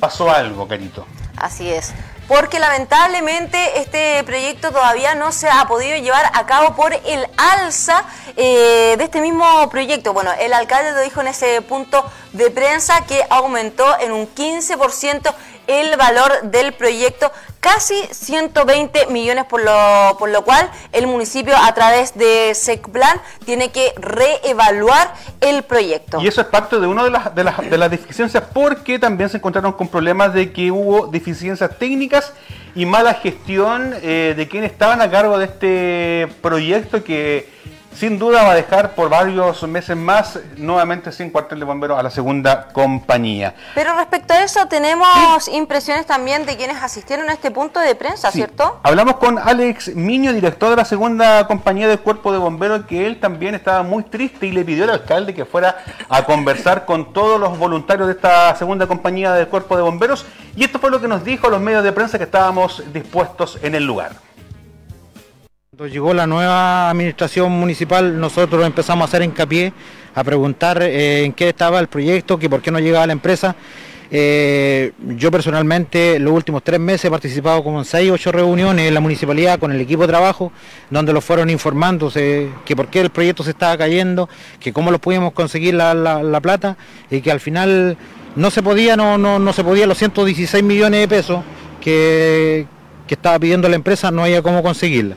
pasó 0.00 0.28
algo, 0.28 0.66
Carito. 0.66 1.06
Así 1.36 1.70
es. 1.70 1.94
Porque 2.28 2.58
lamentablemente 2.58 3.78
este 3.78 4.22
proyecto 4.24 4.72
todavía 4.72 5.14
no 5.14 5.30
se 5.30 5.48
ha 5.48 5.66
podido 5.68 5.96
llevar 5.96 6.30
a 6.34 6.44
cabo 6.44 6.74
por 6.74 6.92
el 6.92 7.26
alza 7.36 8.04
eh, 8.36 8.96
de 8.98 9.04
este 9.04 9.20
mismo 9.20 9.68
proyecto. 9.70 10.12
Bueno, 10.12 10.32
el 10.40 10.52
alcalde 10.52 10.92
lo 10.92 11.00
dijo 11.02 11.20
en 11.20 11.28
ese 11.28 11.62
punto 11.62 12.04
de 12.32 12.50
prensa 12.50 13.06
que 13.06 13.24
aumentó 13.30 13.98
en 14.00 14.12
un 14.12 14.26
15% 14.34 15.34
el 15.66 15.96
valor 15.96 16.32
del 16.44 16.72
proyecto, 16.72 17.30
casi 17.60 17.94
120 18.10 19.06
millones, 19.06 19.44
por 19.44 19.62
lo, 19.62 20.16
por 20.18 20.30
lo 20.30 20.44
cual 20.44 20.70
el 20.92 21.06
municipio 21.06 21.54
a 21.56 21.72
través 21.74 22.16
de 22.16 22.54
SECPLAN 22.54 23.20
tiene 23.44 23.70
que 23.70 23.92
reevaluar 23.96 25.14
el 25.40 25.62
proyecto. 25.62 26.20
Y 26.20 26.28
eso 26.28 26.40
es 26.40 26.46
parte 26.46 26.78
de 26.78 26.86
una 26.86 27.04
de 27.04 27.10
las, 27.10 27.34
de, 27.34 27.44
las, 27.44 27.58
de 27.70 27.78
las 27.78 27.90
deficiencias 27.90 28.44
porque 28.52 28.98
también 28.98 29.28
se 29.28 29.38
encontraron 29.38 29.72
con 29.72 29.88
problemas 29.88 30.32
de 30.34 30.52
que 30.52 30.70
hubo 30.70 31.06
deficiencias 31.08 31.76
técnicas 31.78 32.32
y 32.74 32.86
mala 32.86 33.14
gestión 33.14 33.94
eh, 34.02 34.34
de 34.36 34.48
quienes 34.48 34.70
estaban 34.70 35.00
a 35.00 35.10
cargo 35.10 35.38
de 35.38 35.46
este 35.46 36.28
proyecto 36.42 37.02
que 37.02 37.48
sin 37.96 38.18
duda 38.18 38.42
va 38.44 38.50
a 38.50 38.54
dejar 38.54 38.94
por 38.94 39.08
varios 39.08 39.62
meses 39.64 39.96
más 39.96 40.38
nuevamente 40.56 41.10
sin 41.12 41.30
cuartel 41.30 41.58
de 41.58 41.64
bomberos 41.64 41.98
a 41.98 42.02
la 42.02 42.10
segunda 42.10 42.68
compañía. 42.68 43.54
Pero 43.74 43.94
respecto 43.96 44.34
a 44.34 44.42
eso, 44.42 44.66
tenemos 44.66 45.08
impresiones 45.48 46.06
también 46.06 46.44
de 46.46 46.56
quienes 46.56 46.82
asistieron 46.82 47.28
a 47.30 47.32
este 47.32 47.50
punto 47.50 47.80
de 47.80 47.94
prensa, 47.94 48.30
Sí. 48.30 48.38
¿cierto? 48.38 48.80
Hablamos 48.82 49.16
con 49.16 49.38
Alex 49.38 49.94
Miño, 49.94 50.32
director 50.32 50.70
de 50.70 50.76
la 50.76 50.84
segunda 50.84 51.46
compañía 51.46 51.88
del 51.88 52.00
cuerpo 52.00 52.32
de 52.32 52.38
bomberos, 52.38 52.84
que 52.86 53.06
él 53.06 53.18
también 53.18 53.54
estaba 53.54 53.82
muy 53.82 54.02
triste 54.04 54.46
y 54.46 54.52
le 54.52 54.64
pidió 54.64 54.84
al 54.84 54.90
alcalde 54.90 55.34
que 55.34 55.44
fuera 55.44 55.78
a 56.08 56.24
conversar 56.24 56.84
con 56.84 57.12
todos 57.12 57.40
los 57.40 57.58
voluntarios 57.58 58.06
de 58.08 58.14
esta 58.14 58.54
segunda 58.56 58.86
compañía 58.86 59.32
del 59.32 59.48
cuerpo 59.48 59.76
de 59.76 59.82
bomberos. 59.82 60.26
Y 60.54 60.64
esto 60.64 60.78
fue 60.78 60.90
lo 60.90 61.00
que 61.00 61.08
nos 61.08 61.24
dijo 61.24 61.46
a 61.46 61.50
los 61.50 61.60
medios 61.60 61.82
de 61.82 61.92
prensa 61.92 62.18
que 62.18 62.24
estábamos 62.24 62.82
dispuestos 62.92 63.58
en 63.62 63.74
el 63.74 63.84
lugar. 63.84 64.12
Cuando 65.76 65.92
llegó 65.92 66.14
la 66.14 66.26
nueva 66.26 66.88
administración 66.88 67.52
municipal, 67.52 68.18
nosotros 68.18 68.64
empezamos 68.64 69.02
a 69.02 69.04
hacer 69.08 69.22
hincapié, 69.22 69.74
a 70.14 70.24
preguntar 70.24 70.82
eh, 70.82 71.22
en 71.22 71.34
qué 71.34 71.50
estaba 71.50 71.78
el 71.80 71.88
proyecto, 71.88 72.38
que 72.38 72.48
por 72.48 72.62
qué 72.62 72.70
no 72.70 72.78
llegaba 72.78 73.06
la 73.06 73.12
empresa. 73.12 73.54
Eh, 74.10 74.92
yo 75.18 75.30
personalmente 75.30 76.18
los 76.18 76.32
últimos 76.32 76.62
tres 76.64 76.80
meses 76.80 77.04
he 77.04 77.10
participado 77.10 77.62
como 77.62 77.80
en 77.80 77.84
seis, 77.84 78.10
ocho 78.10 78.32
reuniones 78.32 78.88
en 78.88 78.94
la 78.94 79.00
municipalidad 79.00 79.58
con 79.58 79.70
el 79.70 79.78
equipo 79.78 80.00
de 80.00 80.08
trabajo, 80.08 80.50
donde 80.88 81.12
los 81.12 81.22
fueron 81.22 81.50
informando 81.50 82.10
que 82.10 82.74
por 82.74 82.88
qué 82.88 83.02
el 83.02 83.10
proyecto 83.10 83.44
se 83.44 83.50
estaba 83.50 83.76
cayendo, 83.76 84.30
que 84.58 84.72
cómo 84.72 84.90
lo 84.90 84.98
pudimos 84.98 85.34
conseguir 85.34 85.74
la, 85.74 85.92
la- 85.92 86.22
la 86.22 86.40
plata 86.40 86.78
y 87.10 87.20
que 87.20 87.30
al 87.30 87.40
final 87.40 87.98
no 88.34 88.50
se 88.50 88.62
podía, 88.62 88.96
no, 88.96 89.18
no, 89.18 89.38
no 89.38 89.52
se 89.52 89.62
podía 89.62 89.86
los 89.86 89.98
116 89.98 90.64
millones 90.64 91.00
de 91.00 91.08
pesos 91.08 91.44
que, 91.82 92.64
que 93.06 93.12
estaba 93.12 93.38
pidiendo 93.38 93.68
la 93.68 93.76
empresa, 93.76 94.10
no 94.10 94.22
había 94.24 94.40
cómo 94.40 94.62
conseguirla. 94.62 95.16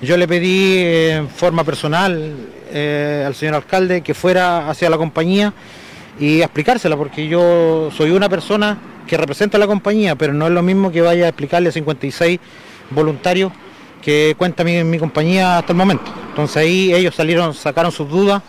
Yo 0.00 0.16
le 0.16 0.28
pedí 0.28 0.76
eh, 0.78 1.12
en 1.16 1.28
forma 1.28 1.64
personal 1.64 2.32
eh, 2.72 3.24
al 3.26 3.34
señor 3.34 3.56
alcalde 3.56 4.00
que 4.02 4.14
fuera 4.14 4.68
hacia 4.70 4.88
la 4.90 4.96
compañía 4.96 5.52
y 6.20 6.40
explicársela, 6.40 6.96
porque 6.96 7.26
yo 7.26 7.90
soy 7.96 8.10
una 8.10 8.28
persona 8.28 8.78
que 9.06 9.16
representa 9.16 9.56
a 9.56 9.60
la 9.60 9.66
compañía, 9.66 10.14
pero 10.14 10.32
no 10.32 10.46
es 10.46 10.52
lo 10.52 10.62
mismo 10.62 10.92
que 10.92 11.00
vaya 11.00 11.24
a 11.24 11.28
explicarle 11.28 11.70
a 11.70 11.72
56 11.72 12.38
voluntarios 12.90 13.52
que 14.02 14.34
cuenta 14.38 14.62
mi, 14.64 14.84
mi 14.84 14.98
compañía 14.98 15.58
hasta 15.58 15.72
el 15.72 15.78
momento. 15.78 16.04
Entonces 16.30 16.56
ahí 16.58 16.92
ellos 16.94 17.14
salieron, 17.14 17.52
sacaron 17.54 17.90
sus 17.90 18.08
dudas, 18.08 18.42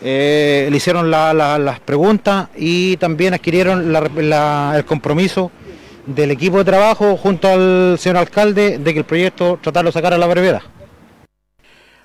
eh, 0.00 0.66
le 0.70 0.76
hicieron 0.76 1.10
la- 1.10 1.32
la- 1.32 1.58
las 1.58 1.78
preguntas 1.78 2.48
y 2.56 2.96
también 2.96 3.34
adquirieron 3.34 3.94
el 3.94 4.84
compromiso 4.84 5.52
del 6.06 6.30
equipo 6.30 6.58
de 6.58 6.64
trabajo 6.64 7.16
junto 7.16 7.48
al 7.48 7.96
señor 7.98 8.18
alcalde 8.18 8.78
de 8.78 8.92
que 8.92 8.98
el 8.98 9.04
proyecto 9.04 9.58
tratarlo 9.62 9.88
de 9.88 9.92
sacar 9.92 10.12
a 10.12 10.18
la 10.18 10.26
brevedad. 10.26 10.62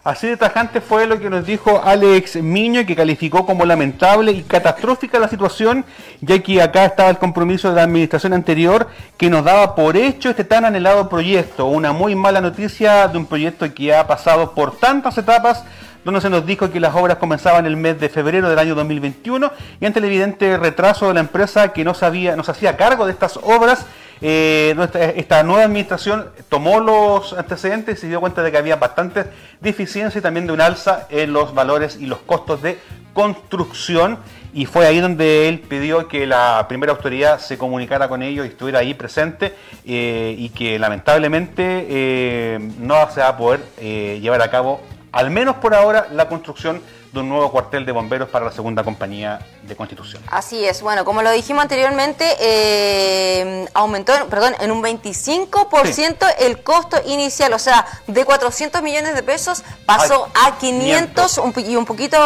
Así 0.08 0.26
de 0.26 0.38
tajante 0.38 0.80
fue 0.80 1.06
lo 1.06 1.20
que 1.20 1.30
nos 1.30 1.46
dijo 1.46 1.82
Alex 1.84 2.38
Miño, 2.38 2.86
que 2.86 2.96
calificó 2.96 3.46
como 3.46 3.66
lamentable 3.66 4.32
y 4.32 4.44
catastrófica 4.44 5.20
la 5.20 5.28
situación, 5.28 5.84
ya 6.22 6.40
que 6.40 6.62
acá 6.62 6.86
estaba 6.86 7.10
el 7.10 7.18
compromiso 7.18 7.68
de 7.68 7.76
la 7.76 7.84
administración 7.84 8.32
anterior 8.32 8.88
que 9.18 9.30
nos 9.30 9.44
daba 9.44 9.76
por 9.76 9.98
hecho 9.98 10.30
este 10.30 10.46
tan 10.46 10.64
anhelado 10.64 11.10
proyecto. 11.10 11.66
Una 11.66 11.92
muy 11.92 12.16
mala 12.16 12.40
noticia 12.40 13.10
de 13.10 13.18
un 13.18 13.26
proyecto 13.26 13.74
que 13.74 13.94
ha 13.94 14.08
pasado 14.08 14.54
por 14.54 14.78
tantas 14.78 15.18
etapas 15.18 15.66
donde 16.04 16.22
se 16.22 16.30
nos 16.30 16.46
dijo 16.46 16.72
que 16.72 16.80
las 16.80 16.96
obras 16.96 17.18
comenzaban 17.18 17.66
el 17.66 17.76
mes 17.76 18.00
de 18.00 18.10
febrero 18.10 18.50
del 18.50 18.60
año 18.60 18.76
2021 18.76 19.52
y 19.80 19.86
ante 19.86 20.00
el 20.00 20.06
evidente 20.06 20.58
retraso 20.58 21.08
de 21.08 21.16
la 21.16 21.20
empresa 21.20 21.74
que 21.74 21.84
no 21.84 21.94
sabía, 21.94 22.36
nos 22.36 22.50
hacía 22.50 22.78
cargo 22.78 23.06
de 23.06 23.12
estas 23.12 23.38
obras, 23.44 23.86
eh, 24.22 24.76
esta 25.16 25.44
nueva 25.44 25.64
administración 25.64 26.30
tomó 26.50 26.80
los 26.80 27.34
antecedentes 27.34 27.98
y 27.98 28.02
se 28.02 28.08
dio 28.08 28.20
cuenta 28.20 28.42
de 28.42 28.52
que 28.52 28.58
había 28.58 28.76
bastantes 28.78 29.28
deficiencias 29.62 30.16
y 30.16 30.22
también 30.22 30.48
de 30.48 30.54
un 30.54 30.62
alza 30.62 31.08
en 31.10 31.34
los 31.34 31.54
valores 31.54 31.98
y 32.00 32.08
los 32.08 32.20
costos 32.20 32.62
de 32.62 32.80
construcción 33.14 34.18
y 34.54 34.66
fue 34.66 34.88
ahí 34.88 35.00
donde 35.00 35.50
él 35.50 35.60
pidió 35.60 36.08
que 36.08 36.26
la 36.26 36.66
primera 36.68 36.94
autoridad 36.94 37.40
se 37.40 37.58
comunicara 37.58 38.08
con 38.08 38.24
ellos 38.24 38.46
y 38.46 38.50
estuviera 38.50 38.80
ahí 38.80 38.96
presente 38.96 39.54
eh, 39.86 40.34
y 40.36 40.50
que 40.50 40.80
lamentablemente 40.80 41.86
eh, 41.88 42.72
no 42.80 43.10
se 43.12 43.20
va 43.20 43.28
a 43.28 43.38
poder 43.38 43.60
llevar 43.80 44.42
a 44.42 44.50
cabo 44.50 44.82
al 45.12 45.30
menos 45.32 45.58
por 45.58 45.74
ahora, 45.74 46.08
la 46.12 46.28
construcción 46.28 46.82
de 47.18 47.24
un 47.24 47.30
nuevo 47.30 47.52
cuartel 47.52 47.86
de 47.86 47.92
bomberos 47.92 48.30
para 48.30 48.46
la 48.46 48.52
segunda 48.52 48.84
compañía 48.84 49.40
de 49.64 49.76
Constitución. 49.76 50.22
Así 50.28 50.64
es, 50.64 50.82
bueno, 50.82 51.04
como 51.04 51.22
lo 51.22 51.32
dijimos 51.32 51.64
anteriormente, 51.64 52.26
eh, 52.40 53.66
aumentó, 53.74 54.14
perdón, 54.30 54.54
en 54.60 54.72
un 54.72 54.84
25% 54.84 56.28
el 56.40 56.64
costo 56.64 56.98
inicial, 57.06 57.54
o 57.54 57.60
sea, 57.60 57.86
de 58.08 58.24
400 58.24 58.82
millones 58.82 59.16
de 59.16 59.24
pesos 59.24 59.64
pasó 59.86 60.30
a 60.36 60.58
500 60.58 61.42
y 61.58 61.76
un 61.76 61.86
poquito 61.86 62.18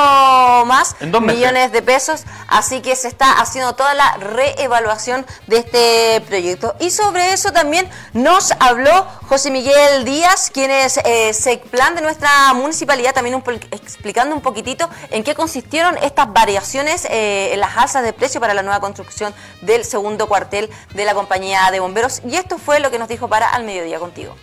más 0.65 0.95
millones 1.21 1.71
de 1.71 1.81
pesos, 1.81 2.23
así 2.47 2.81
que 2.81 2.95
se 2.95 3.07
está 3.07 3.39
haciendo 3.39 3.73
toda 3.73 3.93
la 3.93 4.17
reevaluación 4.17 5.25
de 5.47 5.57
este 5.57 6.21
proyecto. 6.27 6.75
Y 6.79 6.91
sobre 6.91 7.31
eso 7.31 7.51
también 7.51 7.89
nos 8.13 8.51
habló 8.59 9.07
José 9.27 9.51
Miguel 9.51 10.03
Díaz, 10.03 10.51
quien 10.51 10.69
es 10.69 10.97
eh, 11.05 11.33
SECPLAN 11.33 11.95
de 11.95 12.01
nuestra 12.01 12.53
municipalidad, 12.53 13.13
también 13.13 13.41
explicando 13.71 14.35
un 14.35 14.41
poquitito 14.41 14.80
en 15.09 15.23
qué 15.23 15.35
consistieron 15.35 15.97
estas 16.01 16.31
variaciones 16.31 17.05
eh, 17.05 17.53
en 17.53 17.59
las 17.59 17.77
alzas 17.77 18.03
de 18.03 18.13
precio 18.13 18.39
para 18.39 18.53
la 18.53 18.63
nueva 18.63 18.79
construcción 18.79 19.33
del 19.61 19.83
segundo 19.83 20.27
cuartel 20.27 20.69
de 20.93 21.05
la 21.05 21.13
compañía 21.13 21.69
de 21.71 21.79
bomberos. 21.79 22.21
Y 22.25 22.35
esto 22.35 22.57
fue 22.57 22.79
lo 22.79 22.91
que 22.91 22.99
nos 22.99 23.07
dijo 23.07 23.27
para 23.27 23.49
Al 23.49 23.63
Mediodía 23.63 23.99
contigo. 23.99 24.35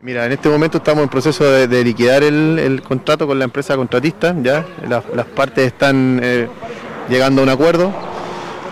Mira, 0.00 0.24
en 0.24 0.32
este 0.32 0.48
momento 0.48 0.78
estamos 0.78 1.02
en 1.02 1.08
proceso 1.08 1.44
de, 1.44 1.84
liquidar 1.84 2.22
el, 2.22 2.82
contrato 2.86 3.26
con 3.26 3.36
la 3.36 3.44
empresa 3.44 3.76
contratista, 3.76 4.32
ya 4.40 4.64
las, 4.86 5.26
partes 5.26 5.66
están 5.66 6.20
eh, 6.22 6.48
llegando 7.08 7.40
a 7.40 7.44
un 7.44 7.50
acuerdo 7.50 8.07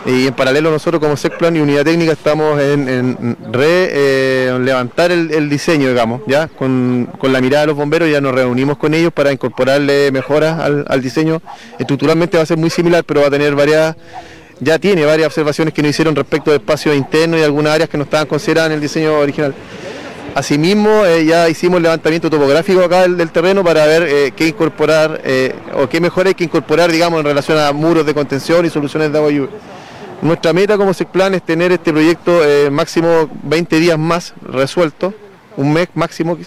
y 0.06 0.28
en 0.28 0.34
paralelo 0.34 0.70
nosotros 0.70 1.00
como 1.00 1.16
SECPLAN 1.16 1.56
y 1.56 1.60
Unidad 1.60 1.84
Técnica 1.84 2.12
estamos 2.12 2.60
en, 2.60 3.36
re 3.50 3.88
eh, 3.90 4.58
levantar 4.60 5.10
el, 5.10 5.48
diseño, 5.48 5.88
digamos, 5.88 6.22
ya 6.28 6.46
con, 6.46 7.08
la 7.22 7.40
mirada 7.40 7.62
de 7.62 7.66
los 7.68 7.76
bomberos 7.76 8.08
ya 8.08 8.20
nos 8.20 8.32
reunimos 8.32 8.76
con 8.76 8.94
ellos 8.94 9.12
para 9.12 9.32
incorporarle 9.32 10.12
mejoras 10.12 10.60
al, 10.60 11.02
diseño. 11.02 11.42
Estructuralmente 11.78 12.36
va 12.36 12.44
a 12.44 12.46
ser 12.46 12.56
muy 12.56 12.70
similar, 12.70 13.02
pero 13.02 13.22
va 13.22 13.26
a 13.26 13.30
tener 13.30 13.56
varias, 13.56 13.96
ya 14.60 14.78
tiene 14.78 15.04
varias 15.04 15.26
observaciones 15.26 15.74
que 15.74 15.82
nos 15.82 15.90
hicieron 15.90 16.14
respecto 16.14 16.52
de 16.52 16.58
espacios 16.58 16.94
internos 16.94 17.40
y 17.40 17.42
algunas 17.42 17.74
áreas 17.74 17.88
que 17.88 17.98
no 17.98 18.04
estaban 18.04 18.28
consideradas 18.28 18.70
en 18.70 18.74
el 18.74 18.80
diseño 18.80 19.18
original. 19.18 19.54
Asimismo, 20.36 21.04
eh, 21.04 21.24
ya 21.24 21.48
hicimos 21.48 21.82
levantamiento 21.82 22.30
topográfico 22.30 22.84
acá 22.84 23.08
del, 23.08 23.30
terreno 23.30 23.64
para 23.64 23.86
ver 23.86 24.02
eh, 24.04 24.32
qué 24.36 24.46
incorporar 24.46 25.20
o 25.74 25.88
qué 25.88 26.00
mejor 26.00 26.28
hay 26.28 26.34
que 26.34 26.44
incorporar, 26.44 26.92
digamos, 26.92 27.18
en 27.18 27.26
relación 27.26 27.58
a 27.58 27.72
muros 27.72 28.06
de 28.06 28.14
contención 28.14 28.64
y 28.64 28.70
soluciones 28.70 29.10
de 29.10 29.18
agua 29.18 29.32
y 29.32 29.36
lluvia. 29.36 29.50
Nuestra 30.22 30.54
meta 30.54 30.78
como 30.78 30.94
SECPLAN 30.94 31.34
es 31.34 31.42
tener 31.42 31.72
este 31.72 31.92
proyecto 31.92 32.42
eh, 32.42 32.70
máximo 32.70 33.28
20 33.42 33.78
días 33.78 33.98
más 33.98 34.32
resuelto, 34.42 35.12
un 35.58 35.72
mes 35.72 35.88
máximo, 35.94 36.38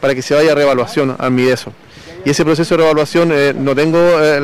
para 0.00 0.14
que 0.14 0.20
se 0.20 0.34
vaya 0.34 0.52
a 0.52 0.54
reevaluación 0.54 1.16
al 1.18 1.30
MIDESO. 1.30 1.72
Y 2.24 2.30
ese 2.30 2.44
proceso 2.44 2.74
de 2.74 2.78
reevaluación, 2.78 3.30
eh, 3.32 3.54
no 3.56 3.74
tengo 3.74 3.98
eh, 3.98 4.42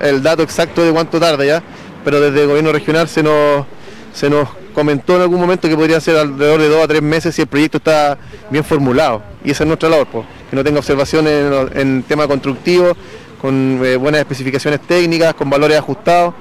el 0.00 0.22
dato 0.22 0.42
exacto 0.42 0.84
de 0.84 0.92
cuánto 0.92 1.20
tarda 1.20 1.44
ya, 1.44 1.62
pero 2.04 2.20
desde 2.20 2.42
el 2.42 2.48
gobierno 2.48 2.72
regional 2.72 3.08
se 3.08 3.22
nos, 3.22 3.64
se 4.12 4.28
nos 4.28 4.48
comentó 4.74 5.14
en 5.14 5.22
algún 5.22 5.40
momento 5.40 5.68
que 5.68 5.76
podría 5.76 6.00
ser 6.00 6.16
alrededor 6.16 6.60
de 6.60 6.68
dos 6.68 6.82
a 6.82 6.88
tres 6.88 7.02
meses 7.02 7.36
si 7.36 7.42
el 7.42 7.48
proyecto 7.48 7.78
está 7.78 8.18
bien 8.50 8.64
formulado. 8.64 9.22
Y 9.44 9.52
esa 9.52 9.62
es 9.62 9.68
nuestra 9.68 9.88
labor, 9.88 10.24
que 10.50 10.56
no 10.56 10.64
tenga 10.64 10.80
observaciones 10.80 11.70
en, 11.72 11.78
en 11.80 12.02
tema 12.02 12.26
constructivo, 12.26 12.96
con 13.40 13.78
buenas 14.00 14.20
especificaciones 14.20 14.80
técnicas, 14.80 15.34
con 15.34 15.48
valores 15.48 15.78
ajustados 15.78 16.34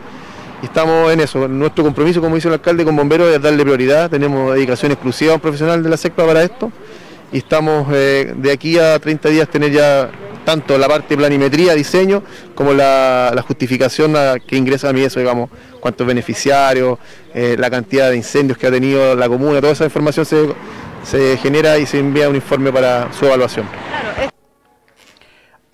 estamos 0.65 1.11
en 1.11 1.19
eso. 1.19 1.47
Nuestro 1.47 1.83
compromiso, 1.83 2.21
como 2.21 2.35
dice 2.35 2.47
el 2.47 2.55
alcalde, 2.55 2.83
con 2.83 2.95
bomberos 2.95 3.33
es 3.33 3.41
darle 3.41 3.63
prioridad. 3.63 4.09
Tenemos 4.09 4.53
dedicación 4.53 4.91
exclusiva 4.91 5.33
a 5.33 5.35
un 5.35 5.41
profesional 5.41 5.83
de 5.83 5.89
la 5.89 5.97
SECPA 5.97 6.25
para 6.25 6.43
esto 6.43 6.71
y 7.31 7.39
estamos 7.39 7.87
eh, 7.93 8.33
de 8.35 8.51
aquí 8.51 8.77
a 8.77 8.97
30 8.99 9.29
días 9.29 9.49
tener 9.49 9.71
ya 9.71 10.09
tanto 10.45 10.77
la 10.77 10.87
parte 10.87 11.17
planimetría, 11.17 11.73
diseño, 11.73 12.23
como 12.55 12.71
la, 12.71 13.43
justificación 13.45 14.15
que 14.47 14.55
ingresa 14.55 14.89
a 14.89 14.93
mí 14.93 15.01
eso, 15.01 15.19
digamos, 15.19 15.49
cuántos 15.81 16.07
beneficiarios, 16.07 16.97
eh, 17.33 17.57
la 17.59 17.69
cantidad 17.69 18.09
de 18.09 18.15
incendios 18.15 18.57
que 18.57 18.65
ha 18.65 18.71
tenido 18.71 19.13
la 19.13 19.27
comuna, 19.27 19.59
toda 19.59 19.73
esa 19.73 19.83
información 19.83 20.25
se, 20.25 20.47
se 21.03 21.37
genera 21.37 21.77
y 21.77 21.85
se 21.85 21.99
envía 21.99 22.29
un 22.29 22.35
informe 22.35 22.71
para 22.71 23.11
su 23.11 23.25
evaluación. 23.25 23.65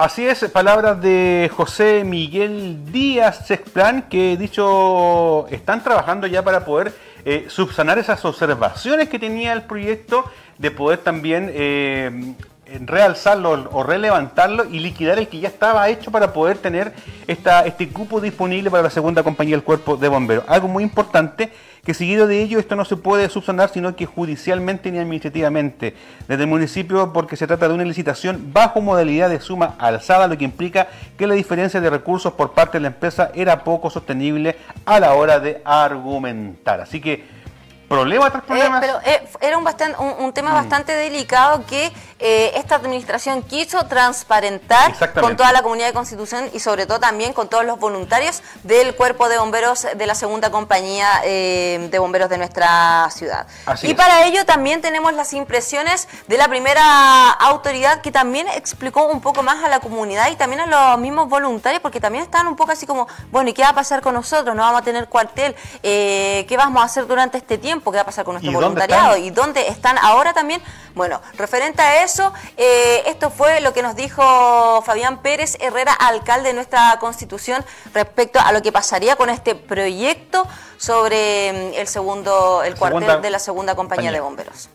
Así 0.04 0.28
es, 0.28 0.44
palabras 0.52 1.02
de 1.02 1.50
José 1.56 2.04
Miguel 2.04 2.92
Díaz 2.92 3.48
Sexplan, 3.48 4.02
que 4.10 4.36
dicho, 4.36 5.48
están 5.48 5.82
trabajando 5.82 6.28
ya 6.28 6.44
para 6.44 6.66
poder 6.66 6.94
eh, 7.24 7.46
subsanar 7.48 7.98
esas 7.98 8.26
observaciones 8.26 9.08
que 9.08 9.18
tenía 9.18 9.54
el 9.54 9.62
proyecto, 9.62 10.30
de 10.58 10.72
poder 10.72 11.00
también 11.00 11.50
eh, 11.54 12.34
realzarlo 12.82 13.70
o 13.72 13.84
relevantarlo 13.84 14.66
y 14.66 14.80
liquidar 14.80 15.20
el 15.20 15.28
que 15.28 15.40
ya 15.40 15.48
estaba 15.48 15.88
hecho 15.90 16.12
para 16.12 16.34
poder 16.34 16.58
tener 16.58 16.94
esta, 17.28 17.66
este 17.66 17.90
cupo 17.90 18.22
disponible 18.22 18.72
para 18.72 18.84
la 18.84 18.90
segunda 18.90 19.24
compañía 19.24 19.56
del 19.56 19.64
cuerpo 19.64 19.98
de 19.98 20.08
bomberos. 20.08 20.46
Algo 20.48 20.68
muy 20.68 20.84
importante 20.84 21.52
que 21.84 21.94
seguido 21.94 22.28
de 22.28 22.42
ello 22.42 22.60
esto 22.60 22.76
no 22.76 22.86
se 22.86 22.96
puede 22.96 23.28
subsanar 23.28 23.70
sino 23.70 23.96
que 23.96 24.06
judicialmente 24.06 24.90
ni 24.90 25.00
administrativamente 25.00 25.94
desde 26.28 26.44
el 26.44 26.50
municipio 26.50 27.12
porque 27.12 27.36
se 27.36 27.46
trata 27.46 27.68
de 27.68 27.74
una 27.74 27.84
licitación 27.84 28.54
bajo 28.54 28.80
modalidad 28.80 29.30
de 29.30 29.42
suma 29.42 29.76
alzada, 29.80 30.28
lo 30.28 30.38
que 30.38 30.46
implica 30.46 30.88
que 31.18 31.28
la 31.28 31.34
diferencia 31.34 31.82
de 31.82 31.90
recursos 31.90 32.34
por 32.34 32.54
parte 32.54 32.78
de 32.78 32.84
la 32.84 32.88
empresa 32.88 33.32
era 33.36 33.64
poco 33.64 33.90
sostenible 33.90 34.56
a 34.86 35.00
la 35.00 35.14
hora 35.14 35.40
de 35.40 35.62
argumentar. 35.66 36.80
Así 36.80 37.02
que 37.02 37.43
¿Problema 37.88 38.30
tras 38.32 38.44
problema. 38.44 38.80
pero 38.80 39.00
eh, 39.06 39.28
era 39.42 39.58
un, 39.58 39.64
bastante, 39.64 39.98
un, 40.00 40.34
tema 40.34 40.52
mm. 40.52 40.54
bastante 40.56 40.94
delicado 40.94 41.66
que 41.66 41.92
eh, 42.20 42.52
esta 42.56 42.76
administración 42.76 43.44
quiso 43.44 43.86
transparentar 43.86 44.94
con 45.20 45.36
toda 45.36 45.52
la 45.52 45.62
comunidad 45.62 45.88
de 45.88 45.94
Constitución 45.94 46.50
y 46.54 46.60
sobre 46.60 46.86
todo 46.86 47.00
también 47.00 47.34
con 47.34 47.50
todos 47.50 47.66
los 47.66 47.80
voluntarios 47.80 48.42
del 48.64 48.96
cuerpo 48.96 49.30
de 49.30 49.38
bomberos 49.38 49.86
de 49.96 50.08
la 50.08 50.16
segunda 50.16 50.50
compañía 50.50 51.22
eh, 51.24 51.88
de 51.92 52.00
bomberos 52.00 52.30
de 52.30 52.38
nuestra 52.38 53.10
ciudad. 53.12 53.46
y 53.84 53.94
para 53.94 54.26
ello 54.26 54.46
también 54.46 54.82
tenemos 54.82 55.14
las 55.14 55.34
impresiones 55.34 56.08
de 56.28 56.38
la 56.38 56.48
primera 56.48 57.30
autoridad 57.32 58.02
que 58.02 58.12
también 58.12 58.48
explicó 58.48 59.06
un 59.08 59.22
poco 59.22 59.44
más 59.44 59.64
a 59.64 59.68
la 59.68 59.80
comunidad 59.80 60.32
y 60.32 60.36
también 60.36 60.62
a 60.62 60.66
los 60.66 61.00
mismos 61.00 61.30
voluntarios 61.30 61.82
porque 61.82 62.00
también 62.00 62.24
estaban 62.24 62.48
un 62.48 62.56
poco 62.56 62.72
así 62.72 62.88
como, 62.88 63.08
bueno, 63.32 63.50
¿y 63.50 63.54
qué 63.54 63.62
va 63.62 63.70
a 63.70 63.76
pasar 63.76 64.02
con 64.02 64.14
nosotros? 64.14 64.56
¿No 64.56 64.64
vamos 64.64 64.82
a 64.82 64.84
tener 64.84 65.08
cuartel? 65.08 65.56
¿Qué 65.82 66.56
vamos 66.58 66.82
a 66.82 66.86
hacer 66.86 67.06
durante 67.06 67.38
este 67.38 67.58
tiempo? 67.58 67.83
Qué 67.92 67.98
va 67.98 68.04
a 68.04 68.06
pasar 68.06 68.26
con 68.26 68.36
nuestro 68.36 68.52
voluntariado 68.52 69.18
y 69.18 69.30
dónde 69.30 69.68
están 69.68 69.98
ahora 69.98 70.34
también. 70.34 70.62
Bueno, 70.96 71.22
referente 71.38 71.82
a 71.82 72.04
eso, 72.04 72.34
eh, 72.56 73.04
esto 73.08 73.30
fue 73.30 73.62
lo 73.62 73.74
que 73.74 73.82
nos 73.82 73.96
dijo 73.96 74.82
Fabián 74.86 75.22
Pérez 75.22 75.58
Herrera, 75.60 75.94
alcalde 75.94 76.50
de 76.50 76.54
nuestra 76.54 76.98
Constitución, 77.00 77.66
respecto 77.94 78.40
a 78.40 78.52
lo 78.52 78.62
que 78.62 78.72
pasaría 78.72 79.16
con 79.16 79.30
este 79.30 79.56
proyecto 79.56 80.48
sobre 80.78 81.52
mm, 81.52 81.80
el 81.80 81.88
segundo, 81.88 82.64
el 82.64 82.76
cuartel 82.76 83.22
de 83.22 83.30
la 83.30 83.40
segunda 83.40 83.76
compañía 83.76 84.12
de 84.12 84.20
bomberos. 84.20 84.70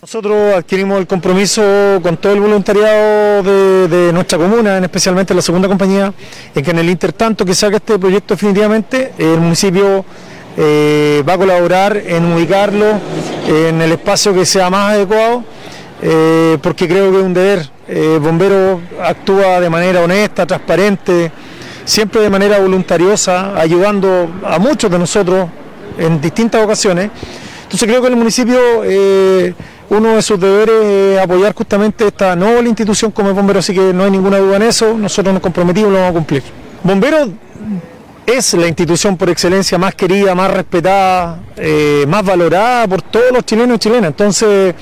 Nosotros 0.00 0.54
adquirimos 0.54 0.98
el 0.98 1.06
compromiso 1.06 1.62
con 2.02 2.16
todo 2.16 2.32
el 2.32 2.40
voluntariado 2.40 3.42
de, 3.42 3.86
de, 3.86 4.12
nuestra 4.14 4.38
comuna, 4.38 4.78
especialmente 4.78 5.34
la 5.34 5.42
segunda 5.42 5.68
compañía, 5.68 6.12
en 6.54 6.64
que 6.64 6.70
en 6.70 6.78
el 6.78 6.88
intertanto 6.88 7.44
que 7.44 7.54
salga 7.54 7.76
este 7.76 7.98
proyecto 7.98 8.34
definitivamente, 8.34 9.12
el 9.18 9.38
municipio 9.38 10.06
eh, 10.62 11.24
va 11.26 11.32
a 11.32 11.38
colaborar 11.38 11.96
en 11.96 12.34
ubicarlo 12.34 13.00
en 13.48 13.80
el 13.80 13.92
espacio 13.92 14.34
que 14.34 14.44
sea 14.44 14.68
más 14.68 14.92
adecuado, 14.92 15.42
eh, 16.02 16.58
porque 16.62 16.86
creo 16.86 17.10
que 17.10 17.18
es 17.18 17.24
un 17.24 17.32
deber. 17.32 17.70
Eh, 17.88 18.18
bombero 18.20 18.78
actúa 19.02 19.58
de 19.58 19.70
manera 19.70 20.02
honesta, 20.02 20.44
transparente, 20.44 21.32
siempre 21.86 22.20
de 22.20 22.28
manera 22.28 22.58
voluntariosa, 22.58 23.58
ayudando 23.58 24.30
a 24.44 24.58
muchos 24.58 24.90
de 24.90 24.98
nosotros 24.98 25.48
en 25.98 26.20
distintas 26.20 26.62
ocasiones. 26.62 27.10
Entonces 27.62 27.88
creo 27.88 28.02
que 28.02 28.08
el 28.08 28.16
municipio, 28.16 28.58
uno 29.88 30.16
de 30.16 30.22
sus 30.22 30.38
deberes 30.38 30.84
es 30.84 31.18
apoyar 31.20 31.54
justamente 31.54 32.06
esta 32.06 32.36
nueva 32.36 32.60
institución 32.60 33.12
como 33.12 33.30
es 33.30 33.34
Bombero, 33.34 33.60
así 33.60 33.72
que 33.72 33.94
no 33.94 34.04
hay 34.04 34.10
ninguna 34.10 34.36
duda 34.36 34.56
en 34.56 34.62
eso, 34.62 34.92
nosotros 34.92 35.32
nos 35.32 35.42
comprometimos 35.42 35.90
y 35.90 35.94
lo 35.94 36.00
vamos 36.00 36.10
a 36.10 36.14
cumplir. 36.14 36.42
Bomberos 36.82 37.30
es 38.26 38.54
la 38.54 38.66
institución 38.66 39.16
por 39.16 39.28
excelencia 39.30 39.78
más 39.78 39.94
querida, 39.94 40.34
más 40.34 40.52
respetada, 40.52 41.40
eh, 41.56 42.04
más 42.08 42.24
valorada 42.24 42.86
por 42.86 43.02
todos 43.02 43.32
los 43.32 43.44
chilenos 43.44 43.76
y 43.76 43.78
chilenas. 43.78 44.10
Entonces, 44.10 44.74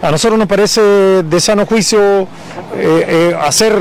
a 0.00 0.10
nosotros 0.10 0.38
nos 0.38 0.48
parece 0.48 0.80
de 0.80 1.40
sano 1.40 1.66
juicio 1.66 2.22
eh, 2.22 2.26
eh, 2.76 3.36
hacer 3.40 3.76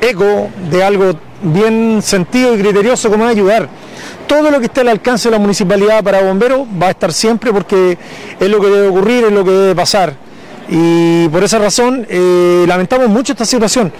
eco 0.00 0.48
de 0.70 0.82
algo 0.82 1.12
bien 1.42 2.00
sentido 2.02 2.54
y 2.54 2.58
criterioso 2.58 3.10
como 3.10 3.26
ayudar. 3.26 3.68
Todo 4.26 4.50
lo 4.50 4.58
que 4.60 4.66
esté 4.66 4.80
al 4.80 4.88
alcance 4.88 5.28
de 5.28 5.32
la 5.32 5.38
municipalidad 5.38 6.02
para 6.02 6.22
bomberos 6.22 6.66
va 6.80 6.88
a 6.88 6.90
estar 6.90 7.12
siempre 7.12 7.52
porque 7.52 7.98
es 8.40 8.48
lo 8.48 8.60
que 8.60 8.68
debe 8.68 8.88
ocurrir, 8.88 9.24
es 9.24 9.32
lo 9.32 9.44
que 9.44 9.50
debe 9.50 9.74
pasar. 9.74 10.14
Y 10.68 11.28
por 11.28 11.44
esa 11.44 11.58
razón 11.58 12.06
lamentamos 12.66 13.08
mucho 13.08 13.32
esta 13.32 13.44
situación 13.44 13.92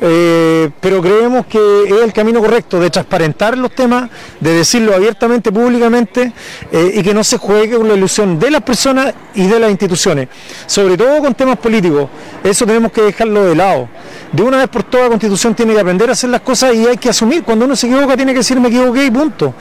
eh, 0.00 0.70
pero 0.80 1.00
creemos 1.00 1.46
que 1.46 1.84
es 1.84 2.02
el 2.02 2.12
camino 2.12 2.40
correcto 2.40 2.80
de 2.80 2.90
transparentar 2.90 3.56
los 3.56 3.74
temas, 3.74 4.10
de 4.40 4.52
decirlo 4.52 4.94
abiertamente, 4.94 5.52
públicamente 5.52 6.32
eh, 6.72 6.92
y 6.94 7.02
que 7.02 7.14
no 7.14 7.22
se 7.22 7.38
juegue 7.38 7.76
con 7.76 7.88
la 7.88 7.94
ilusión 7.94 8.38
de 8.38 8.50
las 8.50 8.62
personas 8.62 9.14
y 9.34 9.46
de 9.46 9.58
las 9.58 9.70
instituciones, 9.70 10.28
sobre 10.66 10.96
todo 10.96 11.20
con 11.20 11.34
temas 11.34 11.58
políticos. 11.58 12.08
Eso 12.42 12.66
tenemos 12.66 12.92
que 12.92 13.02
dejarlo 13.02 13.44
de 13.44 13.54
lado. 13.54 13.88
De 14.32 14.42
una 14.42 14.58
vez 14.58 14.68
por 14.68 14.82
todas, 14.82 15.06
la 15.06 15.10
Constitución 15.10 15.54
tiene 15.54 15.74
que 15.74 15.80
aprender 15.80 16.08
a 16.08 16.12
hacer 16.12 16.30
las 16.30 16.40
cosas 16.40 16.74
y 16.74 16.86
hay 16.86 16.96
que 16.96 17.08
asumir. 17.08 17.44
Cuando 17.44 17.64
uno 17.64 17.76
se 17.76 17.86
equivoca, 17.86 18.16
tiene 18.16 18.32
que 18.32 18.38
decir 18.38 18.58
me 18.58 18.68
equivoqué 18.68 19.06
y 19.06 19.10
punto. 19.10 19.54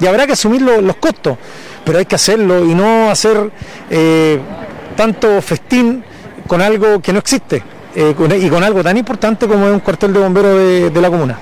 Y 0.00 0.06
habrá 0.06 0.26
que 0.26 0.34
asumir 0.34 0.62
los 0.62 0.96
costos, 0.96 1.38
pero 1.84 1.98
hay 1.98 2.04
que 2.04 2.14
hacerlo 2.14 2.64
y 2.64 2.74
no 2.74 3.10
hacer 3.10 3.50
eh, 3.90 4.38
tanto 4.96 5.40
festín 5.42 6.04
con 6.46 6.60
algo 6.60 7.00
que 7.00 7.12
no 7.12 7.18
existe. 7.18 7.62
Eh, 7.94 8.14
y 8.40 8.48
con 8.48 8.62
algo 8.62 8.82
tan 8.82 8.96
importante 8.96 9.46
como 9.46 9.66
es 9.66 9.72
un 9.72 9.80
cuartel 9.80 10.12
de 10.12 10.18
bomberos 10.18 10.92
de 10.92 11.00
la 11.00 11.10
comuna. 11.10 11.38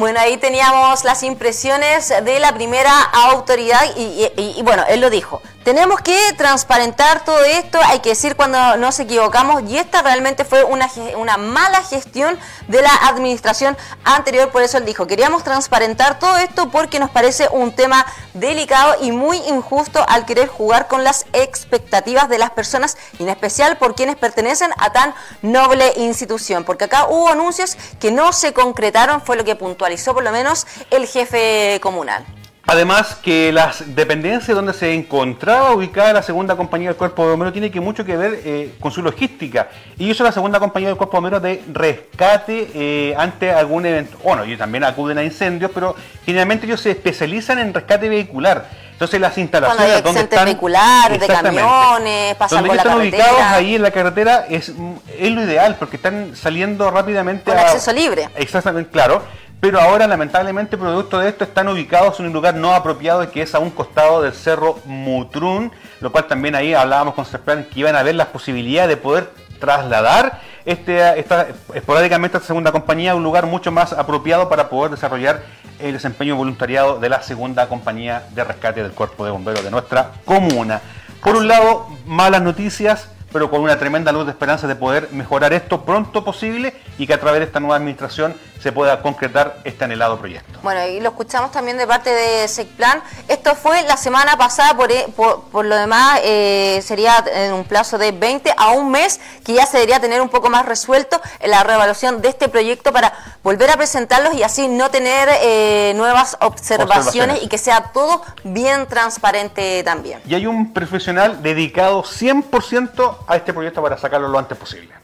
Bueno, 0.00 0.18
ahí 0.18 0.38
teníamos 0.38 1.04
las 1.04 1.22
impresiones 1.22 2.08
de 2.08 2.40
la 2.40 2.54
primera 2.54 3.02
autoridad 3.02 3.82
y, 3.98 4.62
bueno, 4.62 4.82
él 4.88 5.02
lo 5.02 5.10
dijo. 5.10 5.42
Tenemos 5.62 6.00
que 6.00 6.18
transparentar 6.38 7.22
todo 7.22 7.44
esto, 7.44 7.78
hay 7.84 7.98
que 7.98 8.08
decir 8.08 8.34
cuando 8.34 8.78
nos 8.78 8.98
equivocamos 8.98 9.62
y 9.68 9.76
esta 9.76 10.00
realmente 10.00 10.46
fue 10.46 10.64
una, 10.64 10.88
una 11.18 11.36
mala 11.36 11.82
gestión 11.82 12.38
de 12.66 12.80
la 12.80 12.94
administración 13.08 13.76
anterior, 14.02 14.50
por 14.50 14.62
eso 14.62 14.78
él 14.78 14.86
dijo, 14.86 15.06
queríamos 15.06 15.44
transparentar 15.44 16.18
todo 16.18 16.38
esto 16.38 16.70
porque 16.70 16.98
nos 16.98 17.10
parece 17.10 17.46
un 17.52 17.72
tema 17.72 18.06
delicado 18.32 18.96
y 19.02 19.12
muy 19.12 19.36
injusto 19.48 20.02
al 20.08 20.24
querer 20.24 20.48
jugar 20.48 20.88
con 20.88 21.04
las 21.04 21.26
expectativas 21.34 22.30
de 22.30 22.38
las 22.38 22.52
personas, 22.52 22.96
en 23.18 23.28
especial 23.28 23.76
por 23.76 23.94
quienes 23.94 24.16
pertenecen 24.16 24.70
a 24.78 24.94
tan 24.94 25.14
noble 25.42 25.92
institución, 25.96 26.64
porque 26.64 26.84
acá 26.84 27.06
hubo 27.10 27.28
anuncios 27.28 27.76
que 28.00 28.10
no 28.10 28.32
se 28.32 28.54
concretaron, 28.54 29.20
fue 29.20 29.36
lo 29.36 29.44
que 29.44 29.56
puntualizó 29.56 29.89
por 30.14 30.22
lo 30.22 30.32
menos 30.32 30.66
el 30.90 31.06
jefe 31.06 31.78
comunal. 31.80 32.24
Además 32.66 33.16
que 33.16 33.50
las 33.52 33.96
dependencias 33.96 34.54
donde 34.54 34.72
se 34.72 34.94
encontraba 34.94 35.72
ubicada 35.72 36.12
la 36.12 36.22
segunda 36.22 36.56
compañía 36.56 36.90
del 36.90 36.96
Cuerpo 36.96 37.24
de 37.24 37.30
Bomberos 37.30 37.52
tiene 37.52 37.70
que 37.70 37.80
mucho 37.80 38.04
que 38.04 38.16
ver 38.16 38.42
eh, 38.44 38.74
con 38.78 38.92
su 38.92 39.02
logística. 39.02 39.68
Y 39.98 40.04
ellos 40.04 40.16
son 40.16 40.26
la 40.26 40.32
segunda 40.32 40.60
compañía 40.60 40.88
del 40.88 40.96
Cuerpo 40.96 41.16
de 41.16 41.20
Bomberos 41.20 41.42
de 41.42 41.64
rescate 41.72 42.70
eh, 42.74 43.14
ante 43.18 43.50
algún 43.50 43.86
evento. 43.86 44.18
Bueno, 44.22 44.44
ellos 44.44 44.58
también 44.58 44.84
acuden 44.84 45.18
a 45.18 45.24
incendios, 45.24 45.70
pero 45.74 45.96
generalmente 46.24 46.66
ellos 46.66 46.80
se 46.80 46.92
especializan 46.92 47.58
en 47.58 47.74
rescate 47.74 48.08
vehicular. 48.08 48.68
Entonces 48.92 49.18
las 49.18 49.36
instalaciones 49.38 50.04
donde 50.04 50.20
están 50.20 50.44
vehiculares, 50.44 51.18
de 51.18 51.26
camiones, 51.26 52.34
pasan 52.36 52.62
donde 52.62 52.76
están 52.76 52.98
ubicados 52.98 53.40
ahí 53.40 53.74
en 53.76 53.82
la 53.82 53.90
carretera 53.90 54.44
es, 54.48 54.72
es 55.18 55.32
lo 55.32 55.42
ideal 55.42 55.76
porque 55.76 55.96
están 55.96 56.36
saliendo 56.36 56.90
rápidamente 56.90 57.50
con 57.50 57.58
acceso 57.58 57.92
libre. 57.94 58.28
Exactamente, 58.36 58.90
claro 58.90 59.22
pero 59.60 59.78
ahora 59.78 60.06
lamentablemente 60.06 60.78
producto 60.78 61.18
de 61.18 61.28
esto 61.28 61.44
están 61.44 61.68
ubicados 61.68 62.18
en 62.18 62.26
un 62.26 62.32
lugar 62.32 62.54
no 62.54 62.74
apropiado 62.74 63.30
que 63.30 63.42
es 63.42 63.54
a 63.54 63.58
un 63.58 63.70
costado 63.70 64.22
del 64.22 64.32
cerro 64.32 64.78
Mutrún, 64.86 65.70
lo 66.00 66.10
cual 66.10 66.26
también 66.26 66.54
ahí 66.54 66.72
hablábamos 66.72 67.14
con 67.14 67.26
Serplan 67.26 67.64
que 67.64 67.80
iban 67.80 67.94
a 67.94 68.02
ver 68.02 68.14
las 68.14 68.28
posibilidades 68.28 68.88
de 68.88 68.96
poder 68.96 69.30
trasladar 69.58 70.40
este, 70.64 71.18
esta, 71.20 71.48
esporádicamente 71.74 72.38
esta 72.38 72.46
segunda 72.46 72.72
compañía 72.72 73.12
a 73.12 73.14
un 73.14 73.22
lugar 73.22 73.46
mucho 73.46 73.70
más 73.70 73.92
apropiado 73.92 74.48
para 74.48 74.70
poder 74.70 74.92
desarrollar 74.92 75.42
el 75.78 75.92
desempeño 75.92 76.36
voluntariado 76.36 76.98
de 76.98 77.08
la 77.10 77.22
segunda 77.22 77.68
compañía 77.68 78.24
de 78.34 78.44
rescate 78.44 78.82
del 78.82 78.92
cuerpo 78.92 79.26
de 79.26 79.30
bomberos 79.30 79.62
de 79.62 79.70
nuestra 79.70 80.12
comuna. 80.24 80.80
Por 81.22 81.36
un 81.36 81.48
lado, 81.48 81.86
malas 82.06 82.40
noticias 82.40 83.08
pero 83.32 83.50
con 83.50 83.60
una 83.60 83.78
tremenda 83.78 84.12
luz 84.12 84.26
de 84.26 84.32
esperanza 84.32 84.66
de 84.66 84.76
poder 84.76 85.08
mejorar 85.12 85.52
esto 85.52 85.82
pronto 85.82 86.24
posible 86.24 86.74
y 86.98 87.06
que 87.06 87.14
a 87.14 87.20
través 87.20 87.40
de 87.40 87.46
esta 87.46 87.60
nueva 87.60 87.76
administración 87.76 88.34
se 88.62 88.72
pueda 88.72 89.00
concretar 89.00 89.56
este 89.64 89.84
anhelado 89.84 90.18
proyecto. 90.18 90.58
Bueno, 90.62 90.86
y 90.86 91.00
lo 91.00 91.10
escuchamos 91.10 91.50
también 91.50 91.78
de 91.78 91.86
parte 91.86 92.10
de 92.10 92.46
SECPLAN. 92.46 93.02
Esto 93.26 93.54
fue 93.54 93.82
la 93.84 93.96
semana 93.96 94.36
pasada, 94.36 94.76
por, 94.76 94.92
e, 94.92 95.06
por, 95.16 95.64
lo 95.64 95.76
demás 95.76 96.20
eh, 96.22 96.80
sería 96.84 97.24
en 97.34 97.54
un 97.54 97.64
plazo 97.64 97.96
de 97.96 98.12
20 98.12 98.52
a 98.56 98.70
un 98.72 98.90
mes 98.90 99.18
que 99.44 99.54
ya 99.54 99.64
se 99.64 99.78
debería 99.78 100.00
tener 100.00 100.20
un 100.20 100.28
poco 100.28 100.50
más 100.50 100.66
resuelto 100.66 101.20
la 101.42 101.62
reevaluación 101.62 102.20
de 102.20 102.28
este 102.28 102.48
proyecto 102.48 102.92
para 102.92 103.12
volver 103.42 103.70
a 103.70 103.76
presentarlos 103.76 104.34
y 104.34 104.42
así 104.42 104.68
no 104.68 104.90
tener 104.90 105.28
eh, 105.40 105.94
nuevas 105.96 106.36
observaciones, 106.40 107.42
y 107.42 107.48
que 107.48 107.58
sea 107.58 107.92
todo 107.92 108.22
bien 108.44 108.86
transparente 108.86 109.82
también. 109.84 110.20
Y 110.26 110.34
hay 110.34 110.46
un 110.46 110.72
profesional 110.72 111.42
dedicado 111.42 112.02
100% 112.02 113.16
a 113.26 113.36
este 113.36 113.52
proyecto 113.52 113.82
para 113.82 113.96
sacarlo 113.96 114.28
lo 114.28 114.38
antes 114.38 114.56
posible. 114.56 114.94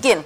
¿Quién? 0.00 0.24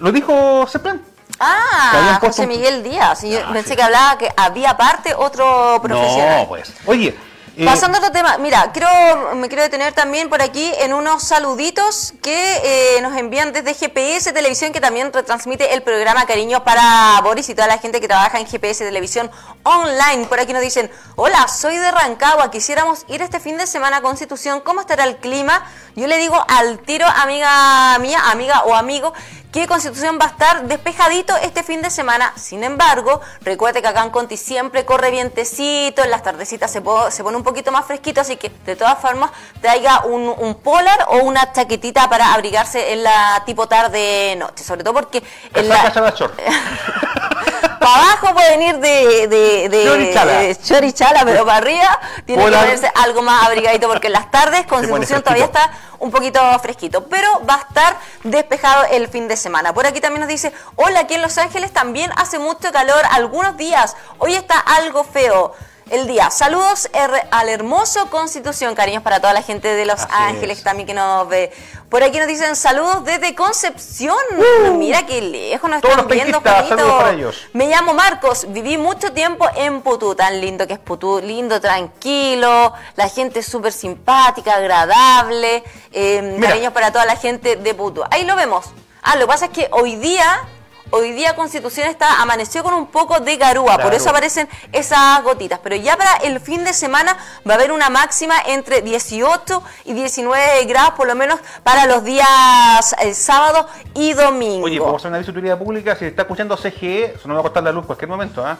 Lo 0.00 0.12
dijo 0.12 0.66
Ceplan. 0.68 1.02
Ah, 1.38 2.18
José 2.20 2.46
Miguel 2.46 2.82
Díaz. 2.82 3.24
Y 3.24 3.30
yo 3.30 3.40
ah, 3.44 3.52
pensé 3.52 3.76
que 3.76 3.82
hablaba 3.82 4.18
que 4.18 4.28
había 4.36 4.70
aparte 4.70 5.14
otro 5.14 5.78
profesional. 5.82 6.42
No, 6.42 6.48
pues. 6.48 6.72
Oye, 6.86 7.16
eh, 7.56 7.64
Pasando 7.64 7.96
a 7.96 8.00
otro 8.00 8.12
tema, 8.12 8.38
mira, 8.38 8.70
quiero, 8.72 9.34
me 9.34 9.48
quiero 9.48 9.62
detener 9.62 9.92
también 9.92 10.28
por 10.28 10.42
aquí 10.42 10.72
en 10.80 10.92
unos 10.92 11.22
saluditos 11.22 12.12
que 12.22 12.96
eh, 12.96 13.00
nos 13.00 13.16
envían 13.16 13.52
desde 13.52 13.74
GPS 13.74 14.32
Televisión, 14.32 14.72
que 14.72 14.80
también 14.80 15.12
retransmite 15.12 15.72
el 15.74 15.82
programa 15.82 16.26
Cariño 16.26 16.64
para 16.64 17.20
Boris 17.22 17.48
y 17.48 17.54
toda 17.54 17.66
la 17.66 17.78
gente 17.78 18.00
que 18.00 18.08
trabaja 18.08 18.38
en 18.38 18.46
GPS 18.46 18.84
Televisión 18.84 19.30
Online. 19.62 20.26
Por 20.26 20.38
aquí 20.38 20.52
nos 20.52 20.62
dicen, 20.62 20.90
hola, 21.16 21.48
soy 21.48 21.76
de 21.76 21.90
Rancagua, 21.90 22.50
quisiéramos 22.50 23.04
ir 23.08 23.22
este 23.22 23.40
fin 23.40 23.56
de 23.56 23.66
semana 23.66 23.98
a 23.98 24.00
Constitución, 24.02 24.60
¿cómo 24.60 24.80
estará 24.80 25.04
el 25.04 25.16
clima? 25.16 25.64
Yo 25.96 26.06
le 26.06 26.18
digo 26.18 26.36
al 26.48 26.78
tiro, 26.80 27.06
amiga 27.06 27.98
mía, 28.00 28.20
amiga 28.30 28.64
o 28.64 28.74
amigo, 28.74 29.14
que 29.52 29.66
Constitución 29.66 30.18
va 30.20 30.26
a 30.26 30.28
estar 30.28 30.62
despejadito 30.64 31.34
este 31.36 31.62
fin 31.62 31.82
de 31.82 31.90
semana. 31.90 32.32
Sin 32.36 32.64
embargo, 32.64 33.20
recuerde 33.42 33.82
que 33.82 33.88
acá 33.88 34.02
en 34.02 34.10
Conti 34.10 34.36
siempre 34.36 34.84
corre 34.84 35.10
vientecito, 35.10 36.02
en 36.02 36.10
las 36.10 36.22
tardecitas 36.22 36.70
se, 36.70 36.82
se 37.10 37.22
pone 37.24 37.36
un 37.36 37.42
poquito 37.42 37.72
más 37.72 37.86
fresquito, 37.86 38.20
así 38.20 38.36
que 38.36 38.50
de 38.64 38.76
todas 38.76 38.98
formas 38.98 39.30
traiga 39.60 40.04
un, 40.04 40.28
un 40.28 40.54
polar 40.56 41.06
o 41.08 41.18
una 41.18 41.52
chaquetita 41.52 42.08
para 42.08 42.34
abrigarse 42.34 42.92
en 42.92 43.02
la 43.02 43.42
tipo 43.46 43.66
tarde 43.66 44.34
noche, 44.36 44.64
sobre 44.64 44.84
todo 44.84 44.94
porque 44.94 45.22
en 45.54 45.68
la... 45.68 45.92
para 47.80 47.94
abajo 47.94 48.34
pueden 48.34 48.62
ir 48.62 48.78
de, 48.78 49.28
de, 49.28 49.68
de, 49.68 50.56
chorichala. 50.62 51.24
pero 51.24 51.44
para 51.44 51.58
arriba 51.58 52.00
tiene 52.24 52.44
que 52.44 52.50
ponerse 52.50 52.90
algo 52.94 53.22
más 53.22 53.46
abrigadito 53.46 53.88
porque 53.88 54.06
en 54.08 54.14
las 54.14 54.30
tardes 54.30 54.66
Constitución 54.66 55.22
todavía 55.22 55.44
está 55.46 55.70
un 55.98 56.10
poquito 56.10 56.40
fresquito, 56.60 57.06
pero 57.08 57.28
va 57.48 57.54
a 57.54 57.60
estar 57.60 57.96
despejado 58.22 58.84
el 58.90 59.08
fin 59.08 59.28
de 59.28 59.36
semana. 59.36 59.72
Por 59.72 59.86
aquí 59.86 60.00
también 60.00 60.20
nos 60.20 60.28
dice, 60.28 60.52
hola, 60.76 61.00
aquí 61.00 61.14
en 61.14 61.22
Los 61.22 61.38
Ángeles 61.38 61.72
también 61.72 62.10
hace 62.16 62.38
mucho 62.38 62.70
calor 62.72 63.02
algunos 63.10 63.56
días, 63.56 63.96
hoy 64.18 64.34
está 64.34 64.58
algo 64.58 65.04
feo 65.04 65.54
el 65.90 66.06
día. 66.06 66.30
Saludos 66.30 66.88
al 67.30 67.48
hermoso 67.48 68.10
Constitución, 68.10 68.74
cariños 68.74 69.02
para 69.02 69.20
toda 69.20 69.32
la 69.32 69.42
gente 69.42 69.68
de 69.68 69.86
Los 69.86 70.00
Ángeles 70.10 70.62
también 70.62 70.86
que 70.86 70.94
nos 70.94 71.28
ve. 71.28 71.52
Por 71.88 72.02
aquí 72.02 72.18
nos 72.18 72.26
dicen 72.26 72.56
saludos 72.56 73.04
desde 73.04 73.34
Concepción. 73.34 74.16
Uh. 74.36 74.72
Mira 74.74 75.06
qué 75.06 75.20
lejos 75.20 75.70
nos 75.70 75.82
están 75.82 76.08
viendo, 76.08 76.40
Juanito. 76.40 77.30
Me 77.52 77.68
llamo 77.68 77.94
Marcos, 77.94 78.46
viví 78.48 78.76
mucho 78.76 79.12
tiempo 79.12 79.46
en 79.54 79.80
Putú, 79.82 80.14
tan 80.14 80.40
lindo 80.40 80.66
que 80.66 80.74
es 80.74 80.78
Putú, 80.80 81.20
lindo, 81.20 81.60
tranquilo, 81.60 82.72
la 82.96 83.08
gente 83.08 83.42
súper 83.42 83.72
simpática, 83.72 84.56
agradable. 84.56 85.62
Eh, 85.92 86.38
cariños 86.40 86.72
para 86.72 86.90
toda 86.90 87.04
la 87.04 87.16
gente 87.16 87.56
de 87.56 87.74
Putú. 87.74 88.02
Ahí 88.10 88.24
lo 88.24 88.34
vemos. 88.34 88.66
Ah, 89.02 89.14
lo 89.14 89.22
que 89.22 89.26
pasa 89.28 89.44
es 89.46 89.50
que 89.52 89.68
hoy 89.70 89.94
día 89.94 90.48
Hoy 90.90 91.12
día 91.12 91.34
Constitución 91.34 91.88
está 91.88 92.22
amaneció 92.22 92.62
con 92.62 92.72
un 92.74 92.86
poco 92.86 93.18
de 93.18 93.36
garúa, 93.36 93.76
por 93.78 93.92
eso 93.92 94.10
aparecen 94.10 94.48
esas 94.72 95.20
gotitas. 95.24 95.58
Pero 95.62 95.74
ya 95.74 95.96
para 95.96 96.16
el 96.18 96.38
fin 96.38 96.62
de 96.64 96.72
semana 96.72 97.16
va 97.46 97.54
a 97.54 97.56
haber 97.56 97.72
una 97.72 97.90
máxima 97.90 98.34
entre 98.46 98.82
18 98.82 99.62
y 99.86 99.94
19 99.94 100.64
grados, 100.66 100.92
por 100.92 101.08
lo 101.08 101.16
menos 101.16 101.40
para 101.64 101.86
los 101.86 102.04
días 102.04 102.94
el 103.00 103.08
eh, 103.08 103.14
sábado 103.14 103.66
y 103.94 104.12
domingo. 104.12 104.66
Oye, 104.66 104.78
vamos 104.78 104.94
a 104.94 104.96
hacer 104.96 105.08
una 105.10 105.18
visitoría 105.18 105.58
pública. 105.58 105.96
Si 105.96 106.04
está 106.04 106.22
escuchando 106.22 106.56
CGE, 106.56 107.14
eso 107.16 107.26
no 107.26 107.34
va 107.34 107.40
a 107.40 107.42
costar 107.42 107.64
la 107.64 107.72
luz 107.72 107.82
en 107.82 107.86
cualquier 107.86 108.08
momento. 108.08 108.46
¿ah? 108.46 108.56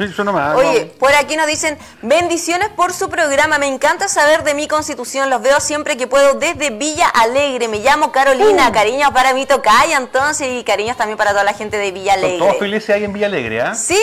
Oye, 0.56 0.86
por 0.98 1.14
aquí 1.14 1.36
nos 1.36 1.46
dicen, 1.46 1.76
bendiciones 2.02 2.68
por 2.70 2.92
su 2.92 3.08
programa, 3.10 3.58
me 3.58 3.66
encanta 3.66 4.08
saber 4.08 4.44
de 4.44 4.54
mi 4.54 4.66
constitución, 4.68 5.30
los 5.30 5.42
veo 5.42 5.60
siempre 5.60 5.96
que 5.96 6.06
puedo 6.06 6.34
desde 6.34 6.70
Villa 6.70 7.08
Alegre, 7.08 7.68
me 7.68 7.80
llamo 7.80 8.10
Carolina, 8.12 8.68
uh. 8.68 8.72
cariños 8.72 9.10
para 9.10 9.34
mi 9.34 9.46
tocaya 9.46 9.96
entonces 9.96 10.48
y 10.52 10.64
cariños 10.64 10.96
también 10.96 11.18
para 11.18 11.30
toda 11.32 11.44
la 11.44 11.52
gente 11.52 11.76
de 11.76 11.92
Villa 11.92 12.14
Alegre. 12.14 12.38
todos 12.38 12.58
felices 12.58 12.90
ahí 12.90 13.04
en 13.04 13.12
Villa 13.12 13.26
Alegre, 13.26 13.60
¿ah? 13.60 13.74
Sí, 13.74 14.00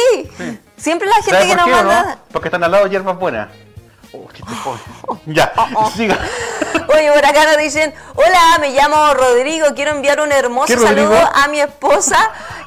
siempre 0.77 1.07
la 1.07 1.15
gente 1.23 1.47
que 1.47 1.55
nos 1.55 1.67
manda... 1.67 2.19
Porque 2.31 2.47
están 2.47 2.63
al 2.63 2.71
lado 2.71 2.83
de 2.85 2.89
hierbas 2.91 3.17
buenas. 3.17 3.49
Oh, 4.14 4.28
ya, 5.26 5.51
oh, 5.58 5.68
oh. 5.76 5.91
siga. 5.91 6.18
Oye, 6.89 7.12
por 7.12 7.26
acá 7.26 7.45
nos 7.45 7.58
dicen, 7.58 7.93
hola, 8.16 8.58
me 8.60 8.72
llamo 8.72 9.14
Rodrigo, 9.14 9.68
quiero 9.76 9.91
enviar 9.91 10.22
un 10.22 10.32
hermoso 10.32 10.74
saludo 10.80 11.18
a 11.34 11.47
mi 11.49 11.60
esposa, 11.60 12.18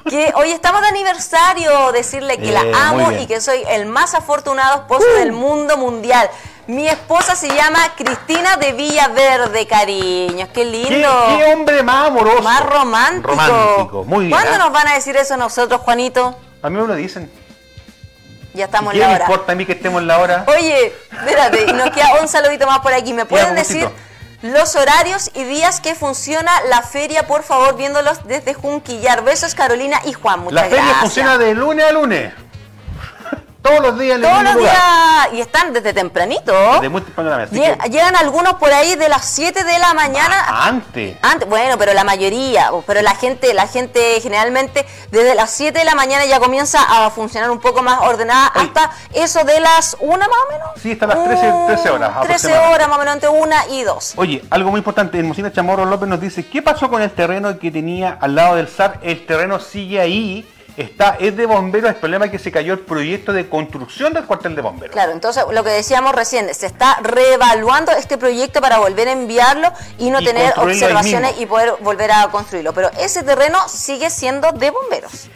que 0.08 0.32
hoy 0.36 0.50
estamos 0.50 0.82
de 0.82 0.88
aniversario, 0.88 1.92
decirle 1.92 2.36
que 2.38 2.52
la 2.52 2.62
amo 2.88 3.12
y 3.12 3.26
que 3.26 3.40
soy 3.40 3.62
el 3.68 3.86
más 3.86 4.14
afortunado 4.14 4.80
esposo 4.80 5.06
del 5.14 5.32
mundo 5.32 5.76
mundial. 5.78 6.28
Mi 6.66 6.86
esposa 6.86 7.34
se 7.34 7.48
llama 7.48 7.80
Cristina 7.96 8.56
de 8.56 8.72
Villaverde, 8.72 9.66
cariños. 9.66 10.48
Qué 10.50 10.62
¿Qué, 10.62 10.64
lindo. 10.64 11.08
qué 11.36 11.52
hombre 11.52 11.82
más 11.82 12.08
amoroso. 12.08 12.42
Más 12.42 12.64
romántico. 12.64 13.30
Romántico, 13.30 14.04
muy 14.04 14.26
bien. 14.26 14.38
¿Cuándo 14.38 14.54
¿ah? 14.54 14.58
nos 14.58 14.72
van 14.72 14.86
a 14.88 14.94
decir 14.94 15.16
eso 15.16 15.36
nosotros, 15.36 15.80
Juanito? 15.80 16.36
A 16.62 16.70
mí 16.70 16.78
me 16.78 16.86
lo 16.86 16.94
dicen. 16.94 17.28
Ya 18.54 18.64
estamos 18.64 18.92
¿Qué 18.92 18.98
en 19.00 19.08
la 19.08 19.14
hora. 19.14 19.24
importa 19.26 19.52
a 19.52 19.54
mí 19.54 19.64
que 19.66 19.72
estemos 19.72 20.00
en 20.02 20.08
la 20.08 20.18
hora? 20.18 20.44
Oye, 20.48 20.92
espérate, 21.12 21.66
y 21.68 21.72
nos 21.72 21.90
queda 21.90 22.20
un 22.20 22.28
saludito 22.28 22.66
más 22.66 22.80
por 22.80 22.92
aquí. 22.92 23.12
¿Me 23.12 23.24
pueden 23.24 23.54
decir 23.54 23.84
Agustito. 23.84 24.54
los 24.54 24.74
horarios 24.76 25.30
y 25.34 25.44
días 25.44 25.80
que 25.80 25.94
funciona 25.94 26.50
la 26.68 26.82
feria, 26.82 27.26
por 27.26 27.42
favor, 27.44 27.76
viéndolos 27.76 28.26
desde 28.26 28.54
Junquillar? 28.54 29.22
Besos, 29.22 29.54
Carolina 29.54 30.00
y 30.04 30.12
Juan. 30.14 30.40
Muchas 30.40 30.54
La 30.54 30.62
feria 30.62 30.78
gracias. 30.78 31.00
funciona 31.00 31.38
de 31.38 31.54
lunes 31.54 31.84
a 31.86 31.92
lunes. 31.92 32.32
Todos 33.62 33.80
los 33.80 33.98
días 33.98 34.16
en 34.16 34.24
el 34.24 34.30
Todos 34.30 34.42
mismo 34.42 34.54
los 34.54 34.62
lugar. 34.62 34.74
días, 34.74 35.28
y 35.34 35.40
están 35.42 35.72
desde 35.74 35.92
tempranito. 35.92 36.80
De 36.80 36.88
muy 36.88 37.02
temprano 37.02 37.30
la 37.30 37.46
Lleg- 37.46 37.76
que- 37.82 37.90
Llegan 37.90 38.16
algunos 38.16 38.54
por 38.54 38.72
ahí 38.72 38.96
de 38.96 39.08
las 39.10 39.26
7 39.26 39.64
de 39.64 39.78
la 39.78 39.92
mañana. 39.92 40.34
Ah, 40.48 40.66
antes. 40.68 41.16
Antes, 41.20 41.46
bueno, 41.46 41.76
pero 41.76 41.92
la 41.92 42.02
mayoría, 42.02 42.70
pero 42.86 43.02
la 43.02 43.14
gente, 43.14 43.52
la 43.52 43.66
gente 43.66 44.18
generalmente 44.22 44.86
desde 45.10 45.34
las 45.34 45.50
7 45.50 45.78
de 45.78 45.84
la 45.84 45.94
mañana 45.94 46.24
ya 46.24 46.40
comienza 46.40 46.80
a 47.04 47.10
funcionar 47.10 47.50
un 47.50 47.60
poco 47.60 47.82
más 47.82 48.00
ordenada 48.00 48.50
Oye. 48.56 48.64
hasta 48.64 48.90
eso 49.12 49.44
de 49.44 49.60
las 49.60 49.94
1 50.00 50.16
más 50.26 50.38
o 50.48 50.52
menos. 50.52 50.68
Sí, 50.80 50.92
hasta 50.92 51.06
las 51.06 51.22
13 51.24 51.52
13 51.66 51.90
horas 51.90 52.08
13 52.22 52.46
aproximadamente. 52.48 52.74
horas 52.74 52.88
más 52.88 52.96
o 52.96 53.00
menos 53.00 53.14
entre 53.14 53.28
1 53.28 53.56
y 53.72 53.82
2. 53.82 54.12
Oye, 54.16 54.42
algo 54.50 54.70
muy 54.70 54.78
importante, 54.78 55.18
el 55.18 55.24
Mocina 55.24 55.52
Chamorro 55.52 55.84
López 55.84 56.08
nos 56.08 56.20
dice, 56.20 56.46
¿qué 56.48 56.62
pasó 56.62 56.88
con 56.88 57.02
el 57.02 57.10
terreno 57.10 57.58
que 57.58 57.70
tenía 57.70 58.16
al 58.22 58.34
lado 58.34 58.56
del 58.56 58.68
SAR? 58.68 58.98
El 59.02 59.26
terreno 59.26 59.60
sigue 59.60 60.00
ahí, 60.00 60.48
está, 60.80 61.16
es 61.18 61.36
de 61.36 61.46
bomberos, 61.46 61.90
el 61.90 61.96
problema 61.96 62.26
es 62.26 62.30
que 62.30 62.38
se 62.38 62.50
cayó 62.50 62.74
el 62.74 62.80
proyecto 62.80 63.32
de 63.32 63.48
construcción 63.48 64.12
del 64.12 64.24
cuartel 64.24 64.54
de 64.54 64.62
bomberos. 64.62 64.92
Claro, 64.92 65.12
entonces 65.12 65.44
lo 65.50 65.64
que 65.64 65.70
decíamos 65.70 66.14
recién, 66.14 66.52
se 66.54 66.66
está 66.66 66.98
reevaluando 67.02 67.92
este 67.92 68.18
proyecto 68.18 68.60
para 68.60 68.78
volver 68.78 69.08
a 69.08 69.12
enviarlo 69.12 69.72
y 69.98 70.10
no 70.10 70.20
Y 70.20 70.24
tener 70.24 70.52
observaciones 70.56 71.34
y 71.38 71.46
poder 71.46 71.74
volver 71.80 72.12
a 72.12 72.28
construirlo. 72.28 72.72
Pero 72.72 72.90
ese 72.98 73.22
terreno 73.22 73.58
sigue 73.68 74.10
siendo 74.10 74.52
de 74.52 74.70
bomberos. 74.70 75.28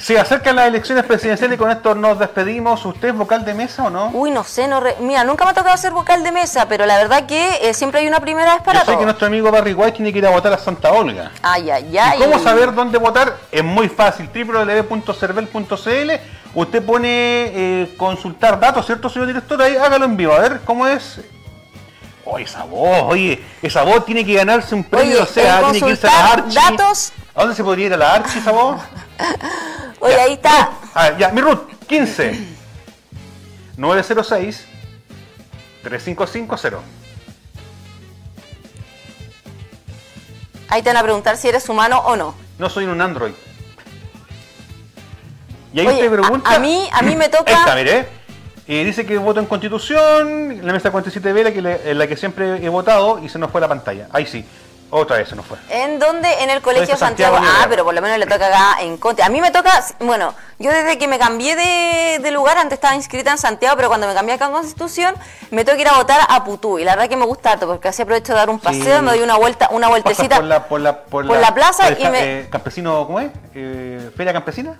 Se 0.00 0.18
acercan 0.18 0.56
las 0.56 0.66
elecciones 0.68 1.04
presidenciales 1.04 1.56
y 1.56 1.58
con 1.58 1.70
esto 1.70 1.94
nos 1.94 2.18
despedimos. 2.18 2.84
¿Usted 2.84 3.08
es 3.08 3.14
vocal 3.14 3.44
de 3.44 3.54
mesa 3.54 3.84
o 3.84 3.90
no? 3.90 4.10
Uy, 4.12 4.30
no 4.30 4.44
sé, 4.44 4.68
no 4.68 4.80
re- 4.80 4.96
mira, 5.00 5.24
nunca 5.24 5.44
me 5.44 5.50
ha 5.50 5.54
tocado 5.54 5.76
ser 5.76 5.92
vocal 5.92 6.22
de 6.22 6.32
mesa, 6.32 6.66
pero 6.68 6.86
la 6.86 6.96
verdad 6.96 7.26
que 7.26 7.58
eh, 7.68 7.74
siempre 7.74 8.00
hay 8.00 8.08
una 8.08 8.20
primera 8.20 8.54
vez 8.54 8.62
para 8.62 8.84
Yo 8.84 8.92
sé 8.92 8.98
que 8.98 9.04
nuestro 9.04 9.26
amigo 9.26 9.50
Barry 9.50 9.74
White 9.74 9.92
tiene 9.96 10.12
que 10.12 10.18
ir 10.18 10.26
a 10.26 10.30
votar 10.30 10.52
a 10.52 10.58
Santa 10.58 10.92
Olga. 10.92 11.30
Ay, 11.42 11.70
ay, 11.70 11.88
¿Y 11.92 11.98
ay. 11.98 12.18
cómo 12.20 12.38
saber 12.38 12.72
dónde 12.74 12.98
votar? 12.98 13.36
Es 13.50 13.64
muy 13.64 13.88
fácil, 13.88 14.28
www.cervel.cl. 14.32 16.10
Usted 16.54 16.82
pone 16.84 17.08
eh, 17.08 17.94
consultar 17.96 18.58
datos, 18.58 18.86
¿cierto, 18.86 19.08
señor 19.08 19.28
director? 19.28 19.60
Ahí 19.62 19.76
hágalo 19.76 20.04
en 20.06 20.16
vivo, 20.16 20.32
a 20.32 20.38
ver 20.40 20.60
cómo 20.64 20.86
es. 20.86 21.20
Oh, 22.30 22.38
esa 22.38 22.64
voz, 22.64 23.04
oye, 23.06 23.42
esa 23.62 23.84
voz 23.84 24.04
tiene 24.04 24.22
que 24.22 24.34
ganarse 24.34 24.74
un 24.74 24.84
premio, 24.84 25.14
Oye, 25.14 25.22
o 25.22 25.26
sea, 25.26 25.60
en 25.60 25.70
tiene 25.72 25.86
que 25.86 25.92
irse 25.92 26.06
a 26.08 26.10
la 26.10 26.32
Archie. 26.34 26.54
datos- 26.60 27.12
¿A 27.34 27.40
dónde 27.40 27.56
se 27.56 27.64
podría 27.64 27.86
ir 27.86 27.94
a 27.94 27.96
la 27.96 28.12
Archie 28.16 28.38
esa 28.40 28.50
voz? 28.50 28.78
Oye, 30.00 30.14
Ya. 30.14 30.22
ahí 30.24 30.32
está. 30.34 30.70
Ah, 30.94 31.10
ya, 31.18 31.30
mi 31.30 31.40
Ruth, 31.40 31.60
15 31.86 32.38
906 33.78 34.66
3550. 35.82 36.80
Ahí 40.68 40.82
te 40.82 40.90
van 40.90 40.98
a 40.98 41.02
preguntar 41.02 41.38
si 41.38 41.48
eres 41.48 41.66
humano 41.70 41.98
o 42.00 42.14
no. 42.14 42.34
No 42.58 42.68
soy 42.68 42.84
un 42.84 43.00
Android. 43.00 43.32
Y 45.72 45.80
ahí 45.80 45.86
Oye, 45.86 45.96
usted 45.96 46.10
pregunta. 46.20 46.50
a- 46.50 46.56
a 46.56 46.58
mí- 46.58 46.88
a 46.92 47.00
mí 47.00 47.16
me 47.16 47.28
toca- 47.30 47.52
Esta, 47.52 47.74
mire. 47.74 48.17
Eh, 48.68 48.84
dice 48.84 49.06
que 49.06 49.16
voto 49.18 49.40
en 49.40 49.46
Constitución, 49.46 50.60
la 50.66 50.72
mesa 50.74 50.92
47B, 50.92 51.42
la 51.42 51.52
que, 51.52 51.62
le- 51.62 51.94
la 51.94 52.06
que 52.06 52.16
siempre 52.16 52.64
he 52.64 52.68
votado, 52.68 53.18
y 53.18 53.28
se 53.28 53.38
nos 53.38 53.50
fue 53.50 53.60
la 53.60 53.68
pantalla. 53.68 54.08
Ahí 54.12 54.26
sí. 54.26 54.44
Otra 54.90 55.18
vez 55.18 55.28
se 55.28 55.36
nos 55.36 55.44
fue. 55.44 55.58
¿En 55.68 55.98
dónde? 55.98 56.28
En 56.42 56.48
el 56.48 56.62
Colegio 56.62 56.96
Santiago. 56.96 57.34
Santiago 57.36 57.58
Ah, 57.62 57.66
pero 57.68 57.84
por 57.84 57.92
lo 57.94 58.00
menos 58.00 58.16
le 58.18 58.24
toca 58.24 58.46
acá 58.46 58.80
en 58.82 58.96
Conte. 58.96 59.22
A 59.22 59.28
mí 59.28 59.38
me 59.38 59.50
toca, 59.50 59.84
bueno, 60.00 60.34
yo 60.58 60.70
desde 60.70 60.96
que 60.96 61.06
me 61.06 61.18
cambié 61.18 61.56
de, 61.56 62.18
de 62.22 62.30
lugar, 62.30 62.56
antes 62.56 62.76
estaba 62.78 62.94
inscrita 62.94 63.30
en 63.30 63.36
Santiago, 63.36 63.76
pero 63.76 63.88
cuando 63.88 64.06
me 64.06 64.14
cambié 64.14 64.36
acá 64.36 64.46
en 64.46 64.52
Constitución, 64.52 65.14
me 65.50 65.66
toca 65.66 65.78
ir 65.78 65.88
a 65.88 65.96
votar 65.98 66.20
a 66.26 66.42
Putú. 66.42 66.78
Y 66.78 66.84
la 66.84 66.94
verdad 66.96 67.10
que 67.10 67.16
me 67.18 67.26
gusta 67.26 67.52
harto, 67.52 67.66
porque 67.66 67.88
así 67.88 68.00
aprovecho 68.00 68.32
de 68.32 68.38
dar 68.38 68.48
un 68.48 68.60
paseo, 68.60 68.98
Sí. 69.00 69.04
me 69.04 69.10
doy 69.10 69.20
una 69.20 69.36
vuelta, 69.36 69.68
una 69.72 69.88
vueltecita. 69.88 70.36
por 70.36 70.44
la, 70.46 70.66
por 70.66 70.80
la, 70.80 71.00
por 71.04 71.26
por 71.26 71.38
la 71.38 71.54
plaza 71.54 71.82
por 71.84 71.92
el 71.92 72.02
y 72.02 72.08
me- 72.08 72.40
eh, 72.40 72.48
campesino, 72.50 73.06
¿cómo 73.06 73.20
es? 73.20 73.30
Eh, 73.54 74.10
¿Feria 74.16 74.32
campesina? 74.32 74.78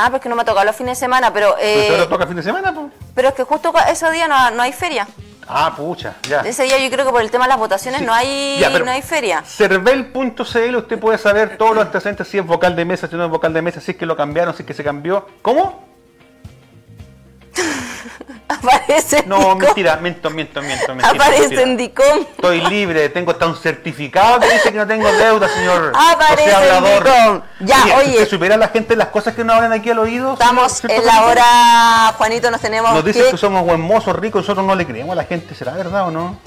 Ah, 0.00 0.10
pues 0.10 0.22
que 0.22 0.28
no 0.28 0.36
me 0.36 0.42
ha 0.42 0.44
tocado 0.44 0.64
los 0.64 0.76
fines 0.76 0.96
de 0.96 1.04
semana, 1.06 1.32
pero 1.32 1.56
Pero 1.58 1.68
eh, 1.68 1.88
ahora 1.90 2.08
toca 2.08 2.24
fin 2.26 2.36
de 2.36 2.42
semana, 2.44 2.72
pues. 2.72 2.86
pero 3.16 3.28
es 3.30 3.34
que 3.34 3.42
justo 3.42 3.72
ese 3.90 4.08
día 4.12 4.28
no, 4.28 4.50
no 4.52 4.62
hay 4.62 4.72
feria. 4.72 5.08
Ah, 5.48 5.74
pucha, 5.76 6.14
ya. 6.28 6.42
Ese 6.42 6.62
día 6.62 6.78
yo 6.78 6.88
creo 6.88 7.04
que 7.04 7.10
por 7.10 7.20
el 7.20 7.32
tema 7.32 7.46
de 7.46 7.48
las 7.48 7.58
votaciones 7.58 7.98
Sí. 8.00 8.06
no 8.06 8.14
hay 8.14 8.58
Ya, 8.60 8.70
pero- 8.70 8.84
no 8.84 8.92
hay 8.92 9.02
feria. 9.02 9.42
Cervel.cl 9.44 10.76
usted 10.76 10.98
puede 11.00 11.18
saber 11.18 11.56
todos 11.56 11.74
los 11.74 11.84
antecedentes, 11.84 12.28
si 12.28 12.38
es 12.38 12.46
vocal 12.46 12.76
de 12.76 12.84
mesa, 12.84 13.08
si 13.08 13.16
no 13.16 13.24
es 13.24 13.30
vocal 13.30 13.52
de 13.52 13.60
mesa, 13.62 13.80
si 13.80 13.90
es 13.90 13.96
que 13.96 14.06
lo 14.06 14.16
cambiaron, 14.16 14.54
si 14.54 14.62
es 14.62 14.66
que 14.66 14.74
se 14.74 14.84
cambió. 14.84 15.26
¿Cómo? 15.42 15.87
Aparece 18.48 19.24
No, 19.26 19.36
Dicom. 19.38 19.58
mentira, 19.58 19.96
miento, 19.96 20.30
miento, 20.30 20.62
miento, 20.62 20.88
mentira, 20.94 21.10
Aparece 21.10 21.40
mentira. 21.40 21.62
en 21.62 21.76
Dicom. 21.76 22.20
Estoy 22.36 22.60
libre, 22.62 23.08
tengo 23.10 23.30
hasta 23.32 23.46
un 23.46 23.56
certificado 23.56 24.40
que 24.40 24.50
dice 24.50 24.72
que 24.72 24.78
no 24.78 24.86
tengo 24.86 25.10
deuda, 25.12 25.48
señor. 25.48 25.92
Aparece 25.94 26.50
en. 26.76 26.84
Dicom. 26.84 27.42
Ya, 27.60 27.82
si 27.82 27.90
oye. 27.92 28.10
usted 28.12 28.28
supiera 28.28 28.56
la 28.56 28.68
gente 28.68 28.96
las 28.96 29.08
cosas 29.08 29.34
que 29.34 29.44
nos 29.44 29.56
hablan 29.56 29.72
aquí 29.72 29.90
al 29.90 29.98
oído. 29.98 30.32
Estamos 30.32 30.72
¿cierto, 30.72 30.98
en 30.98 31.06
la 31.06 31.24
hora, 31.24 32.14
Juanito, 32.16 32.50
nos 32.50 32.60
tenemos 32.60 32.92
Nos 32.92 33.04
dicen 33.04 33.24
que... 33.26 33.30
que 33.32 33.36
somos 33.36 33.64
buen 33.64 33.80
mozos, 33.80 34.16
ricos, 34.16 34.42
nosotros 34.42 34.64
no 34.66 34.74
le 34.74 34.86
creemos 34.86 35.12
a 35.12 35.16
la 35.16 35.24
gente, 35.24 35.54
¿será 35.54 35.72
verdad 35.72 36.08
o 36.08 36.10
no? 36.10 36.38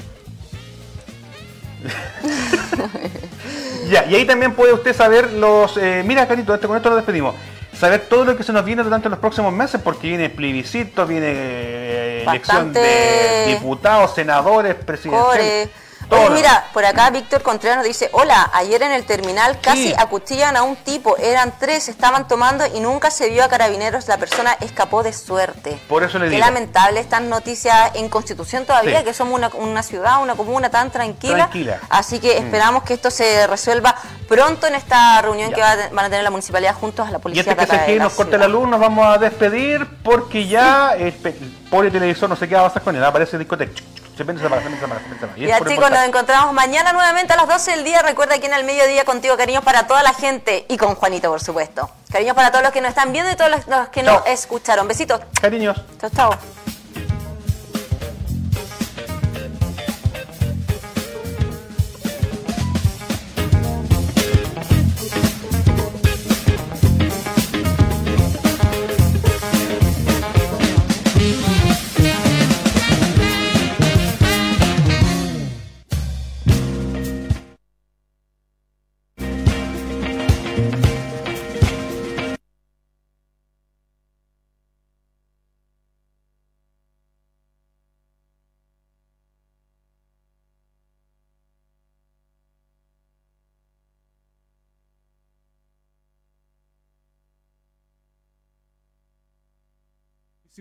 ya, 3.90 4.06
y 4.06 4.16
ahí 4.16 4.26
también 4.26 4.54
puede 4.54 4.74
usted 4.74 4.96
saber 4.96 5.32
los... 5.34 5.78
eh, 5.78 6.04
mira, 6.06 6.28
Carito, 6.28 6.54
este, 6.54 6.68
con 6.68 6.78
esto 6.78 6.90
nos 6.90 6.98
despedimos. 6.98 7.36
Saber 7.74 8.02
todo 8.02 8.26
lo 8.26 8.38
que 8.38 8.44
se 8.44 8.54
nos 8.54 8.64
viene 8.66 8.84
durante 8.84 9.10
los 9.10 9.20
próximos 9.20 9.54
meses, 9.54 9.82
porque 9.82 10.08
viene 10.08 10.30
plebiscito, 10.30 11.08
viene 11.08 11.28
eh, 11.30 12.24
elección 12.28 12.74
de 12.74 13.46
diputados, 13.48 14.14
senadores, 14.14 14.76
presidentes. 14.76 15.70
Oye, 16.12 16.30
mira, 16.32 16.66
por 16.74 16.84
acá 16.86 17.10
Víctor 17.10 17.42
Contreras 17.42 17.78
nos 17.78 17.86
dice, 17.86 18.10
hola, 18.14 18.50
ayer 18.54 18.82
en 18.84 18.92
el 18.92 19.06
terminal 19.06 19.60
casi 19.62 19.90
Sí. 19.90 19.94
acuchillan 19.98 20.58
a 20.58 20.64
un 20.64 20.76
tipo, 20.76 21.16
eran 21.18 21.54
tres, 21.58 21.88
estaban 21.88 22.28
tomando 22.28 22.66
y 22.76 22.80
nunca 22.82 23.10
se 23.12 23.30
vio 23.30 23.44
a 23.44 23.48
carabineros, 23.48 24.08
la 24.08 24.18
persona 24.18 24.58
escapó 24.60 25.04
de 25.04 25.14
suerte. 25.14 25.80
Por 25.88 26.04
eso 26.04 26.20
le 26.20 26.26
Qué 26.26 26.32
digo. 26.36 26.46
lamentable 26.46 27.00
estas 27.00 27.22
noticias 27.22 27.92
en 27.94 28.10
Constitución 28.10 28.66
todavía, 28.66 29.00
Sí. 29.00 29.06
que 29.06 29.14
somos 29.14 29.36
una, 29.36 29.50
una 29.54 29.84
ciudad, 29.84 30.22
una 30.22 30.36
comuna 30.36 30.70
tan 30.70 30.92
tranquila. 30.92 31.36
Tranquila. 31.50 31.80
Mm. 31.82 31.86
Así 31.90 32.20
que 32.20 32.38
esperamos 32.38 32.84
que 32.84 32.94
esto 32.96 33.10
se 33.10 33.48
resuelva 33.48 33.96
pronto 34.28 34.68
en 34.68 34.76
esta 34.76 35.22
reunión 35.22 35.50
Ya. 35.52 35.56
que 35.56 35.62
va 35.62 35.72
a 35.72 35.90
van 35.92 36.06
a 36.06 36.10
tener 36.10 36.24
la 36.24 36.30
municipalidad 36.32 36.76
juntos 36.76 37.08
a 37.08 37.12
la 37.12 37.18
Y 37.18 37.22
policía. 37.22 37.52
antes 37.52 37.70
que 37.70 37.86
se 37.86 37.96
y 37.96 38.00
nos 38.00 38.14
corte 38.14 38.38
la 38.38 38.48
luz, 38.48 38.68
nos 38.68 38.80
vamos 38.80 39.06
a 39.08 39.18
despedir 39.18 39.88
porque 40.04 40.46
ya 40.48 40.94
el, 40.98 41.14
pe- 41.14 41.30
el 41.40 41.50
pobre 41.70 41.90
televisor 41.90 42.30
no 42.30 42.36
sé 42.36 42.48
qué 42.50 42.56
va 42.56 42.62
a 42.62 42.68
pasar 42.68 42.82
con 42.84 42.96
él. 42.96 43.04
Aparece 43.04 43.38
el 43.38 43.40
discoteca. 43.44 43.82
Se 44.26 44.80
se 44.80 45.34
se. 45.36 45.40
Y 45.42 45.48
Ya 45.48 45.60
chicos, 45.60 45.90
nos 45.90 46.04
encontramos 46.04 46.54
mañana 46.54 46.94
nuevamente 46.94 47.34
a 47.34 47.38
las 47.38 47.48
12 47.48 47.72
del 47.72 47.84
día. 47.84 48.02
Recuerda 48.02 48.36
aquí 48.36 48.46
en 48.46 48.54
el 48.54 48.64
mediodía 48.64 49.06
contigo, 49.06 49.38
cariños 49.38 49.64
para 49.64 49.88
toda 49.88 50.04
la 50.04 50.14
gente 50.14 50.66
y 50.70 50.78
con 50.78 50.96
Juanito, 50.96 51.30
por 51.30 51.42
supuesto. 51.42 51.90
Cariños 52.12 52.36
para 52.36 52.52
todos 52.52 52.64
los 52.64 52.72
que 52.72 52.82
nos 52.82 52.90
están 52.90 53.12
viendo 53.12 53.32
y 53.32 53.36
todos 53.36 53.52
los, 53.52 53.68
los 53.68 53.90
que 53.90 54.04
nos 54.04 54.26
escucharon. 54.28 54.88
Besitos. 54.88 55.22
Cariños. 55.40 55.82
Chao, 56.00 56.10
chao. 56.16 56.61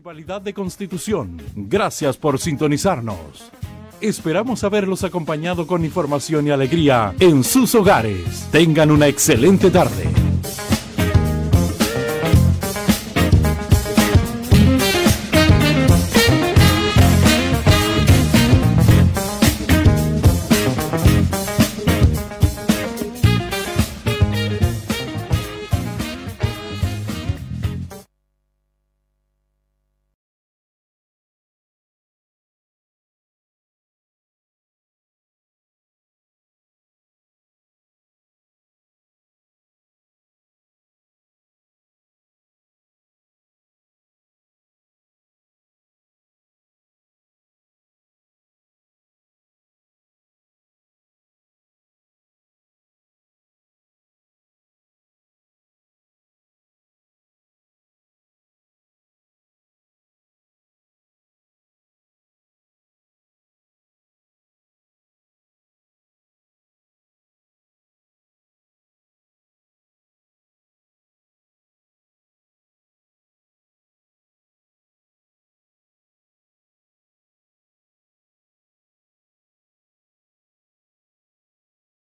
De 0.00 0.54
Constitución, 0.54 1.42
gracias 1.54 2.16
por 2.16 2.38
sintonizarnos. 2.38 3.52
Esperamos 4.00 4.64
haberlos 4.64 5.04
acompañado 5.04 5.66
con 5.66 5.84
información 5.84 6.46
y 6.46 6.50
alegría 6.50 7.14
en 7.20 7.44
sus 7.44 7.74
hogares. 7.74 8.48
Tengan 8.50 8.90
una 8.90 9.08
excelente 9.08 9.70
tarde. 9.70 10.29